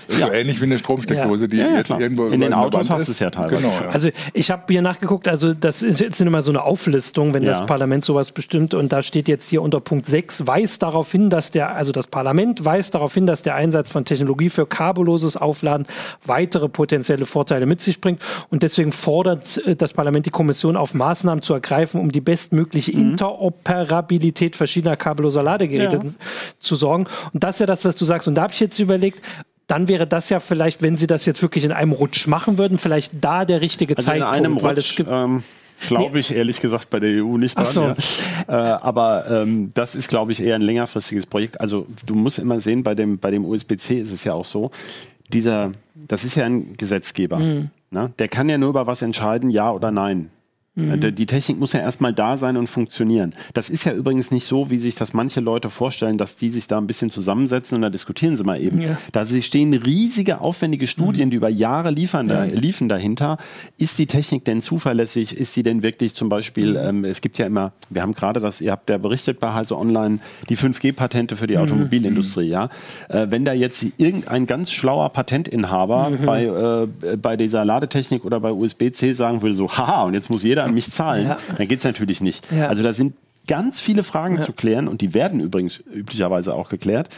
Ja. 0.09 0.27
So 0.27 0.33
ähnlich 0.33 0.59
wie 0.61 0.65
eine 0.65 0.79
Stromsteckdose, 0.79 1.47
die 1.47 1.57
ja, 1.57 1.77
jetzt 1.77 1.87
klar. 1.87 1.99
irgendwo 1.99 2.27
in 2.27 2.39
den 2.41 2.53
Autos 2.53 2.89
hast 2.89 3.07
du 3.07 3.11
es 3.11 3.19
ja 3.19 3.29
teilweise. 3.29 3.61
Genau, 3.61 3.73
ja. 3.73 3.89
Also 3.89 4.09
ich 4.33 4.51
habe 4.51 4.63
hier 4.69 4.81
nachgeguckt, 4.81 5.27
also 5.27 5.53
das 5.53 5.81
ist 5.83 5.99
jetzt 5.99 6.19
immer 6.21 6.41
so 6.41 6.51
eine 6.51 6.63
Auflistung, 6.63 7.33
wenn 7.33 7.43
das 7.43 7.65
Parlament 7.65 8.05
sowas 8.05 8.31
bestimmt 8.31 8.73
und 8.73 8.91
da 8.91 9.01
steht 9.01 9.27
jetzt 9.27 9.49
hier 9.49 9.61
unter 9.61 9.79
Punkt 9.79 10.05
6 10.05 10.47
weist 10.47 10.83
darauf 10.83 11.11
hin, 11.11 11.29
dass 11.29 11.51
der 11.51 11.75
also 11.75 11.91
das 11.91 12.07
Parlament 12.07 12.63
weist 12.63 12.95
darauf 12.95 13.13
hin, 13.13 13.27
dass 13.27 13.43
der 13.43 13.55
Einsatz 13.55 13.89
von 13.89 14.05
Technologie 14.05 14.49
für 14.49 14.65
kabelloses 14.65 15.37
Aufladen 15.37 15.87
weitere 16.25 16.69
potenzielle 16.69 17.25
Vorteile 17.25 17.65
mit 17.65 17.81
sich 17.81 18.01
bringt 18.01 18.21
und 18.49 18.63
deswegen 18.63 18.91
fordert 18.91 19.57
äh, 19.65 19.75
das 19.75 19.93
Parlament 19.93 20.25
die 20.25 20.31
Kommission 20.31 20.77
auf 20.77 20.93
Maßnahmen 20.93 21.41
zu 21.41 21.53
ergreifen, 21.53 21.99
um 21.99 22.11
die 22.11 22.21
bestmögliche 22.21 22.93
mhm. 22.93 23.11
Interoperabilität 23.11 24.55
verschiedener 24.55 24.95
kabelloser 24.95 25.43
Ladegeräte 25.43 26.13
zu 26.59 26.75
sorgen 26.75 27.07
und 27.33 27.43
das 27.43 27.55
ist 27.55 27.59
ja 27.59 27.65
das, 27.65 27.83
was 27.83 27.95
du 27.95 28.05
sagst 28.05 28.27
und 28.27 28.35
da 28.35 28.43
habe 28.43 28.53
ich 28.53 28.59
jetzt 28.59 28.79
überlegt, 28.79 29.21
dann 29.67 29.87
wäre 29.87 30.07
das 30.07 30.29
ja 30.29 30.39
vielleicht, 30.39 30.81
wenn 30.81 30.95
sie 30.95 31.07
das 31.07 31.25
jetzt 31.25 31.41
wirklich 31.41 31.63
in 31.63 31.71
einem 31.71 31.91
Rutsch 31.91 32.27
machen 32.27 32.57
würden, 32.57 32.77
vielleicht 32.77 33.13
da 33.21 33.45
der 33.45 33.61
richtige 33.61 33.95
also 33.97 34.07
Zeitpunkt. 34.07 34.37
In 34.37 34.45
einem 34.45 34.63
weil 34.63 34.75
Rutsch, 34.75 35.03
ähm, 35.05 35.43
glaube 35.87 36.19
ich 36.19 36.33
ehrlich 36.33 36.61
gesagt 36.61 36.89
bei 36.89 36.99
der 36.99 37.23
EU 37.23 37.37
nicht 37.37 37.57
dran. 37.57 37.65
So. 37.65 37.81
Ja. 37.81 37.95
Äh, 38.47 38.53
aber 38.53 39.25
ähm, 39.29 39.71
das 39.73 39.93
ist, 39.93 40.07
glaube 40.07 40.31
ich, 40.31 40.41
eher 40.41 40.55
ein 40.55 40.61
längerfristiges 40.61 41.25
Projekt. 41.25 41.59
Also 41.59 41.85
du 42.05 42.15
musst 42.15 42.39
immer 42.39 42.59
sehen, 42.61 42.83
bei 42.83 42.95
dem, 42.95 43.19
bei 43.19 43.29
dem 43.29 43.45
USB-C 43.45 43.99
ist 43.99 44.11
es 44.11 44.23
ja 44.23 44.33
auch 44.33 44.45
so, 44.45 44.71
dieser, 45.33 45.73
das 45.95 46.23
ist 46.23 46.35
ja 46.35 46.45
ein 46.45 46.77
Gesetzgeber. 46.77 47.39
Mhm. 47.39 47.69
Ne? 47.91 48.11
Der 48.19 48.27
kann 48.29 48.47
ja 48.47 48.57
nur 48.57 48.69
über 48.69 48.87
was 48.87 49.01
entscheiden, 49.01 49.49
ja 49.49 49.71
oder 49.71 49.91
nein. 49.91 50.29
Mhm. 50.77 51.15
Die 51.15 51.25
Technik 51.25 51.57
muss 51.57 51.73
ja 51.73 51.79
erstmal 51.79 52.13
da 52.13 52.37
sein 52.37 52.55
und 52.55 52.67
funktionieren. 52.67 53.33
Das 53.53 53.71
ist 53.71 53.83
ja 53.83 53.93
übrigens 53.93 54.29
nicht 54.29 54.45
so, 54.45 54.69
wie 54.69 54.77
sich 54.77 54.93
das 54.93 55.11
manche 55.11 55.39
Leute 55.39 55.71
vorstellen, 55.71 56.19
dass 56.19 56.35
die 56.35 56.51
sich 56.51 56.67
da 56.67 56.77
ein 56.77 56.85
bisschen 56.85 57.09
zusammensetzen 57.09 57.77
und 57.77 57.81
da 57.81 57.89
diskutieren 57.89 58.37
sie 58.37 58.43
mal 58.43 58.61
eben. 58.61 58.79
Ja. 58.79 58.97
Da 59.11 59.25
stehen 59.25 59.73
riesige, 59.73 60.39
aufwendige 60.39 60.85
Studien, 60.85 61.27
mhm. 61.27 61.31
die 61.31 61.37
über 61.37 61.49
Jahre 61.49 61.89
liefern, 61.89 62.29
ja. 62.29 62.45
da, 62.45 62.53
liefen 62.53 62.89
dahinter. 62.89 63.39
Ist 63.79 63.97
die 63.97 64.05
Technik 64.05 64.45
denn 64.45 64.61
zuverlässig? 64.61 65.35
Ist 65.35 65.55
sie 65.55 65.63
denn 65.63 65.81
wirklich 65.81 66.13
zum 66.13 66.29
Beispiel, 66.29 66.73
mhm. 66.73 66.77
ähm, 66.77 67.05
es 67.05 67.21
gibt 67.21 67.39
ja 67.39 67.47
immer, 67.47 67.73
wir 67.89 68.03
haben 68.03 68.13
gerade 68.13 68.39
das, 68.39 68.61
ihr 68.61 68.71
habt 68.71 68.87
ja 68.91 68.99
berichtet 68.99 69.39
bei 69.39 69.53
Heise 69.53 69.75
Online, 69.75 70.19
die 70.47 70.57
5G-Patente 70.57 71.35
für 71.35 71.47
die 71.47 71.55
mhm. 71.55 71.61
Automobilindustrie, 71.61 72.49
ja. 72.49 72.69
Äh, 73.09 73.27
wenn 73.31 73.45
da 73.45 73.53
jetzt 73.53 73.83
irgendein 73.97 74.45
ganz 74.45 74.71
schlauer 74.71 75.09
Patentinhaber 75.09 76.11
mhm. 76.11 76.25
bei, 76.25 76.45
äh, 76.45 77.17
bei 77.17 77.35
dieser 77.35 77.65
Ladetechnik 77.65 78.23
oder 78.25 78.39
bei 78.39 78.51
USB-C 78.51 79.13
sagen 79.13 79.41
würde, 79.41 79.55
so, 79.55 79.71
haha, 79.71 80.03
und 80.03 80.13
jetzt 80.13 80.29
muss 80.29 80.43
jeder 80.43 80.66
an 80.67 80.73
mich 80.73 80.91
zahlen, 80.91 81.27
ja. 81.27 81.37
dann 81.57 81.67
geht 81.67 81.79
es 81.79 81.85
natürlich 81.85 82.21
nicht. 82.21 82.45
Ja. 82.51 82.67
Also 82.67 82.83
da 82.83 82.93
sind 82.93 83.13
ganz 83.47 83.79
viele 83.79 84.03
Fragen 84.03 84.35
ja. 84.35 84.41
zu 84.41 84.53
klären 84.53 84.87
und 84.87 85.01
die 85.01 85.13
werden 85.13 85.39
übrigens 85.39 85.77
üblicherweise 85.77 86.53
auch 86.53 86.69
geklärt. 86.69 87.09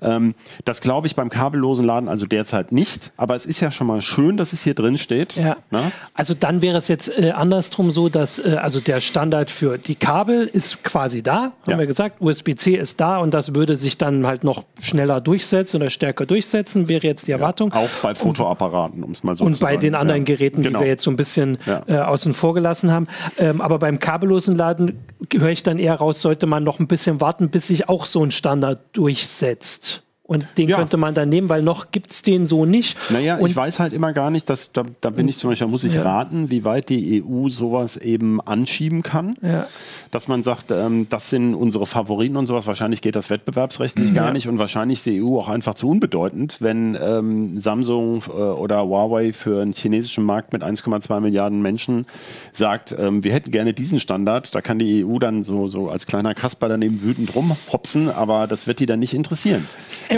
Ähm, 0.00 0.34
das 0.64 0.80
glaube 0.80 1.06
ich 1.06 1.16
beim 1.16 1.30
kabellosen 1.30 1.84
Laden 1.84 2.08
also 2.08 2.26
derzeit 2.26 2.72
nicht, 2.72 3.10
aber 3.16 3.34
es 3.34 3.46
ist 3.46 3.60
ja 3.60 3.70
schon 3.70 3.86
mal 3.86 4.02
schön, 4.02 4.36
dass 4.36 4.52
es 4.52 4.62
hier 4.62 4.74
drin 4.74 4.98
steht. 4.98 5.36
Ja. 5.36 5.56
Ne? 5.70 5.90
Also 6.14 6.34
dann 6.34 6.62
wäre 6.62 6.78
es 6.78 6.88
jetzt 6.88 7.08
äh, 7.18 7.30
andersrum 7.30 7.90
so, 7.90 8.08
dass 8.08 8.38
äh, 8.38 8.56
also 8.60 8.80
der 8.80 9.00
Standard 9.00 9.50
für 9.50 9.78
die 9.78 9.94
Kabel 9.94 10.46
ist 10.46 10.84
quasi 10.84 11.22
da, 11.22 11.36
haben 11.36 11.52
ja. 11.66 11.78
wir 11.78 11.86
gesagt, 11.86 12.20
USB-C 12.20 12.76
ist 12.76 13.00
da 13.00 13.18
und 13.18 13.32
das 13.34 13.54
würde 13.54 13.76
sich 13.76 13.98
dann 13.98 14.26
halt 14.26 14.44
noch 14.44 14.64
schneller 14.80 15.20
durchsetzen 15.20 15.78
oder 15.78 15.90
stärker 15.90 16.26
durchsetzen, 16.26 16.88
wäre 16.88 17.06
jetzt 17.06 17.26
die 17.28 17.32
Erwartung. 17.32 17.72
Ja, 17.72 17.80
auch 17.80 17.90
bei 18.02 18.14
Fotoapparaten, 18.14 19.02
um 19.02 19.12
es 19.12 19.24
mal 19.24 19.36
so 19.36 19.44
und 19.44 19.54
zu 19.54 19.60
sagen. 19.60 19.72
Und 19.72 19.76
bei 19.76 19.80
den 19.80 19.94
anderen 19.94 20.24
Geräten, 20.24 20.62
genau. 20.62 20.78
die 20.78 20.84
wir 20.84 20.88
jetzt 20.88 21.04
so 21.04 21.10
ein 21.10 21.16
bisschen 21.16 21.58
äh, 21.86 21.96
außen 21.96 22.34
vor 22.34 22.54
gelassen 22.54 22.92
haben. 22.92 23.08
Ähm, 23.38 23.60
aber 23.60 23.78
beim 23.78 23.98
kabellosen 23.98 24.56
Laden 24.56 24.98
höre 25.32 25.50
ich 25.50 25.62
dann 25.62 25.77
dann 25.78 25.84
eher 25.84 25.94
raus, 25.94 26.20
sollte 26.20 26.46
man 26.46 26.64
noch 26.64 26.78
ein 26.78 26.88
bisschen 26.88 27.20
warten, 27.20 27.50
bis 27.50 27.68
sich 27.68 27.88
auch 27.88 28.06
so 28.06 28.24
ein 28.24 28.30
Standard 28.30 28.80
durchsetzt. 28.92 30.04
Und 30.28 30.46
den 30.58 30.68
ja. 30.68 30.76
könnte 30.76 30.98
man 30.98 31.14
dann 31.14 31.30
nehmen, 31.30 31.48
weil 31.48 31.62
noch 31.62 31.90
gibt 31.90 32.10
es 32.10 32.20
den 32.20 32.44
so 32.44 32.66
nicht. 32.66 32.98
Naja, 33.08 33.38
und 33.38 33.48
ich 33.48 33.56
weiß 33.56 33.78
halt 33.78 33.94
immer 33.94 34.12
gar 34.12 34.30
nicht, 34.30 34.50
dass 34.50 34.72
da, 34.72 34.82
da 35.00 35.08
bin 35.08 35.26
ich 35.26 35.38
zum 35.38 35.48
Beispiel, 35.48 35.66
da 35.66 35.70
muss 35.70 35.84
ich 35.84 35.94
ja. 35.94 36.02
raten, 36.02 36.50
wie 36.50 36.66
weit 36.66 36.90
die 36.90 37.24
EU 37.24 37.48
sowas 37.48 37.96
eben 37.96 38.38
anschieben 38.42 39.02
kann. 39.02 39.36
Ja. 39.40 39.66
Dass 40.10 40.28
man 40.28 40.42
sagt, 40.42 40.70
ähm, 40.70 41.06
das 41.08 41.30
sind 41.30 41.54
unsere 41.54 41.86
Favoriten 41.86 42.36
und 42.36 42.44
sowas. 42.44 42.66
Wahrscheinlich 42.66 43.00
geht 43.00 43.16
das 43.16 43.30
wettbewerbsrechtlich 43.30 44.10
mhm. 44.10 44.14
gar 44.14 44.32
nicht 44.32 44.48
und 44.48 44.58
wahrscheinlich 44.58 44.98
ist 44.98 45.06
die 45.06 45.22
EU 45.22 45.38
auch 45.38 45.48
einfach 45.48 45.72
zu 45.72 45.88
unbedeutend, 45.88 46.60
wenn 46.60 46.94
ähm, 47.00 47.58
Samsung 47.58 48.22
äh, 48.28 48.32
oder 48.32 48.82
Huawei 48.82 49.32
für 49.32 49.62
einen 49.62 49.72
chinesischen 49.72 50.24
Markt 50.24 50.52
mit 50.52 50.62
1,2 50.62 51.20
Milliarden 51.20 51.62
Menschen 51.62 52.04
sagt, 52.52 52.94
ähm, 52.98 53.24
wir 53.24 53.32
hätten 53.32 53.50
gerne 53.50 53.72
diesen 53.72 53.98
Standard. 53.98 54.54
Da 54.54 54.60
kann 54.60 54.78
die 54.78 55.06
EU 55.06 55.18
dann 55.18 55.42
so, 55.42 55.68
so 55.68 55.88
als 55.88 56.04
kleiner 56.04 56.34
Kasper 56.34 56.68
daneben 56.68 57.00
wütend 57.00 57.34
rumhopsen, 57.34 58.10
aber 58.10 58.46
das 58.46 58.66
wird 58.66 58.78
die 58.80 58.84
dann 58.84 58.98
nicht 58.98 59.14
interessieren. 59.14 59.66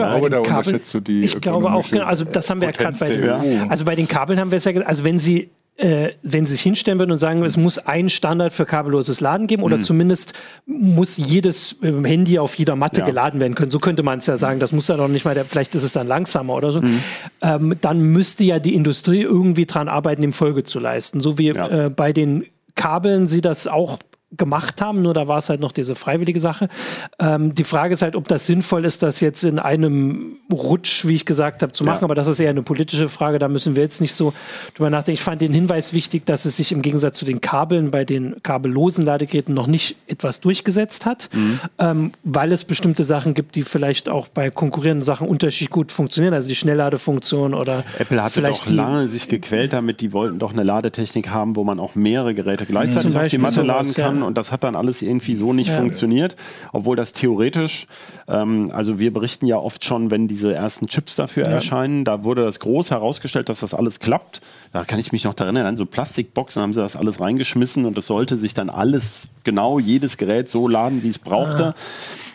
Ich 0.06 0.12
glaube, 0.12 0.30
da 0.30 0.40
Kabel, 0.42 0.56
unterschätzt 0.56 0.94
du 0.94 1.00
die. 1.00 1.24
Ich 1.24 1.40
glaube 1.40 1.72
auch, 1.72 1.88
genau, 1.90 2.04
also 2.04 2.24
das 2.24 2.50
haben 2.50 2.60
wir 2.60 2.68
ja 2.68 2.72
gerade 2.72 2.98
bei 2.98 3.06
den, 3.06 3.70
also 3.70 3.84
bei 3.84 3.94
den 3.94 4.08
Kabeln 4.08 4.38
haben 4.38 4.50
wir 4.50 4.58
es 4.58 4.64
ja 4.64 4.72
gesagt, 4.72 4.88
also 4.88 5.04
wenn 5.04 5.18
sie 5.18 5.50
äh, 5.80 6.12
wenn 6.22 6.44
sie 6.44 6.52
sich 6.52 6.62
hinstellen 6.62 6.98
würden 6.98 7.12
und 7.12 7.18
sagen, 7.18 7.42
es 7.44 7.56
muss 7.56 7.78
einen 7.78 8.10
Standard 8.10 8.52
für 8.52 8.66
kabelloses 8.66 9.20
Laden 9.20 9.46
geben 9.46 9.62
oder 9.62 9.78
mhm. 9.78 9.82
zumindest 9.82 10.34
muss 10.66 11.16
jedes 11.16 11.80
äh, 11.82 11.92
Handy 12.04 12.38
auf 12.38 12.56
jeder 12.56 12.76
Matte 12.76 13.00
ja. 13.00 13.06
geladen 13.06 13.40
werden 13.40 13.54
können. 13.54 13.70
So 13.70 13.78
könnte 13.78 14.02
man 14.02 14.18
es 14.18 14.26
ja 14.26 14.36
sagen. 14.36 14.60
Das 14.60 14.72
muss 14.72 14.88
ja 14.88 14.96
noch 14.96 15.08
nicht 15.08 15.24
mal, 15.24 15.34
der, 15.34 15.44
vielleicht 15.44 15.74
ist 15.74 15.82
es 15.82 15.92
dann 15.92 16.06
langsamer 16.06 16.54
oder 16.54 16.72
so. 16.72 16.82
Mhm. 16.82 17.00
Ähm, 17.40 17.76
dann 17.80 18.00
müsste 18.00 18.44
ja 18.44 18.58
die 18.58 18.74
Industrie 18.74 19.22
irgendwie 19.22 19.64
dran 19.64 19.88
arbeiten, 19.88 20.20
dem 20.20 20.34
Folge 20.34 20.64
zu 20.64 20.80
leisten. 20.80 21.20
So 21.20 21.38
wie 21.38 21.48
ja. 21.48 21.86
äh, 21.86 21.90
bei 21.90 22.12
den 22.12 22.44
Kabeln 22.74 23.26
sie 23.26 23.40
das 23.40 23.66
auch 23.66 23.98
gemacht 24.36 24.80
haben, 24.80 25.02
nur 25.02 25.12
da 25.12 25.26
war 25.26 25.38
es 25.38 25.48
halt 25.48 25.60
noch 25.60 25.72
diese 25.72 25.94
freiwillige 25.94 26.38
Sache. 26.38 26.68
Ähm, 27.18 27.54
die 27.54 27.64
Frage 27.64 27.94
ist 27.94 28.02
halt, 28.02 28.14
ob 28.14 28.28
das 28.28 28.46
sinnvoll 28.46 28.84
ist, 28.84 29.02
das 29.02 29.20
jetzt 29.20 29.42
in 29.42 29.58
einem 29.58 30.36
Rutsch, 30.52 31.04
wie 31.06 31.16
ich 31.16 31.26
gesagt 31.26 31.62
habe, 31.62 31.72
zu 31.72 31.84
machen, 31.84 32.02
ja. 32.02 32.04
aber 32.04 32.14
das 32.14 32.28
ist 32.28 32.38
eher 32.38 32.50
eine 32.50 32.62
politische 32.62 33.08
Frage, 33.08 33.40
da 33.40 33.48
müssen 33.48 33.74
wir 33.74 33.82
jetzt 33.82 34.00
nicht 34.00 34.14
so 34.14 34.32
drüber 34.74 34.88
nachdenken. 34.88 35.14
Ich 35.14 35.22
fand 35.22 35.40
den 35.40 35.52
Hinweis 35.52 35.92
wichtig, 35.92 36.26
dass 36.26 36.44
es 36.44 36.56
sich 36.56 36.70
im 36.70 36.80
Gegensatz 36.82 37.18
zu 37.18 37.24
den 37.24 37.40
Kabeln 37.40 37.90
bei 37.90 38.04
den 38.04 38.40
kabellosen 38.42 39.04
Ladegeräten 39.04 39.52
noch 39.52 39.66
nicht 39.66 39.96
etwas 40.06 40.40
durchgesetzt 40.40 41.06
hat, 41.06 41.28
mhm. 41.32 41.60
ähm, 41.78 42.12
weil 42.22 42.52
es 42.52 42.64
bestimmte 42.64 43.02
Sachen 43.02 43.34
gibt, 43.34 43.56
die 43.56 43.62
vielleicht 43.62 44.08
auch 44.08 44.28
bei 44.28 44.50
konkurrierenden 44.50 45.04
Sachen 45.04 45.26
unterschiedlich 45.26 45.70
gut 45.70 45.90
funktionieren, 45.90 46.34
also 46.34 46.48
die 46.48 46.54
Schnellladefunktion 46.54 47.52
oder 47.52 47.84
Apple 47.98 48.22
hatte 48.22 48.34
vielleicht 48.34 48.66
doch 48.66 48.70
lange 48.70 49.08
sich 49.08 49.26
gequält 49.26 49.72
damit, 49.72 50.00
die 50.00 50.12
wollten 50.12 50.38
doch 50.38 50.52
eine 50.52 50.62
Ladetechnik 50.62 51.30
haben, 51.30 51.56
wo 51.56 51.64
man 51.64 51.80
auch 51.80 51.96
mehrere 51.96 52.34
Geräte 52.34 52.64
gleichzeitig 52.64 53.16
auf 53.16 53.26
die 53.26 53.38
Matte 53.38 53.62
laden 53.62 53.92
kann. 53.94 54.19
Und 54.22 54.36
das 54.38 54.52
hat 54.52 54.64
dann 54.64 54.76
alles 54.76 55.02
irgendwie 55.02 55.34
so 55.34 55.52
nicht 55.52 55.68
ja. 55.68 55.76
funktioniert, 55.76 56.36
obwohl 56.72 56.96
das 56.96 57.12
theoretisch, 57.12 57.86
ähm, 58.28 58.70
also 58.72 58.98
wir 58.98 59.12
berichten 59.12 59.46
ja 59.46 59.56
oft 59.56 59.84
schon, 59.84 60.10
wenn 60.10 60.28
diese 60.28 60.54
ersten 60.54 60.86
Chips 60.86 61.16
dafür 61.16 61.44
ja. 61.44 61.50
erscheinen, 61.50 62.04
da 62.04 62.24
wurde 62.24 62.44
das 62.44 62.60
groß 62.60 62.90
herausgestellt, 62.90 63.48
dass 63.48 63.60
das 63.60 63.74
alles 63.74 64.00
klappt. 64.00 64.40
Da 64.72 64.84
kann 64.84 64.98
ich 64.98 65.12
mich 65.12 65.24
noch 65.24 65.34
daran 65.34 65.56
erinnern, 65.56 65.76
so 65.76 65.86
Plastikboxen 65.86 66.62
haben 66.62 66.72
sie 66.72 66.80
das 66.80 66.96
alles 66.96 67.20
reingeschmissen 67.20 67.84
und 67.84 67.98
es 67.98 68.06
sollte 68.06 68.36
sich 68.36 68.54
dann 68.54 68.70
alles, 68.70 69.28
genau 69.44 69.78
jedes 69.78 70.16
Gerät 70.16 70.48
so 70.48 70.68
laden, 70.68 71.02
wie 71.02 71.08
es 71.08 71.18
brauchte. 71.18 71.68
Ah. 71.68 71.74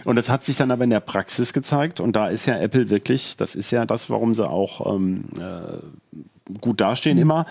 Und 0.06 0.17
das 0.17 0.30
hat 0.30 0.43
sich 0.43 0.58
dann 0.58 0.71
aber 0.71 0.84
in 0.84 0.89
der 0.89 1.00
Praxis 1.00 1.54
gezeigt 1.54 2.00
und 2.00 2.15
da 2.15 2.28
ist 2.28 2.45
ja 2.45 2.58
Apple 2.58 2.89
wirklich, 2.89 3.38
das 3.38 3.56
ist 3.56 3.71
ja 3.71 3.86
das, 3.86 4.10
warum 4.10 4.36
sie 4.36 4.48
auch 4.48 4.95
ähm, 4.95 5.26
äh, 5.39 5.78
gut 6.62 6.79
dastehen 6.79 7.17
mhm. 7.17 7.23
immer, 7.23 7.45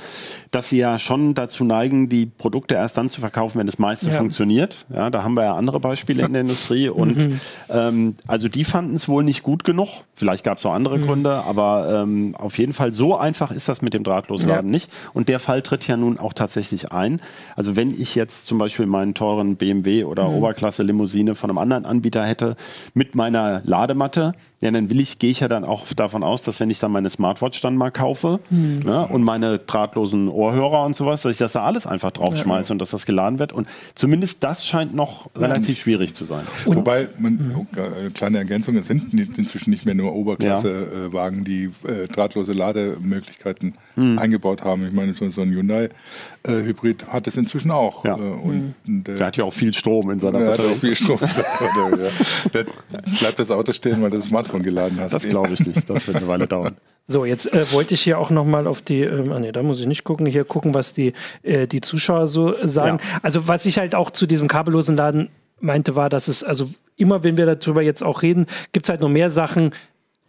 dass 0.50 0.68
sie 0.68 0.78
ja 0.78 0.98
schon 0.98 1.34
dazu 1.34 1.64
neigen, 1.64 2.08
die 2.08 2.26
Produkte 2.26 2.74
erst 2.74 2.96
dann 2.96 3.08
zu 3.08 3.20
verkaufen, 3.20 3.58
wenn 3.58 3.66
das 3.66 3.78
meiste 3.78 4.10
ja. 4.10 4.16
funktioniert. 4.16 4.86
Ja, 4.92 5.10
da 5.10 5.24
haben 5.24 5.34
wir 5.34 5.42
ja 5.42 5.56
andere 5.56 5.80
Beispiele 5.80 6.24
in 6.24 6.32
der 6.32 6.42
Industrie 6.42 6.88
und 6.88 7.16
mhm. 7.16 7.40
ähm, 7.70 8.14
also 8.28 8.48
die 8.48 8.64
fanden 8.64 8.94
es 8.94 9.08
wohl 9.08 9.24
nicht 9.24 9.42
gut 9.42 9.64
genug. 9.64 9.88
Vielleicht 10.14 10.44
gab 10.44 10.58
es 10.58 10.66
auch 10.66 10.72
andere 10.72 10.98
mhm. 10.98 11.06
Gründe, 11.06 11.42
aber 11.44 12.02
ähm, 12.02 12.36
auf 12.38 12.58
jeden 12.58 12.72
Fall 12.72 12.92
so 12.92 13.16
einfach 13.16 13.50
ist 13.50 13.68
das 13.68 13.82
mit 13.82 13.94
dem 13.94 14.04
Drahtlosladen 14.04 14.66
ja. 14.66 14.70
nicht. 14.70 14.90
Und 15.12 15.28
der 15.28 15.40
Fall 15.40 15.62
tritt 15.62 15.86
ja 15.88 15.96
nun 15.96 16.18
auch 16.18 16.32
tatsächlich 16.32 16.92
ein. 16.92 17.20
Also 17.56 17.74
wenn 17.74 17.90
ich 17.90 18.14
jetzt 18.14 18.46
zum 18.46 18.58
Beispiel 18.58 18.86
meinen 18.86 19.14
teuren 19.14 19.56
BMW 19.56 20.04
oder 20.04 20.28
mhm. 20.28 20.36
Oberklasse 20.36 20.84
Limousine 20.84 21.34
von 21.34 21.50
einem 21.50 21.58
anderen 21.58 21.84
Anbieter 21.84 22.24
hätte 22.24 22.54
mit 22.94 23.16
meiner 23.16 23.62
Ladematte, 23.64 24.34
ja, 24.60 24.70
dann 24.70 24.88
will 24.88 25.00
ich, 25.00 25.18
gehe 25.18 25.30
ich 25.30 25.40
ja 25.40 25.48
dann 25.48 25.64
auch 25.64 25.84
davon 25.94 26.22
aus, 26.22 26.42
dass 26.42 26.60
wenn 26.60 26.70
ich 26.70 26.78
dann 26.78 26.92
meine 26.92 27.10
Smartwatch 27.10 27.60
dann 27.60 27.76
mal 27.76 27.90
kaufe 27.90 28.40
mhm. 28.50 28.83
Ne, 28.84 29.06
und 29.06 29.22
meine 29.22 29.58
drahtlosen 29.58 30.28
Ohrhörer 30.28 30.84
und 30.84 30.94
sowas, 30.94 31.22
dass 31.22 31.32
ich 31.32 31.38
das 31.38 31.52
da 31.52 31.64
alles 31.64 31.86
einfach 31.86 32.10
draufschmeiße 32.10 32.68
ja. 32.68 32.72
und 32.72 32.78
dass 32.78 32.90
das 32.90 33.06
geladen 33.06 33.38
wird. 33.38 33.52
Und 33.52 33.68
zumindest 33.94 34.42
das 34.42 34.66
scheint 34.66 34.94
noch 34.94 35.30
ja. 35.34 35.42
relativ 35.42 35.78
schwierig 35.78 36.14
zu 36.14 36.24
sein. 36.24 36.44
Und 36.66 36.76
Wobei, 36.76 37.08
man, 37.18 37.32
mhm. 37.34 37.56
oh, 37.56 37.66
kleine 38.14 38.38
Ergänzung, 38.38 38.76
es 38.76 38.86
sind 38.86 39.12
inzwischen 39.12 39.70
nicht 39.70 39.84
mehr 39.84 39.94
nur 39.94 40.14
Oberklasse-Wagen, 40.14 41.38
ja. 41.38 41.44
die 41.44 41.64
äh, 41.88 42.08
drahtlose 42.08 42.52
Lademöglichkeiten 42.52 43.74
mhm. 43.96 44.18
eingebaut 44.18 44.62
haben. 44.64 44.86
Ich 44.86 44.92
meine, 44.92 45.14
so, 45.14 45.28
so 45.30 45.42
ein 45.42 45.50
Hyundai 45.50 45.90
äh, 46.46 46.62
Hybrid 46.62 47.06
hat 47.08 47.26
es 47.26 47.36
inzwischen 47.36 47.70
auch. 47.70 48.04
Ja. 48.04 48.16
Äh, 48.16 48.20
und 48.20 48.74
mhm. 48.84 49.04
der, 49.04 49.14
der, 49.14 49.26
hat 49.26 49.36
ja 49.36 49.44
auch 49.44 49.52
viel 49.52 49.72
Strom 49.72 50.10
in 50.10 50.20
seiner 50.20 50.40
Batterie. 50.40 50.56
Der 50.56 50.66
hat 50.66 50.76
auch 50.76 50.80
viel 50.80 50.94
Strom 50.94 51.18
in 51.20 51.28
seiner 51.28 51.90
Batterie, 51.90 52.04
ja. 52.04 52.50
Der 52.50 52.66
bleibt 53.18 53.38
das 53.38 53.50
Auto 53.50 53.72
stehen, 53.72 54.02
weil 54.02 54.10
du 54.10 54.16
das 54.18 54.26
Smartphone 54.26 54.62
geladen 54.62 54.98
hast. 55.00 55.12
Das 55.12 55.26
glaube 55.26 55.54
ich 55.54 55.66
nicht. 55.66 55.88
Das 55.88 56.06
wird 56.06 56.18
eine 56.18 56.28
Weile 56.28 56.46
dauern. 56.46 56.76
So, 57.06 57.26
jetzt 57.26 57.52
äh, 57.52 57.70
wollte 57.72 57.94
ich 57.94 58.02
hier 58.02 58.18
auch 58.18 58.30
nochmal 58.30 58.66
auf 58.66 58.80
die, 58.80 59.02
ähm, 59.02 59.30
ah, 59.32 59.38
nee, 59.38 59.52
da 59.52 59.62
muss 59.62 59.78
ich 59.78 59.86
nicht 59.86 60.04
gucken, 60.04 60.24
hier 60.26 60.44
gucken, 60.44 60.72
was 60.72 60.94
die, 60.94 61.12
äh, 61.42 61.66
die 61.66 61.82
Zuschauer 61.82 62.28
so 62.28 62.54
sagen. 62.66 62.98
Ja. 62.98 63.18
Also 63.22 63.46
was 63.46 63.66
ich 63.66 63.78
halt 63.78 63.94
auch 63.94 64.10
zu 64.10 64.26
diesem 64.26 64.48
kabellosen 64.48 64.96
Laden 64.96 65.28
meinte, 65.60 65.96
war, 65.96 66.08
dass 66.08 66.28
es, 66.28 66.42
also 66.42 66.70
immer 66.96 67.22
wenn 67.22 67.36
wir 67.36 67.46
darüber 67.46 67.82
jetzt 67.82 68.02
auch 68.02 68.22
reden, 68.22 68.46
gibt 68.72 68.86
es 68.86 68.90
halt 68.90 69.02
noch 69.02 69.10
mehr 69.10 69.30
Sachen, 69.30 69.72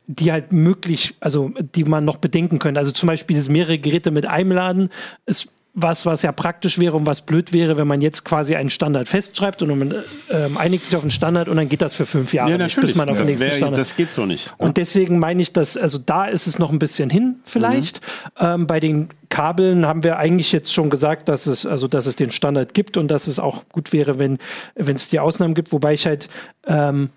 die 0.07 0.31
halt 0.31 0.51
möglich, 0.51 1.15
also 1.19 1.51
die 1.59 1.85
man 1.85 2.05
noch 2.05 2.17
bedenken 2.17 2.59
könnte. 2.59 2.79
Also 2.79 2.91
zum 2.91 3.07
Beispiel 3.07 3.35
das 3.37 3.49
mehrere 3.49 3.79
Geräte 3.79 4.11
mit 4.11 4.25
einem 4.25 4.51
Laden 4.51 4.89
ist 5.25 5.51
was, 5.77 6.05
was 6.05 6.21
ja 6.21 6.31
praktisch 6.31 6.79
wäre 6.79 6.95
und 6.95 7.05
was 7.05 7.21
blöd 7.21 7.51
wäre, 7.51 7.75
wenn 7.75 7.87
man 7.87 7.99
jetzt 7.99 8.23
quasi 8.23 8.55
einen 8.55 8.69
Standard 8.69 9.09
festschreibt 9.09 9.61
und 9.61 9.77
man 9.77 9.91
äh, 9.91 10.49
einigt 10.55 10.85
sich 10.85 10.95
auf 10.95 11.03
einen 11.03 11.11
Standard 11.11 11.49
und 11.49 11.57
dann 11.57 11.67
geht 11.67 11.81
das 11.81 11.93
für 11.93 12.05
fünf 12.05 12.33
Jahre 12.33 12.51
ja, 12.51 12.57
natürlich. 12.57 12.91
bis 12.91 12.95
man 12.95 13.09
auf 13.09 13.17
den 13.17 13.27
nächsten 13.27 13.41
wär, 13.41 13.51
Standard. 13.51 13.79
Das 13.79 13.95
geht 13.97 14.13
so 14.13 14.25
nicht. 14.25 14.53
Und 14.57 14.77
deswegen 14.77 15.19
meine 15.19 15.41
ich, 15.41 15.51
dass, 15.51 15.75
also 15.75 15.97
da 15.97 16.25
ist 16.25 16.47
es 16.47 16.59
noch 16.59 16.71
ein 16.71 16.79
bisschen 16.79 17.09
hin 17.09 17.35
vielleicht. 17.43 17.99
Mhm. 18.39 18.45
Ähm, 18.45 18.67
bei 18.67 18.79
den 18.79 19.09
Kabeln 19.27 19.85
haben 19.85 20.05
wir 20.05 20.17
eigentlich 20.17 20.53
jetzt 20.53 20.73
schon 20.73 20.89
gesagt, 20.89 21.27
dass 21.27 21.45
es, 21.45 21.65
also 21.65 21.89
dass 21.89 22.05
es 22.05 22.15
den 22.15 22.31
Standard 22.31 22.73
gibt 22.73 22.95
und 22.95 23.11
dass 23.11 23.27
es 23.27 23.37
auch 23.37 23.67
gut 23.69 23.91
wäre, 23.91 24.17
wenn 24.17 24.39
es 24.75 25.09
die 25.09 25.19
Ausnahmen 25.19 25.55
gibt, 25.55 25.73
wobei 25.73 25.93
ich 25.93 26.05
halt 26.05 26.29
ähm, 26.67 27.09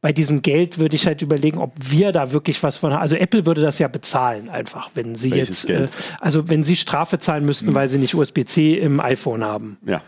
bei 0.00 0.12
diesem 0.12 0.42
Geld 0.42 0.78
würde 0.78 0.94
ich 0.94 1.06
halt 1.06 1.22
überlegen, 1.22 1.58
ob 1.58 1.72
wir 1.78 2.12
da 2.12 2.32
wirklich 2.32 2.62
was 2.62 2.76
von 2.76 2.92
haben. 2.92 3.00
Also 3.00 3.16
Apple 3.16 3.46
würde 3.46 3.62
das 3.62 3.78
ja 3.78 3.88
bezahlen 3.88 4.48
einfach, 4.48 4.90
wenn 4.94 5.16
sie 5.16 5.32
Welches 5.32 5.64
jetzt, 5.64 5.70
äh, 5.70 5.88
also 6.20 6.48
wenn 6.48 6.62
sie 6.62 6.76
Strafe 6.76 7.18
zahlen 7.18 7.44
müssten, 7.44 7.70
mhm. 7.70 7.74
weil 7.74 7.88
sie 7.88 7.98
nicht 7.98 8.14
USB-C 8.14 8.74
im 8.74 9.00
iPhone 9.00 9.42
haben. 9.42 9.78
Ja. 9.84 10.02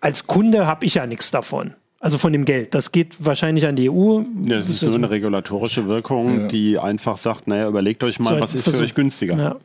Als 0.00 0.26
Kunde 0.26 0.66
habe 0.66 0.86
ich 0.86 0.94
ja 0.94 1.06
nichts 1.06 1.30
davon. 1.30 1.74
Also 2.00 2.16
von 2.16 2.32
dem 2.32 2.44
Geld. 2.44 2.74
Das 2.74 2.92
geht 2.92 3.16
wahrscheinlich 3.18 3.66
an 3.66 3.74
die 3.74 3.90
EU. 3.90 4.20
Ja, 4.46 4.58
das 4.58 4.70
ist 4.70 4.82
nur 4.82 4.94
eine 4.94 5.10
regulatorische 5.10 5.88
Wirkung, 5.88 6.42
ja. 6.42 6.48
die 6.48 6.78
einfach 6.78 7.18
sagt, 7.18 7.48
naja, 7.48 7.66
überlegt 7.66 8.04
euch 8.04 8.20
mal, 8.20 8.36
so, 8.36 8.40
was 8.40 8.54
ist 8.54 8.62
Versuch. 8.62 8.78
für 8.78 8.84
euch 8.84 8.94
günstiger. 8.94 9.36
Ja. 9.36 9.56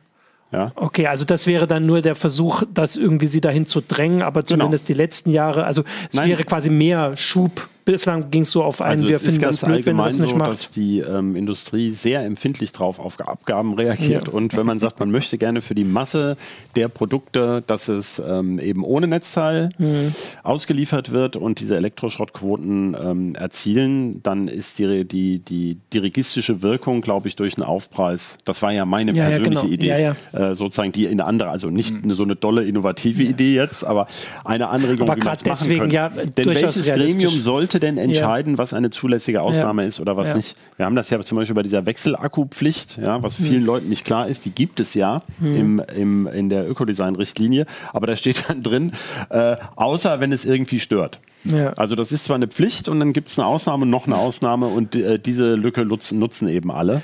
Ja. 0.52 0.72
Okay, 0.76 1.06
also 1.06 1.24
das 1.24 1.46
wäre 1.46 1.66
dann 1.66 1.86
nur 1.86 2.00
der 2.00 2.14
Versuch, 2.14 2.62
das 2.72 2.96
irgendwie 2.96 3.26
sie 3.26 3.40
dahin 3.40 3.66
zu 3.66 3.80
drängen, 3.80 4.22
aber 4.22 4.42
genau. 4.42 4.62
zumindest 4.62 4.86
genau. 4.86 4.96
die 4.96 5.02
letzten 5.02 5.30
Jahre, 5.30 5.64
also 5.64 5.82
es 6.08 6.16
Nein. 6.16 6.28
wäre 6.28 6.44
quasi 6.44 6.70
mehr 6.70 7.16
Schub 7.16 7.68
bislang 7.84 8.30
ging 8.30 8.42
es 8.42 8.50
so 8.50 8.62
auf 8.62 8.80
einen, 8.80 8.92
also 8.92 9.08
wir 9.08 9.20
finden 9.20 9.42
das 9.42 9.58
blöd, 9.58 9.86
wenn 9.86 9.96
man 9.96 10.06
das 10.06 10.18
nicht 10.18 10.30
so, 10.30 10.36
macht. 10.36 10.50
dass 10.50 10.70
die 10.70 11.00
ähm, 11.00 11.36
Industrie 11.36 11.90
sehr 11.92 12.24
empfindlich 12.24 12.72
drauf 12.72 12.98
auf 12.98 13.20
Abgaben 13.20 13.74
reagiert 13.74 14.28
ja. 14.28 14.32
und 14.32 14.56
wenn 14.56 14.66
man 14.66 14.78
sagt, 14.78 15.00
man 15.00 15.10
möchte 15.10 15.38
gerne 15.38 15.60
für 15.60 15.74
die 15.74 15.84
Masse 15.84 16.36
der 16.76 16.88
Produkte, 16.88 17.62
dass 17.66 17.88
es 17.88 18.22
ähm, 18.26 18.58
eben 18.58 18.84
ohne 18.84 19.06
Netzteil 19.06 19.70
mhm. 19.78 20.14
ausgeliefert 20.42 21.12
wird 21.12 21.36
und 21.36 21.60
diese 21.60 21.76
Elektroschrottquoten 21.76 22.96
ähm, 23.00 23.34
erzielen, 23.34 24.22
dann 24.22 24.48
ist 24.48 24.78
die, 24.78 25.04
die, 25.04 25.38
die 25.38 25.78
dirigistische 25.92 26.62
Wirkung, 26.62 27.00
glaube 27.00 27.28
ich, 27.28 27.36
durch 27.36 27.56
einen 27.56 27.66
Aufpreis, 27.66 28.36
das 28.44 28.62
war 28.62 28.72
ja 28.72 28.84
meine 28.84 29.12
ja, 29.12 29.28
persönliche 29.28 29.66
ja, 29.66 29.96
genau. 29.98 30.14
Idee, 30.32 30.38
äh, 30.38 30.54
sozusagen 30.54 30.92
die 30.92 31.04
in 31.06 31.20
andere, 31.20 31.50
also 31.50 31.70
nicht 31.70 32.04
mhm. 32.04 32.14
so 32.14 32.24
eine 32.24 32.36
dolle 32.36 32.64
innovative 32.64 33.22
Idee 33.22 33.54
jetzt, 33.54 33.84
aber 33.84 34.06
eine 34.44 34.68
Anregung, 34.68 35.08
aber 35.08 35.20
wie 35.20 35.24
man 35.24 35.36
es 35.36 35.44
machen 35.44 35.78
könnte. 35.78 35.94
Ja, 35.94 36.08
Denn 36.08 36.46
welches 36.46 36.84
Gremium 36.84 37.38
sollte 37.38 37.73
sollte 37.74 37.80
denn 37.80 37.98
entscheiden, 37.98 38.54
ja. 38.54 38.58
was 38.58 38.72
eine 38.72 38.90
zulässige 38.90 39.42
Ausnahme 39.42 39.82
ja. 39.82 39.88
ist 39.88 40.00
oder 40.00 40.16
was 40.16 40.30
ja. 40.30 40.36
nicht? 40.36 40.56
Wir 40.76 40.86
haben 40.86 40.96
das 40.96 41.10
ja 41.10 41.20
zum 41.20 41.36
Beispiel 41.36 41.54
bei 41.54 41.62
dieser 41.62 41.86
Wechselakkupflicht, 41.86 42.98
ja, 42.98 43.22
was 43.22 43.34
vielen 43.34 43.60
mhm. 43.60 43.66
Leuten 43.66 43.88
nicht 43.88 44.04
klar 44.04 44.28
ist, 44.28 44.44
die 44.44 44.50
gibt 44.50 44.80
es 44.80 44.94
ja 44.94 45.22
mhm. 45.40 45.56
im, 45.56 45.82
im, 45.96 46.26
in 46.28 46.48
der 46.48 46.68
Ökodesign-Richtlinie, 46.68 47.66
aber 47.92 48.06
da 48.06 48.16
steht 48.16 48.48
dann 48.48 48.62
drin, 48.62 48.92
äh, 49.30 49.56
außer 49.76 50.20
wenn 50.20 50.32
es 50.32 50.44
irgendwie 50.44 50.80
stört. 50.80 51.20
Ja. 51.44 51.70
Also 51.74 51.94
das 51.94 52.10
ist 52.10 52.24
zwar 52.24 52.36
eine 52.36 52.48
Pflicht 52.48 52.88
und 52.88 53.00
dann 53.00 53.12
gibt 53.12 53.28
es 53.28 53.38
eine 53.38 53.46
Ausnahme, 53.46 53.84
noch 53.86 54.06
eine 54.06 54.16
Ausnahme 54.16 54.66
und 54.66 54.94
äh, 54.94 55.18
diese 55.18 55.56
Lücke 55.56 55.84
nutzen, 55.84 56.18
nutzen 56.18 56.48
eben 56.48 56.70
alle. 56.70 57.02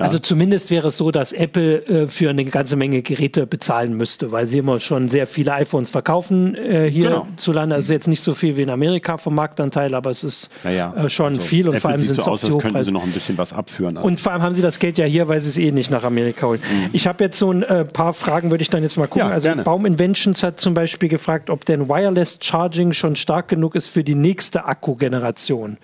Ja. 0.00 0.06
Also 0.06 0.18
zumindest 0.18 0.70
wäre 0.70 0.88
es 0.88 0.96
so, 0.96 1.10
dass 1.10 1.34
Apple 1.34 1.86
äh, 1.86 2.06
für 2.06 2.30
eine 2.30 2.46
ganze 2.46 2.76
Menge 2.76 3.02
Geräte 3.02 3.46
bezahlen 3.46 3.94
müsste, 3.94 4.32
weil 4.32 4.46
sie 4.46 4.58
immer 4.58 4.80
schon 4.80 5.10
sehr 5.10 5.26
viele 5.26 5.52
iPhones 5.52 5.90
verkaufen 5.90 6.54
äh, 6.54 6.90
hierzulande. 6.90 7.68
Genau. 7.68 7.74
Also 7.74 7.92
jetzt 7.92 8.08
nicht 8.08 8.22
so 8.22 8.34
viel 8.34 8.56
wie 8.56 8.62
in 8.62 8.70
Amerika 8.70 9.18
vom 9.18 9.34
Marktanteil, 9.34 9.94
aber 9.94 10.08
es 10.08 10.24
ist 10.24 10.50
naja, 10.64 10.94
äh, 10.94 11.08
schon 11.10 11.34
also 11.34 11.40
viel 11.40 11.68
und 11.68 11.74
Apple 11.74 11.80
vor 11.80 11.90
allem 11.90 12.02
sind 12.02 12.18
es 12.18 12.24
so 12.24 12.30
aus, 12.30 12.44
als 12.44 12.56
könnten 12.58 12.82
sie 12.82 12.92
noch 12.92 13.04
ein 13.04 13.12
bisschen 13.12 13.36
was 13.36 13.52
abführen. 13.52 13.98
Also. 13.98 14.08
Und 14.08 14.20
vor 14.20 14.32
allem 14.32 14.40
haben 14.40 14.54
sie 14.54 14.62
das 14.62 14.78
Geld 14.78 14.96
ja 14.96 15.04
hier, 15.04 15.28
weil 15.28 15.38
sie 15.40 15.48
es 15.48 15.58
eh 15.58 15.70
nicht 15.70 15.90
nach 15.90 16.04
Amerika 16.04 16.46
holen. 16.46 16.60
Mhm. 16.62 16.88
Ich 16.92 17.06
habe 17.06 17.22
jetzt 17.22 17.38
so 17.38 17.52
ein 17.52 17.62
äh, 17.62 17.84
paar 17.84 18.14
Fragen, 18.14 18.50
würde 18.50 18.62
ich 18.62 18.70
dann 18.70 18.82
jetzt 18.82 18.96
mal 18.96 19.06
gucken. 19.06 19.28
Ja, 19.28 19.34
also 19.34 19.48
gerne. 19.48 19.64
Baum 19.64 19.84
Inventions 19.84 20.42
hat 20.42 20.60
zum 20.60 20.72
Beispiel 20.72 21.10
gefragt, 21.10 21.50
ob 21.50 21.66
denn 21.66 21.90
Wireless 21.90 22.38
Charging 22.40 22.94
schon 22.94 23.16
stark 23.16 23.48
genug 23.48 23.74
ist 23.74 23.88
für 23.88 24.02
die 24.02 24.14
nächste 24.14 24.64
Akkugeneration. 24.64 25.76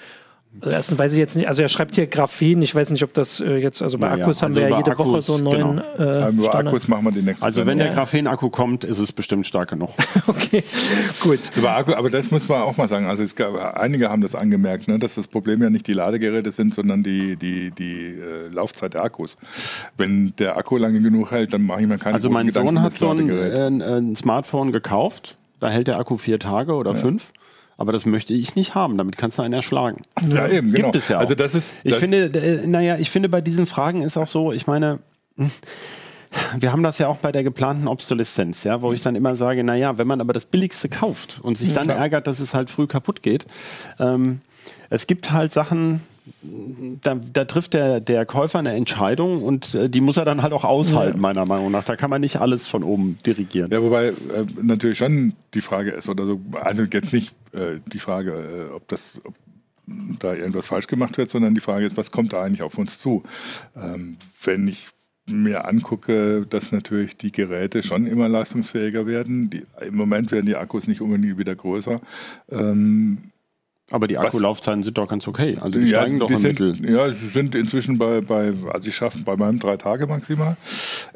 Also 0.61 0.75
erstens 0.75 0.99
weiß 0.99 1.13
ich 1.13 1.19
jetzt 1.19 1.37
nicht, 1.37 1.49
also 1.49 1.63
er 1.63 1.69
schreibt 1.69 1.95
hier 1.95 2.07
Graphen, 2.07 2.63
ich 2.63 2.75
weiß 2.75 2.91
nicht, 2.91 3.03
ob 3.03 3.13
das 3.13 3.41
äh, 3.41 3.57
jetzt, 3.57 3.83
also 3.83 3.99
bei 3.99 4.11
Akkus 4.11 4.41
ja, 4.41 4.47
also 4.47 4.47
haben 4.47 4.55
wir 4.55 4.69
ja 4.69 4.79
jede 4.79 4.91
Akkus, 4.93 5.07
Woche 5.07 5.21
so 5.21 5.35
einen 5.35 5.45
neuen 5.45 5.83
genau. 5.97 6.27
äh, 6.27 6.29
Über 6.31 6.55
Akkus 6.55 6.89
machen 6.89 7.05
wir 7.05 7.13
die 7.13 7.23
nächste 7.23 7.45
Also 7.45 7.67
wenn 7.67 7.79
der 7.79 7.91
Graphen-Akku 7.91 8.51
kommt, 8.51 8.85
ist 8.85 8.99
es 8.99 9.13
bestimmt 9.13 9.47
stark 9.47 9.71
genug. 9.71 9.91
okay, 10.27 10.65
gut. 11.21 11.51
Über 11.57 11.77
Akku, 11.77 11.93
aber 11.93 12.11
das 12.11 12.31
muss 12.31 12.49
man 12.49 12.63
auch 12.63 12.77
mal 12.77 12.89
sagen, 12.89 13.07
also 13.07 13.23
es 13.23 13.37
gab, 13.37 13.77
einige 13.77 14.09
haben 14.09 14.23
das 14.23 14.35
angemerkt, 14.35 14.89
ne, 14.89 14.99
dass 14.99 15.15
das 15.15 15.27
Problem 15.27 15.63
ja 15.63 15.71
nicht 15.71 15.87
die 15.87 15.93
Ladegeräte 15.93 16.53
sind, 16.53 16.75
sondern 16.75 17.03
die, 17.03 17.37
die, 17.37 17.71
die 17.71 18.07
äh, 18.07 18.49
Laufzeit 18.51 18.95
der 18.95 19.05
Akkus. 19.05 19.37
Wenn 19.97 20.35
der 20.39 20.57
Akku 20.57 20.79
lange 20.79 21.01
genug 21.01 21.31
hält, 21.31 21.53
dann 21.53 21.63
mache 21.63 21.83
ich 21.83 21.87
mir 21.87 21.99
keine 21.99 22.15
Also 22.15 22.31
mein 22.31 22.51
Sohn 22.51 22.81
hat 22.81 22.97
so 22.97 23.11
ein, 23.11 23.29
äh, 23.29 23.67
ein, 23.67 24.17
Smartphone 24.17 24.73
gekauft, 24.73 25.37
da 25.61 25.69
hält 25.69 25.89
der 25.89 25.99
Akku 25.99 26.17
vier 26.17 26.39
Tage 26.39 26.75
oder 26.75 26.93
ja. 26.93 26.97
fünf. 26.97 27.31
Aber 27.79 27.93
das 27.93 28.07
möchte 28.07 28.33
ich 28.33 28.57
nicht 28.57 28.75
haben. 28.75 28.97
Damit 28.97 29.19
kannst 29.19 29.39
du 29.39 29.43
einen 29.43 29.55
erschlagen. 29.55 30.03
Ja, 30.29 30.49
eben, 30.49 30.73
genau. 30.73 30.91
Gibt 30.91 31.03
es 31.03 31.09
ja 31.09 31.17
auch. 31.17 31.21
Also 31.21 31.35
das 31.35 31.55
ist, 31.55 31.73
ich 31.85 31.93
das 31.93 32.01
finde, 32.01 32.27
äh, 32.27 32.67
naja, 32.67 32.97
ich 32.99 33.11
finde 33.11 33.29
bei 33.29 33.41
diesen 33.41 33.67
Fragen 33.67 34.03
ist 34.03 34.17
auch 34.17 34.29
so, 34.29 34.53
ich 34.53 34.67
meine, 34.67 35.01
hm, 35.37 35.51
wir 36.59 36.73
haben 36.73 36.83
das 36.83 36.99
ja 36.99 37.09
auch 37.09 37.19
bei 37.19 37.33
der 37.33 37.45
geplanten 37.45 37.89
Obsoleszenz, 37.89 38.65
ja, 38.65 38.83
wo 38.83 38.93
ich 38.93 39.03
dann 39.03 39.15
immer 39.15 39.37
sage, 39.37 39.63
naja, 39.65 39.99
wenn 39.99 40.07
man 40.07 40.21
aber 40.21 40.33
das 40.33 40.47
Billigste 40.47 40.89
kauft 40.89 41.41
und 41.43 41.59
sich 41.59 41.73
dann 41.73 41.89
ärgert, 41.89 42.27
dass 42.27 42.41
es 42.41 42.55
halt 42.55 42.71
früh 42.71 42.87
kaputt 42.87 43.23
geht, 43.23 43.47
ähm, 43.99 44.41
es 44.91 45.07
gibt 45.07 45.33
halt 45.33 45.53
Sachen, 45.53 46.03
da, 47.03 47.15
da, 47.15 47.45
trifft 47.45 47.75
der, 47.75 48.01
der 48.01 48.27
Käufer 48.27 48.59
eine 48.59 48.73
Entscheidung 48.73 49.43
und 49.43 49.75
äh, 49.75 49.89
die 49.89 50.01
muss 50.01 50.17
er 50.17 50.25
dann 50.25 50.43
halt 50.43 50.53
auch 50.53 50.65
aushalten, 50.65 51.19
ja. 51.19 51.23
meiner 51.23 51.47
Meinung 51.47 51.71
nach. 51.71 51.85
Da 51.85 51.97
kann 51.97 52.11
man 52.11 52.21
nicht 52.21 52.41
alles 52.41 52.67
von 52.67 52.83
oben 52.83 53.19
dirigieren. 53.25 53.71
Ja, 53.71 53.83
wobei 53.83 54.09
äh, 54.09 54.13
natürlich 54.63 54.99
schon 54.99 55.35
die 55.55 55.61
Frage 55.61 55.93
ist, 55.93 56.09
oder 56.09 56.27
so, 56.27 56.41
also 56.61 56.83
jetzt 56.83 57.13
nicht 57.13 57.35
äh, 57.53 57.79
die 57.87 57.99
Frage, 57.99 58.33
äh, 58.33 58.75
ob 58.75 58.89
das, 58.89 59.21
ob 59.25 59.35
da 60.19 60.35
irgendwas 60.35 60.67
falsch 60.67 60.89
gemacht 60.89 61.17
wird, 61.17 61.31
sondern 61.31 61.55
die 61.55 61.61
Frage 61.61 61.87
ist, 61.87 61.97
was 61.97 62.11
kommt 62.11 62.33
da 62.33 62.43
eigentlich 62.43 62.63
auf 62.63 62.77
uns 62.77 62.99
zu? 62.99 63.23
Ähm, 63.77 64.17
wenn 64.43 64.67
ich 64.67 64.89
mir 65.29 65.67
angucke, 65.67 66.47
dass 66.49 66.73
natürlich 66.73 67.17
die 67.17 67.33
Geräte 67.33 67.83
schon 67.83 68.07
immer 68.07 68.29
leistungsfähiger 68.29 69.07
werden. 69.07 69.51
Die, 69.51 69.65
Im 69.85 69.97
Moment 69.97 70.31
werden 70.31 70.47
die 70.47 70.57
Akkus 70.57 70.87
nicht 70.87 71.01
unbedingt 71.01 71.39
wieder 71.39 71.55
größer. 71.55 72.01
Ähm, 72.49 73.33
aber 73.93 74.09
die 74.09 74.19
Akkulaufzeiten 74.19 74.83
sind 74.83 74.99
doch 74.99 75.07
ganz 75.07 75.29
okay. 75.29 75.59
Also 75.61 75.79
die 75.79 75.87
ja, 75.87 76.01
steigen 76.01 76.19
doch 76.19 76.27
die 76.27 76.35
im 76.35 76.41
sind, 76.41 76.61
Mittel. 76.61 76.91
Ja, 76.91 77.09
sie 77.09 77.29
sind 77.29 77.55
inzwischen 77.55 77.99
bei, 77.99 78.21
bei 78.21 78.53
also 78.73 78.89
ich 78.89 78.97
schaffe 78.97 79.19
bei 79.19 79.37
meinem 79.37 79.61
drei 79.61 79.77
Tage 79.77 80.09
maximal. 80.09 80.57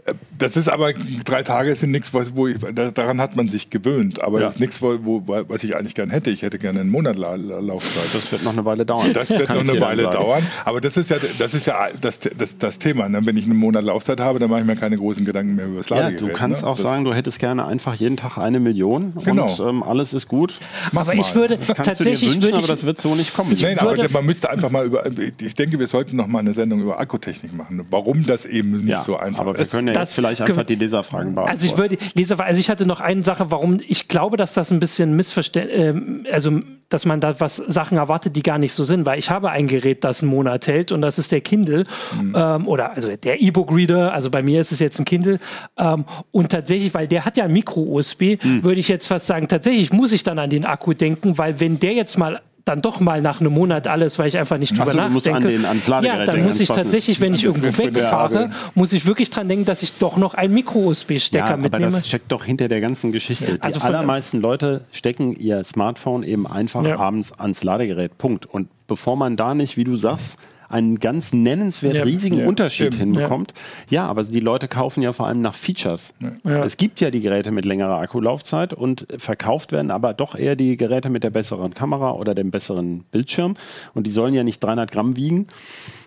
Äh, 0.05 0.15
das 0.39 0.57
ist 0.57 0.69
aber, 0.69 0.93
drei 1.25 1.43
Tage 1.43 1.75
sind 1.75 1.91
nichts, 1.91 2.13
wo 2.15 2.47
ich, 2.47 2.59
daran 2.95 3.21
hat 3.21 3.35
man 3.35 3.49
sich 3.49 3.71
gewöhnt. 3.71 4.23
Aber 4.23 4.39
ja. 4.39 4.47
das 4.47 4.55
ist 4.55 4.61
nichts, 4.61 4.81
wo, 4.81 4.99
wo, 5.03 5.25
was 5.27 5.65
ich 5.65 5.75
eigentlich 5.75 5.97
gern 5.97 6.11
hätte. 6.11 6.31
Ich 6.31 6.43
hätte 6.43 6.61
gerne 6.61 6.81
einen 6.81 6.91
Monat 6.91 7.17
La 7.17 7.35
Laufzeit. 7.35 8.15
Das 8.15 8.31
wird 8.31 8.45
noch 8.45 8.53
eine 8.53 8.65
Weile 8.65 8.87
dauern. 8.87 9.13
Das 9.15 9.31
wird 9.31 9.49
noch 9.49 9.69
eine 9.69 9.81
Weile 9.81 10.05
dauern. 10.05 10.47
Aber 10.65 10.81
das 10.81 10.97
ist 10.97 11.11
ja 11.11 11.17
das, 11.19 11.55
ist 11.55 11.67
ja 11.67 11.89
das, 12.01 12.21
das, 12.21 12.57
das 12.57 12.79
Thema. 12.79 13.09
Ne? 13.09 13.27
Wenn 13.27 13.37
ich 13.37 13.47
einen 13.47 13.57
Monat 13.57 13.83
Laufzeit 13.83 14.21
habe, 14.21 14.39
dann 14.39 14.49
mache 14.49 14.61
ich 14.61 14.67
mir 14.67 14.77
keine 14.77 14.97
großen 14.97 15.25
Gedanken 15.25 15.57
mehr 15.57 15.67
über 15.67 15.79
das 15.79 15.91
Ladegerät. 15.91 16.21
Ja, 16.21 16.27
du 16.29 16.33
kannst 16.33 16.63
ne? 16.63 16.69
auch 16.69 16.77
das 16.77 16.83
sagen, 16.83 17.05
du 17.05 17.13
hättest 17.15 17.41
gerne 17.41 17.67
einfach 17.67 17.95
jeden 17.95 18.17
Tag 18.17 18.39
eine 18.39 18.61
Million 18.61 19.13
genau. 19.25 19.51
und 19.51 19.59
ähm, 19.59 19.83
alles 19.83 20.13
ist 20.13 20.29
gut. 20.29 20.55
Mach 20.93 21.03
aber 21.03 21.17
mal. 21.17 21.21
ich 21.21 21.35
würde 21.35 21.59
das 21.59 21.67
tatsächlich, 21.67 22.41
aber 22.65 22.73
das 22.73 22.87
wird 22.87 23.01
so 23.01 23.15
nicht 23.15 23.35
kommen. 23.35 23.57
Nein, 23.61 23.79
aber 23.79 24.09
man 24.09 24.27
müsste 24.27 24.51
einfach 24.51 24.71
mal 24.71 24.87
über, 24.87 25.05
ich 25.41 25.55
denke, 25.55 25.79
wir 25.79 25.87
sollten 25.87 26.17
noch 26.17 26.27
mal 26.27 26.41
eine 26.41 26.55
Sendung 26.55 26.81
über 26.81 27.01
Akkutechnik 27.01 27.53
machen, 27.53 27.85
warum 27.91 28.27
das 28.27 28.47
eben 28.47 28.79
nicht 28.79 28.89
ja, 28.89 29.03
so 29.03 29.17
einfach 29.17 29.41
aber 29.41 29.55
ist. 29.55 29.61
Aber 29.61 29.67
wir 29.67 29.67
können 29.67 29.89
ja 29.89 30.01
jetzt 30.01 30.15
vielleicht 30.15 30.41
einfach 30.43 30.65
die 30.65 30.75
Leserfragen 30.75 31.35
beantworten. 31.35 31.61
Also 31.61 31.67
ich 31.67 31.79
würde, 31.79 31.99
Leserfragen, 32.15 32.49
also 32.49 32.61
ich 32.61 32.71
hatte 32.71 32.87
noch 32.87 33.01
eine 33.01 33.25
Sache, 33.25 33.51
warum 33.51 33.81
ich 33.87 34.09
glaube, 34.09 34.37
dass 34.37 34.55
das 34.55 34.71
ein 34.71 34.81
bisschen 34.81 35.17
missverständlich, 35.17 35.79
äh, 35.79 36.33
also 36.33 36.61
dass 36.91 37.05
man 37.07 37.21
da 37.21 37.39
was 37.39 37.57
Sachen 37.57 37.97
erwartet, 37.97 38.37
die 38.37 38.43
gar 38.43 38.59
nicht 38.59 38.73
so 38.73 38.85
sind, 38.85 39.07
weil 39.07 39.19
ich 39.19 39.31
habe 39.31 39.51
ein 39.51 39.69
Gerät, 39.69 40.05
das 40.05 40.23
einen 40.23 40.31
Monat 40.31 40.67
hält 40.67 40.93
und 40.93 41.01
das 41.01 41.19
ist 41.19 41.33
der 41.33 41.41
Kindle 41.41 41.85
mhm. 42.21 42.35
ähm, 42.37 42.69
oder 42.69 42.93
also 42.93 43.15
der 43.15 43.41
E-Book-Reader, 43.41 44.13
also 44.13 44.29
bei 44.29 44.43
mir 44.43 44.61
ist 44.61 44.73
es 44.73 44.81
jetzt 44.81 44.99
ein 44.99 45.05
Kindle 45.05 45.39
ähm, 45.79 46.05
und 46.33 46.51
tatsächlich, 46.51 46.93
weil 46.93 47.07
der 47.07 47.25
hat 47.25 47.37
ja 47.37 47.47
Micro-USB, 47.47 48.43
mhm. 48.43 48.65
würde 48.65 48.81
ich 48.81 48.89
jetzt 48.89 49.07
fast 49.07 49.29
sagen, 49.29 49.47
tatsächlich 49.47 49.93
muss 49.93 50.13
ich 50.13 50.25
dann 50.25 50.39
an 50.39 50.51
den 50.51 50.65
Akku 50.65 50.93
denken, 50.93 51.39
weil 51.39 51.61
wenn 51.61 51.79
der 51.79 51.93
jetzt 51.93 52.19
mal 52.19 52.41
dann 52.65 52.83
doch 52.83 53.01
mal 53.01 53.23
nach 53.23 53.41
einem 53.41 53.53
Monat 53.53 53.87
alles, 53.87 54.19
weil 54.19 54.29
ich 54.29 54.39
einfach 54.39 54.59
nicht 54.59 54.77
drüber 54.77 54.93
so, 54.93 54.99
nachdenke. 54.99 55.69
An 55.69 55.81
den, 55.81 56.05
ja, 56.05 56.25
dann 56.25 56.45
muss 56.45 56.61
ich 56.61 56.69
tatsächlich, 56.69 57.21
wenn 57.21 57.35
ich 57.35 57.45
irgendwo 57.45 57.79
wegfahre, 57.79 58.51
muss 58.75 58.93
ich 58.93 59.07
wirklich 59.07 59.31
dran 59.31 59.49
denken, 59.49 59.65
dass 59.65 59.83
ich 59.83 59.99
doch 59.99 60.17
noch 60.17 60.35
einen 60.35 60.55
Micro-USB-Stecker 60.55 61.51
ja, 61.51 61.57
mitnehme. 61.57 61.87
Aber 61.87 61.97
das 61.97 62.07
steckt 62.07 62.31
doch 62.31 62.45
hinter 62.45 62.69
der 62.69 62.81
ganzen 62.81 63.13
Geschichte. 63.13 63.55
Die 63.55 63.63
also 63.63 63.81
allermeisten 63.81 64.41
Leute 64.41 64.83
stecken 64.93 65.35
ihr 65.37 65.65
Smartphone 65.65 66.23
eben 66.23 66.47
einfach 66.47 66.85
ja. 66.85 66.99
abends 66.99 67.33
ans 67.33 67.63
Ladegerät. 67.63 68.19
Punkt. 68.19 68.47
Und 68.47 68.69
bevor 68.87 69.17
man 69.17 69.37
da 69.37 69.55
nicht, 69.55 69.77
wie 69.77 69.85
du 69.85 69.97
sagst, 69.97 70.39
einen 70.71 71.01
ganz 71.01 71.33
nennenswert 71.33 71.97
ja, 71.97 72.05
riesigen 72.05 72.39
ja, 72.39 72.47
Unterschied 72.47 72.95
stimmt, 72.95 73.15
hinbekommt. 73.15 73.53
Ja. 73.91 74.05
ja. 74.05 74.07
aber 74.07 74.23
die 74.23 74.41
Leute 74.41 74.69
kaufen 74.69 75.03
ja 75.03 75.13
vor 75.13 75.27
allem 75.27 75.43
nach 75.43 75.55
Features. 75.55 76.15
Es 76.45 76.77
gibt 76.77 77.01
ja 77.01 77.11
die 77.11 77.21
Geräte 77.21 77.51
mit 77.51 77.65
längerer 77.65 77.99
Akkulaufzeit 77.99 78.73
und 78.73 79.07
verkauft 79.19 79.73
werden 79.73 79.91
aber 79.91 80.15
doch 80.15 80.35
eher 80.35 80.57
die 80.57 80.77
Geräte 80.77 81.11
mit 81.11 81.25
der 81.25 81.31
besseren 81.31 81.75
Kamera 81.75 82.13
oder 82.13 82.35
dem 82.35 82.51
besseren 82.51 83.05
Bildschirm. 83.11 83.57
Und 83.95 84.07
die 84.07 84.11
sollen 84.11 84.33
ja 84.33 84.45
nicht 84.45 84.61
300 84.61 84.91
Gramm 84.91 85.17
wiegen. 85.17 85.49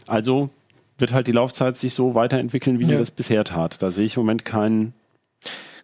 Also 0.07 0.49
wird 0.97 1.11
halt 1.11 1.27
die 1.27 1.31
Laufzeit 1.31 1.75
sich 1.75 1.93
so 1.93 2.15
weiterentwickeln, 2.15 2.79
wie 2.79 2.85
sie 2.85 2.95
das 2.95 3.11
bisher 3.11 3.43
tat. 3.43 3.81
Da 3.81 3.91
sehe 3.91 4.05
ich 4.05 4.15
im 4.15 4.21
Moment 4.21 4.45
keinen 4.45 4.93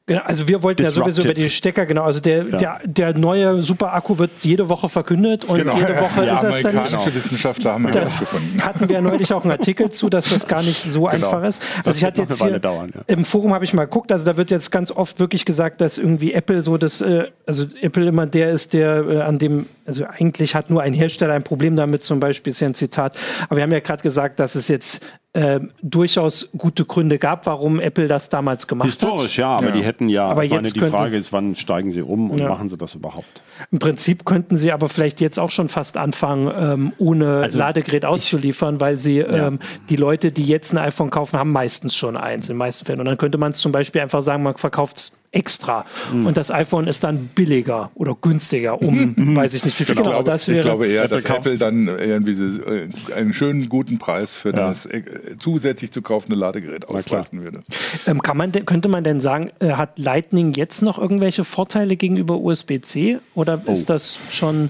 Genau, 0.09 0.23
also 0.23 0.47
wir 0.47 0.63
wollten 0.63 0.81
ja 0.81 0.89
sowieso 0.89 1.21
über 1.21 1.35
die 1.35 1.51
Stecker, 1.51 1.85
genau. 1.85 2.01
Also 2.01 2.19
der, 2.19 2.43
ja. 2.43 2.57
der, 2.57 2.79
der 2.83 3.13
neue 3.15 3.61
Super-Akku 3.61 4.17
wird 4.17 4.31
jede 4.41 4.67
Woche 4.67 4.89
verkündet 4.89 5.45
und 5.45 5.59
genau. 5.59 5.77
jede 5.77 6.01
Woche 6.01 6.25
ja, 6.25 6.33
ist 6.33 6.43
es 6.43 6.61
dann. 6.63 6.77
Amerikanische 6.77 7.13
Wissenschaftler 7.13 7.73
haben 7.73 7.91
das 7.91 8.19
gefunden. 8.19 8.59
Hatten 8.65 8.89
wir 8.89 9.01
neulich 9.01 9.31
auch 9.31 9.43
einen 9.43 9.51
Artikel 9.51 9.91
zu, 9.91 10.09
dass 10.09 10.29
das 10.29 10.47
gar 10.47 10.63
nicht 10.63 10.81
so 10.81 11.01
genau. 11.03 11.13
einfach 11.13 11.43
ist. 11.43 11.61
Also 11.61 11.83
das 11.83 11.97
ich 11.97 12.03
hatte 12.05 12.23
jetzt 12.23 12.41
hier 12.41 12.57
dauern, 12.57 12.89
ja. 12.95 13.01
im 13.05 13.23
Forum 13.23 13.53
habe 13.53 13.65
ich 13.65 13.75
mal 13.75 13.85
geguckt, 13.85 14.11
also 14.11 14.25
da 14.25 14.35
wird 14.35 14.49
jetzt 14.49 14.71
ganz 14.71 14.89
oft 14.89 15.19
wirklich 15.19 15.45
gesagt, 15.45 15.79
dass 15.79 15.99
irgendwie 15.99 16.33
Apple 16.33 16.63
so 16.63 16.77
das, 16.77 17.01
äh, 17.01 17.25
also 17.45 17.65
Apple 17.79 18.07
immer 18.07 18.25
der 18.25 18.49
ist, 18.49 18.73
der 18.73 19.05
äh, 19.07 19.21
an 19.21 19.37
dem, 19.37 19.67
also 19.85 20.05
eigentlich 20.05 20.55
hat 20.55 20.71
nur 20.71 20.81
ein 20.81 20.93
Hersteller 20.93 21.35
ein 21.35 21.43
Problem 21.43 21.75
damit, 21.75 22.03
zum 22.03 22.19
Beispiel 22.19 22.49
ist 22.49 22.61
ja 22.61 22.67
ein 22.67 22.73
Zitat. 22.73 23.15
Aber 23.47 23.57
wir 23.57 23.63
haben 23.63 23.71
ja 23.71 23.79
gerade 23.79 24.01
gesagt, 24.01 24.39
dass 24.39 24.55
es 24.55 24.69
jetzt 24.69 25.05
äh, 25.33 25.59
durchaus 25.83 26.49
gute 26.57 26.85
Gründe 26.85 27.19
gab, 27.19 27.45
warum 27.45 27.79
Apple 27.79 28.07
das 28.07 28.29
damals 28.29 28.67
gemacht 28.67 28.87
Historisch, 28.87 29.11
hat. 29.11 29.21
Historisch, 29.21 29.37
ja, 29.37 29.51
aber 29.51 29.65
ja. 29.67 29.71
die 29.71 29.83
hätten 29.83 30.09
ja, 30.09 30.27
aber 30.27 30.43
ich 30.43 30.49
meine, 30.49 30.71
die 30.71 30.79
Frage 30.79 31.17
ist, 31.17 31.31
wann 31.31 31.55
steigen 31.55 31.91
sie 31.91 32.01
um 32.01 32.31
und 32.31 32.39
ja. 32.39 32.49
machen 32.49 32.67
sie 32.69 32.77
das 32.77 32.95
überhaupt? 32.95 33.43
Im 33.71 33.77
Prinzip 33.77 34.25
könnten 34.25 34.55
sie 34.55 34.71
aber 34.71 34.89
vielleicht 34.89 35.21
jetzt 35.21 35.37
auch 35.37 35.51
schon 35.51 35.69
fast 35.69 35.97
anfangen, 35.97 36.51
ähm, 36.57 36.93
ohne 36.97 37.41
also 37.41 37.59
Ladegerät 37.59 38.05
auszuliefern, 38.05 38.75
ich, 38.75 38.81
weil 38.81 38.97
sie 38.97 39.17
ja. 39.17 39.47
ähm, 39.47 39.59
die 39.89 39.97
Leute, 39.97 40.31
die 40.31 40.45
jetzt 40.45 40.73
ein 40.73 40.79
iPhone 40.79 41.11
kaufen, 41.11 41.37
haben 41.37 41.51
meistens 41.51 41.95
schon 41.95 42.17
eins 42.17 42.49
in 42.49 42.55
den 42.55 42.57
meisten 42.57 42.85
Fällen. 42.85 42.99
Und 42.99 43.05
dann 43.05 43.17
könnte 43.17 43.37
man 43.37 43.51
es 43.51 43.59
zum 43.59 43.71
Beispiel 43.71 44.01
einfach 44.01 44.23
sagen, 44.23 44.41
man 44.41 44.55
verkauft 44.55 44.97
es 44.97 45.18
extra. 45.31 45.85
Mhm. 46.11 46.25
Und 46.25 46.37
das 46.37 46.51
iPhone 46.51 46.87
ist 46.87 47.03
dann 47.03 47.29
billiger 47.35 47.91
oder 47.93 48.15
günstiger, 48.19 48.81
um 48.81 49.13
mhm. 49.15 49.35
weiß 49.35 49.53
ich 49.53 49.63
nicht 49.63 49.79
wie 49.79 49.85
viel. 49.85 49.95
Genau, 49.95 50.09
glaube, 50.11 50.23
das 50.31 50.47
wäre, 50.47 50.59
ich 50.59 50.65
glaube 50.65 50.87
eher, 50.87 51.07
dass 51.07 51.23
Apple 51.25 51.57
dann 51.57 51.87
irgendwie 51.87 52.31
äh, 52.31 52.89
einen 53.15 53.33
schönen 53.33 53.69
guten 53.69 53.99
Preis 53.99 54.33
für 54.33 54.49
ja. 54.49 54.69
das 54.69 54.85
äh, 54.87 55.03
zusätzlich 55.37 55.91
zu 55.91 56.01
kaufende 56.01 56.35
Ladegerät 56.35 56.87
ausleisten 56.87 57.43
würde. 57.43 57.61
Ähm, 58.07 58.21
kann 58.21 58.37
man 58.37 58.51
könnte 58.65 58.89
man 58.89 59.03
denn 59.03 59.19
sagen, 59.19 59.51
äh, 59.59 59.73
hat 59.73 59.99
Lightning 59.99 60.53
jetzt 60.53 60.81
noch 60.81 60.97
irgendwelche 60.97 61.43
Vorteile 61.43 61.95
gegenüber 61.95 62.39
USB-C 62.39 63.19
oder 63.35 63.61
oh. 63.65 63.71
ist 63.71 63.89
das 63.89 64.17
schon 64.31 64.69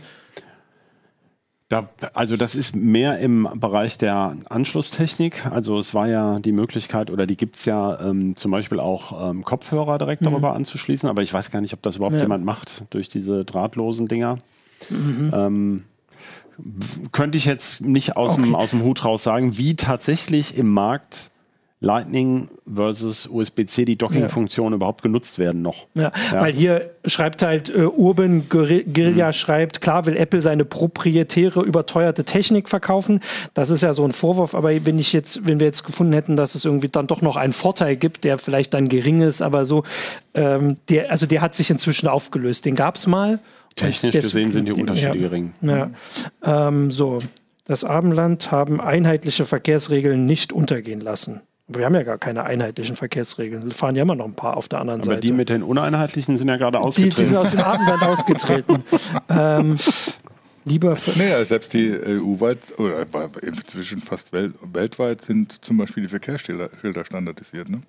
da, 1.69 1.87
also 2.15 2.35
das 2.35 2.55
ist 2.55 2.75
mehr 2.75 3.19
im 3.19 3.47
Bereich 3.55 3.99
der 3.99 4.35
Anschlusstechnik. 4.49 5.45
Also 5.45 5.77
es 5.77 5.93
war 5.93 6.07
ja 6.07 6.39
die 6.39 6.51
Möglichkeit 6.51 7.11
oder 7.11 7.27
die 7.27 7.37
gibt's 7.37 7.65
ja 7.65 7.99
ähm, 8.01 8.35
zum 8.35 8.49
Beispiel 8.49 8.79
auch 8.79 9.29
ähm, 9.29 9.43
Kopfhörer 9.43 9.99
direkt 9.99 10.23
mhm. 10.23 10.31
darüber 10.31 10.55
anzuschließen, 10.55 11.07
aber 11.07 11.21
ich 11.21 11.31
weiß 11.31 11.51
gar 11.51 11.61
nicht, 11.61 11.73
ob 11.73 11.83
das 11.83 11.97
überhaupt 11.97 12.15
ja. 12.15 12.23
jemand 12.23 12.43
macht 12.43 12.83
durch 12.89 13.07
diese 13.07 13.45
drahtlosen 13.45 14.07
Dinger. 14.07 14.39
Mhm. 14.89 15.31
Ähm, 15.31 15.83
könnte 17.11 17.37
ich 17.37 17.45
jetzt 17.45 17.81
nicht 17.81 18.17
aus, 18.17 18.33
okay. 18.33 18.41
dem, 18.41 18.55
aus 18.55 18.71
dem 18.71 18.83
Hut 18.83 19.05
raus 19.05 19.23
sagen, 19.23 19.57
wie 19.57 19.75
tatsächlich 19.75 20.57
im 20.57 20.73
Markt 20.73 21.28
Lightning 21.81 22.49
versus 22.71 23.25
USB-C 23.25 23.85
die 23.85 23.95
Docking-Funktion 23.95 24.73
ja. 24.73 24.75
überhaupt 24.75 25.01
genutzt 25.01 25.39
werden 25.39 25.61
noch. 25.61 25.87
Ja, 25.93 26.11
ja. 26.31 26.41
weil 26.41 26.51
hier 26.51 26.91
schreibt 27.05 27.41
halt 27.41 27.69
äh, 27.69 27.83
Urban 27.85 28.49
Guerilla 28.49 29.27
mhm. 29.27 29.33
schreibt, 29.33 29.79
klar 29.79 30.05
will 30.05 30.17
Apple 30.17 30.41
seine 30.41 30.65
proprietäre 30.65 31.61
überteuerte 31.61 32.25
Technik 32.25 32.67
verkaufen. 32.67 33.21
Das 33.53 33.69
ist 33.69 33.81
ja 33.81 33.93
so 33.93 34.03
ein 34.03 34.11
Vorwurf, 34.11 34.55
aber 34.55 34.85
wenn 34.85 34.99
ich 34.99 35.13
jetzt, 35.13 35.47
wenn 35.47 35.61
wir 35.61 35.67
jetzt 35.67 35.85
gefunden 35.85 36.11
hätten, 36.11 36.35
dass 36.35 36.53
es 36.53 36.65
irgendwie 36.65 36.89
dann 36.89 37.07
doch 37.07 37.21
noch 37.21 37.37
einen 37.37 37.53
Vorteil 37.53 37.95
gibt, 37.95 38.25
der 38.25 38.37
vielleicht 38.37 38.73
dann 38.73 38.89
gering 38.89 39.21
ist, 39.21 39.41
aber 39.41 39.63
so, 39.63 39.83
ähm, 40.33 40.75
der, 40.89 41.11
also 41.11 41.27
der 41.27 41.39
hat 41.39 41.55
sich 41.55 41.69
inzwischen 41.69 42.09
aufgelöst. 42.09 42.65
Den 42.65 42.75
gab 42.75 42.97
es 42.97 43.07
mal. 43.07 43.39
Technisch 43.75 44.15
gesehen 44.15 44.51
sind 44.51 44.67
die 44.67 44.73
Unterschiede 44.73 45.17
gering. 45.17 45.53
Ja. 45.61 45.91
Ähm, 46.43 46.91
so. 46.91 47.21
Das 47.63 47.83
Abendland 47.83 48.51
haben 48.51 48.81
einheitliche 48.81 49.45
Verkehrsregeln 49.45 50.25
nicht 50.25 50.51
untergehen 50.51 51.01
lassen. 51.01 51.41
Wir 51.69 51.85
haben 51.85 51.95
ja 51.95 52.03
gar 52.03 52.17
keine 52.17 52.43
einheitlichen 52.43 52.95
Verkehrsregeln. 52.95 53.67
Es 53.67 53.77
fahren 53.77 53.95
ja 53.95 54.01
immer 54.01 54.15
noch 54.15 54.25
ein 54.25 54.33
paar 54.33 54.57
auf 54.57 54.67
der 54.67 54.79
anderen 54.79 55.01
Aber 55.01 55.05
Seite. 55.05 55.17
Aber 55.17 55.21
die 55.21 55.31
mit 55.31 55.49
den 55.49 55.63
uneinheitlichen 55.63 56.37
sind 56.37 56.47
ja 56.47 56.57
gerade 56.57 56.79
ausgetreten. 56.79 57.15
Die, 57.15 57.21
die 57.21 57.27
sind 57.27 57.37
aus 57.37 57.51
dem 57.51 57.61
Abendland 57.61 58.03
ausgetreten. 58.03 58.83
ähm, 59.29 59.79
lieber. 60.65 60.97
Naja, 61.15 61.43
selbst 61.43 61.73
die 61.73 61.91
EU-weit 61.91 62.59
oder 62.77 63.05
inzwischen 63.41 64.01
fast 64.01 64.31
wel 64.31 64.53
weltweit 64.61 65.21
sind 65.21 65.63
zum 65.63 65.77
Beispiel 65.77 66.03
die 66.03 66.09
Verkehrsschilder 66.09 67.05
standardisiert. 67.05 67.69
Ne? 67.69 67.81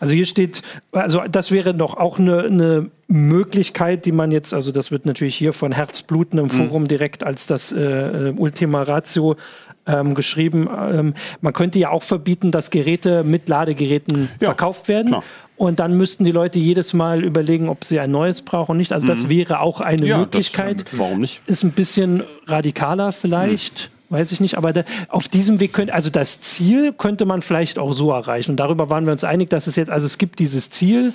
Also 0.00 0.12
hier 0.12 0.26
steht, 0.26 0.62
also 0.92 1.22
das 1.30 1.50
wäre 1.50 1.74
noch 1.74 1.96
auch 1.96 2.18
eine, 2.18 2.42
eine, 2.42 2.90
Möglichkeit, 3.06 4.06
die 4.06 4.12
man 4.12 4.32
jetzt, 4.32 4.54
also 4.54 4.72
das 4.72 4.90
wird 4.90 5.04
natürlich 5.04 5.36
hier 5.36 5.52
von 5.52 5.72
Herzbluten 5.72 6.38
im 6.38 6.46
mhm. 6.46 6.50
Forum 6.50 6.88
direkt 6.88 7.22
als 7.22 7.46
das 7.46 7.70
äh, 7.70 8.32
Ultima 8.34 8.82
Ratio 8.82 9.36
ähm, 9.86 10.14
geschrieben, 10.14 10.68
ähm, 10.68 11.14
man 11.40 11.52
könnte 11.52 11.78
ja 11.78 11.90
auch 11.90 12.02
verbieten, 12.02 12.50
dass 12.50 12.70
Geräte 12.70 13.24
mit 13.24 13.48
Ladegeräten 13.48 14.28
ja, 14.40 14.46
verkauft 14.48 14.88
werden. 14.88 15.08
Klar. 15.08 15.24
Und 15.56 15.78
dann 15.78 15.96
müssten 15.96 16.24
die 16.24 16.32
Leute 16.32 16.58
jedes 16.58 16.94
Mal 16.94 17.22
überlegen, 17.22 17.68
ob 17.68 17.84
sie 17.84 18.00
ein 18.00 18.10
neues 18.10 18.42
brauchen 18.42 18.72
und 18.72 18.78
nicht. 18.78 18.92
Also 18.92 19.06
das 19.06 19.24
mhm. 19.24 19.28
wäre 19.28 19.60
auch 19.60 19.80
eine 19.80 20.04
ja, 20.04 20.18
Möglichkeit. 20.18 20.80
Das, 20.80 20.98
warum 20.98 21.20
nicht? 21.20 21.42
Ist 21.46 21.62
ein 21.62 21.72
bisschen 21.72 22.24
radikaler 22.46 23.12
vielleicht. 23.12 23.90
Mhm 23.90 23.94
weiß 24.10 24.32
ich 24.32 24.40
nicht, 24.40 24.56
aber 24.56 24.72
da, 24.72 24.84
auf 25.08 25.28
diesem 25.28 25.60
Weg 25.60 25.72
könnte, 25.72 25.92
also 25.92 26.08
das 26.08 26.40
Ziel 26.40 26.92
könnte 26.92 27.24
man 27.24 27.42
vielleicht 27.42 27.78
auch 27.78 27.92
so 27.92 28.12
erreichen. 28.12 28.52
Und 28.52 28.58
darüber 28.58 28.88
waren 28.88 29.06
wir 29.06 29.12
uns 29.12 29.24
einig, 29.24 29.50
dass 29.50 29.66
es 29.66 29.76
jetzt, 29.76 29.90
also 29.90 30.06
es 30.06 30.18
gibt 30.18 30.38
dieses 30.38 30.70
Ziel, 30.70 31.12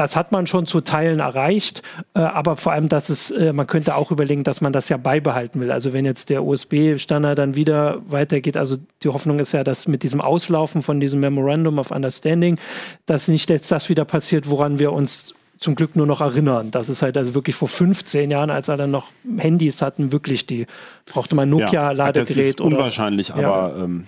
das 0.00 0.16
hat 0.16 0.32
man 0.32 0.46
schon 0.46 0.64
zu 0.64 0.80
Teilen 0.80 1.20
erreicht, 1.20 1.82
äh, 2.14 2.20
aber 2.20 2.56
vor 2.56 2.72
allem, 2.72 2.88
dass 2.88 3.10
es, 3.10 3.30
äh, 3.30 3.52
man 3.52 3.66
könnte 3.66 3.96
auch 3.96 4.10
überlegen, 4.10 4.44
dass 4.44 4.62
man 4.62 4.72
das 4.72 4.88
ja 4.88 4.96
beibehalten 4.96 5.60
will. 5.60 5.70
Also 5.70 5.92
wenn 5.92 6.06
jetzt 6.06 6.30
der 6.30 6.42
USB-Standard 6.42 7.38
dann 7.38 7.54
wieder 7.54 8.00
weitergeht, 8.06 8.56
also 8.56 8.78
die 9.02 9.10
Hoffnung 9.10 9.38
ist 9.38 9.52
ja, 9.52 9.62
dass 9.62 9.86
mit 9.86 10.02
diesem 10.02 10.22
Auslaufen 10.22 10.82
von 10.82 11.00
diesem 11.00 11.20
Memorandum 11.20 11.78
of 11.78 11.90
Understanding, 11.90 12.58
dass 13.04 13.28
nicht 13.28 13.50
jetzt 13.50 13.70
das 13.70 13.90
wieder 13.90 14.06
passiert, 14.06 14.48
woran 14.48 14.78
wir 14.78 14.92
uns 14.92 15.34
zum 15.58 15.74
Glück 15.74 15.94
nur 15.94 16.06
noch 16.06 16.22
erinnern. 16.22 16.70
Das 16.70 16.88
ist 16.88 17.02
halt 17.02 17.18
also 17.18 17.34
wirklich 17.34 17.54
vor 17.54 17.68
15 17.68 18.30
Jahren, 18.30 18.48
als 18.48 18.68
er 18.68 18.78
dann 18.78 18.90
noch 18.90 19.08
Handys 19.36 19.82
hatten, 19.82 20.12
wirklich 20.12 20.46
die, 20.46 20.66
brauchte 21.04 21.34
man 21.34 21.50
Nokia-Ladegerät. 21.50 22.30
Ja, 22.30 22.42
das 22.42 22.48
ist 22.48 22.60
unwahrscheinlich, 22.62 23.34
oder, 23.34 23.46
aber 23.46 23.76
ja. 23.76 23.84
ähm, 23.84 24.06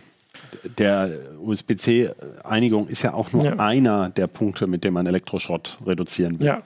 der 0.79 1.11
USB-C-Einigung 1.41 2.89
ist 2.89 3.03
ja 3.03 3.15
auch 3.15 3.33
nur 3.33 3.45
ja. 3.45 3.57
einer 3.57 4.11
der 4.11 4.27
Punkte, 4.27 4.67
mit 4.67 4.85
dem 4.85 4.95
man 4.95 5.07
Elektroschrott 5.07 5.79
reduzieren 5.87 6.41
will. 6.41 6.47
Ja. 6.47 6.63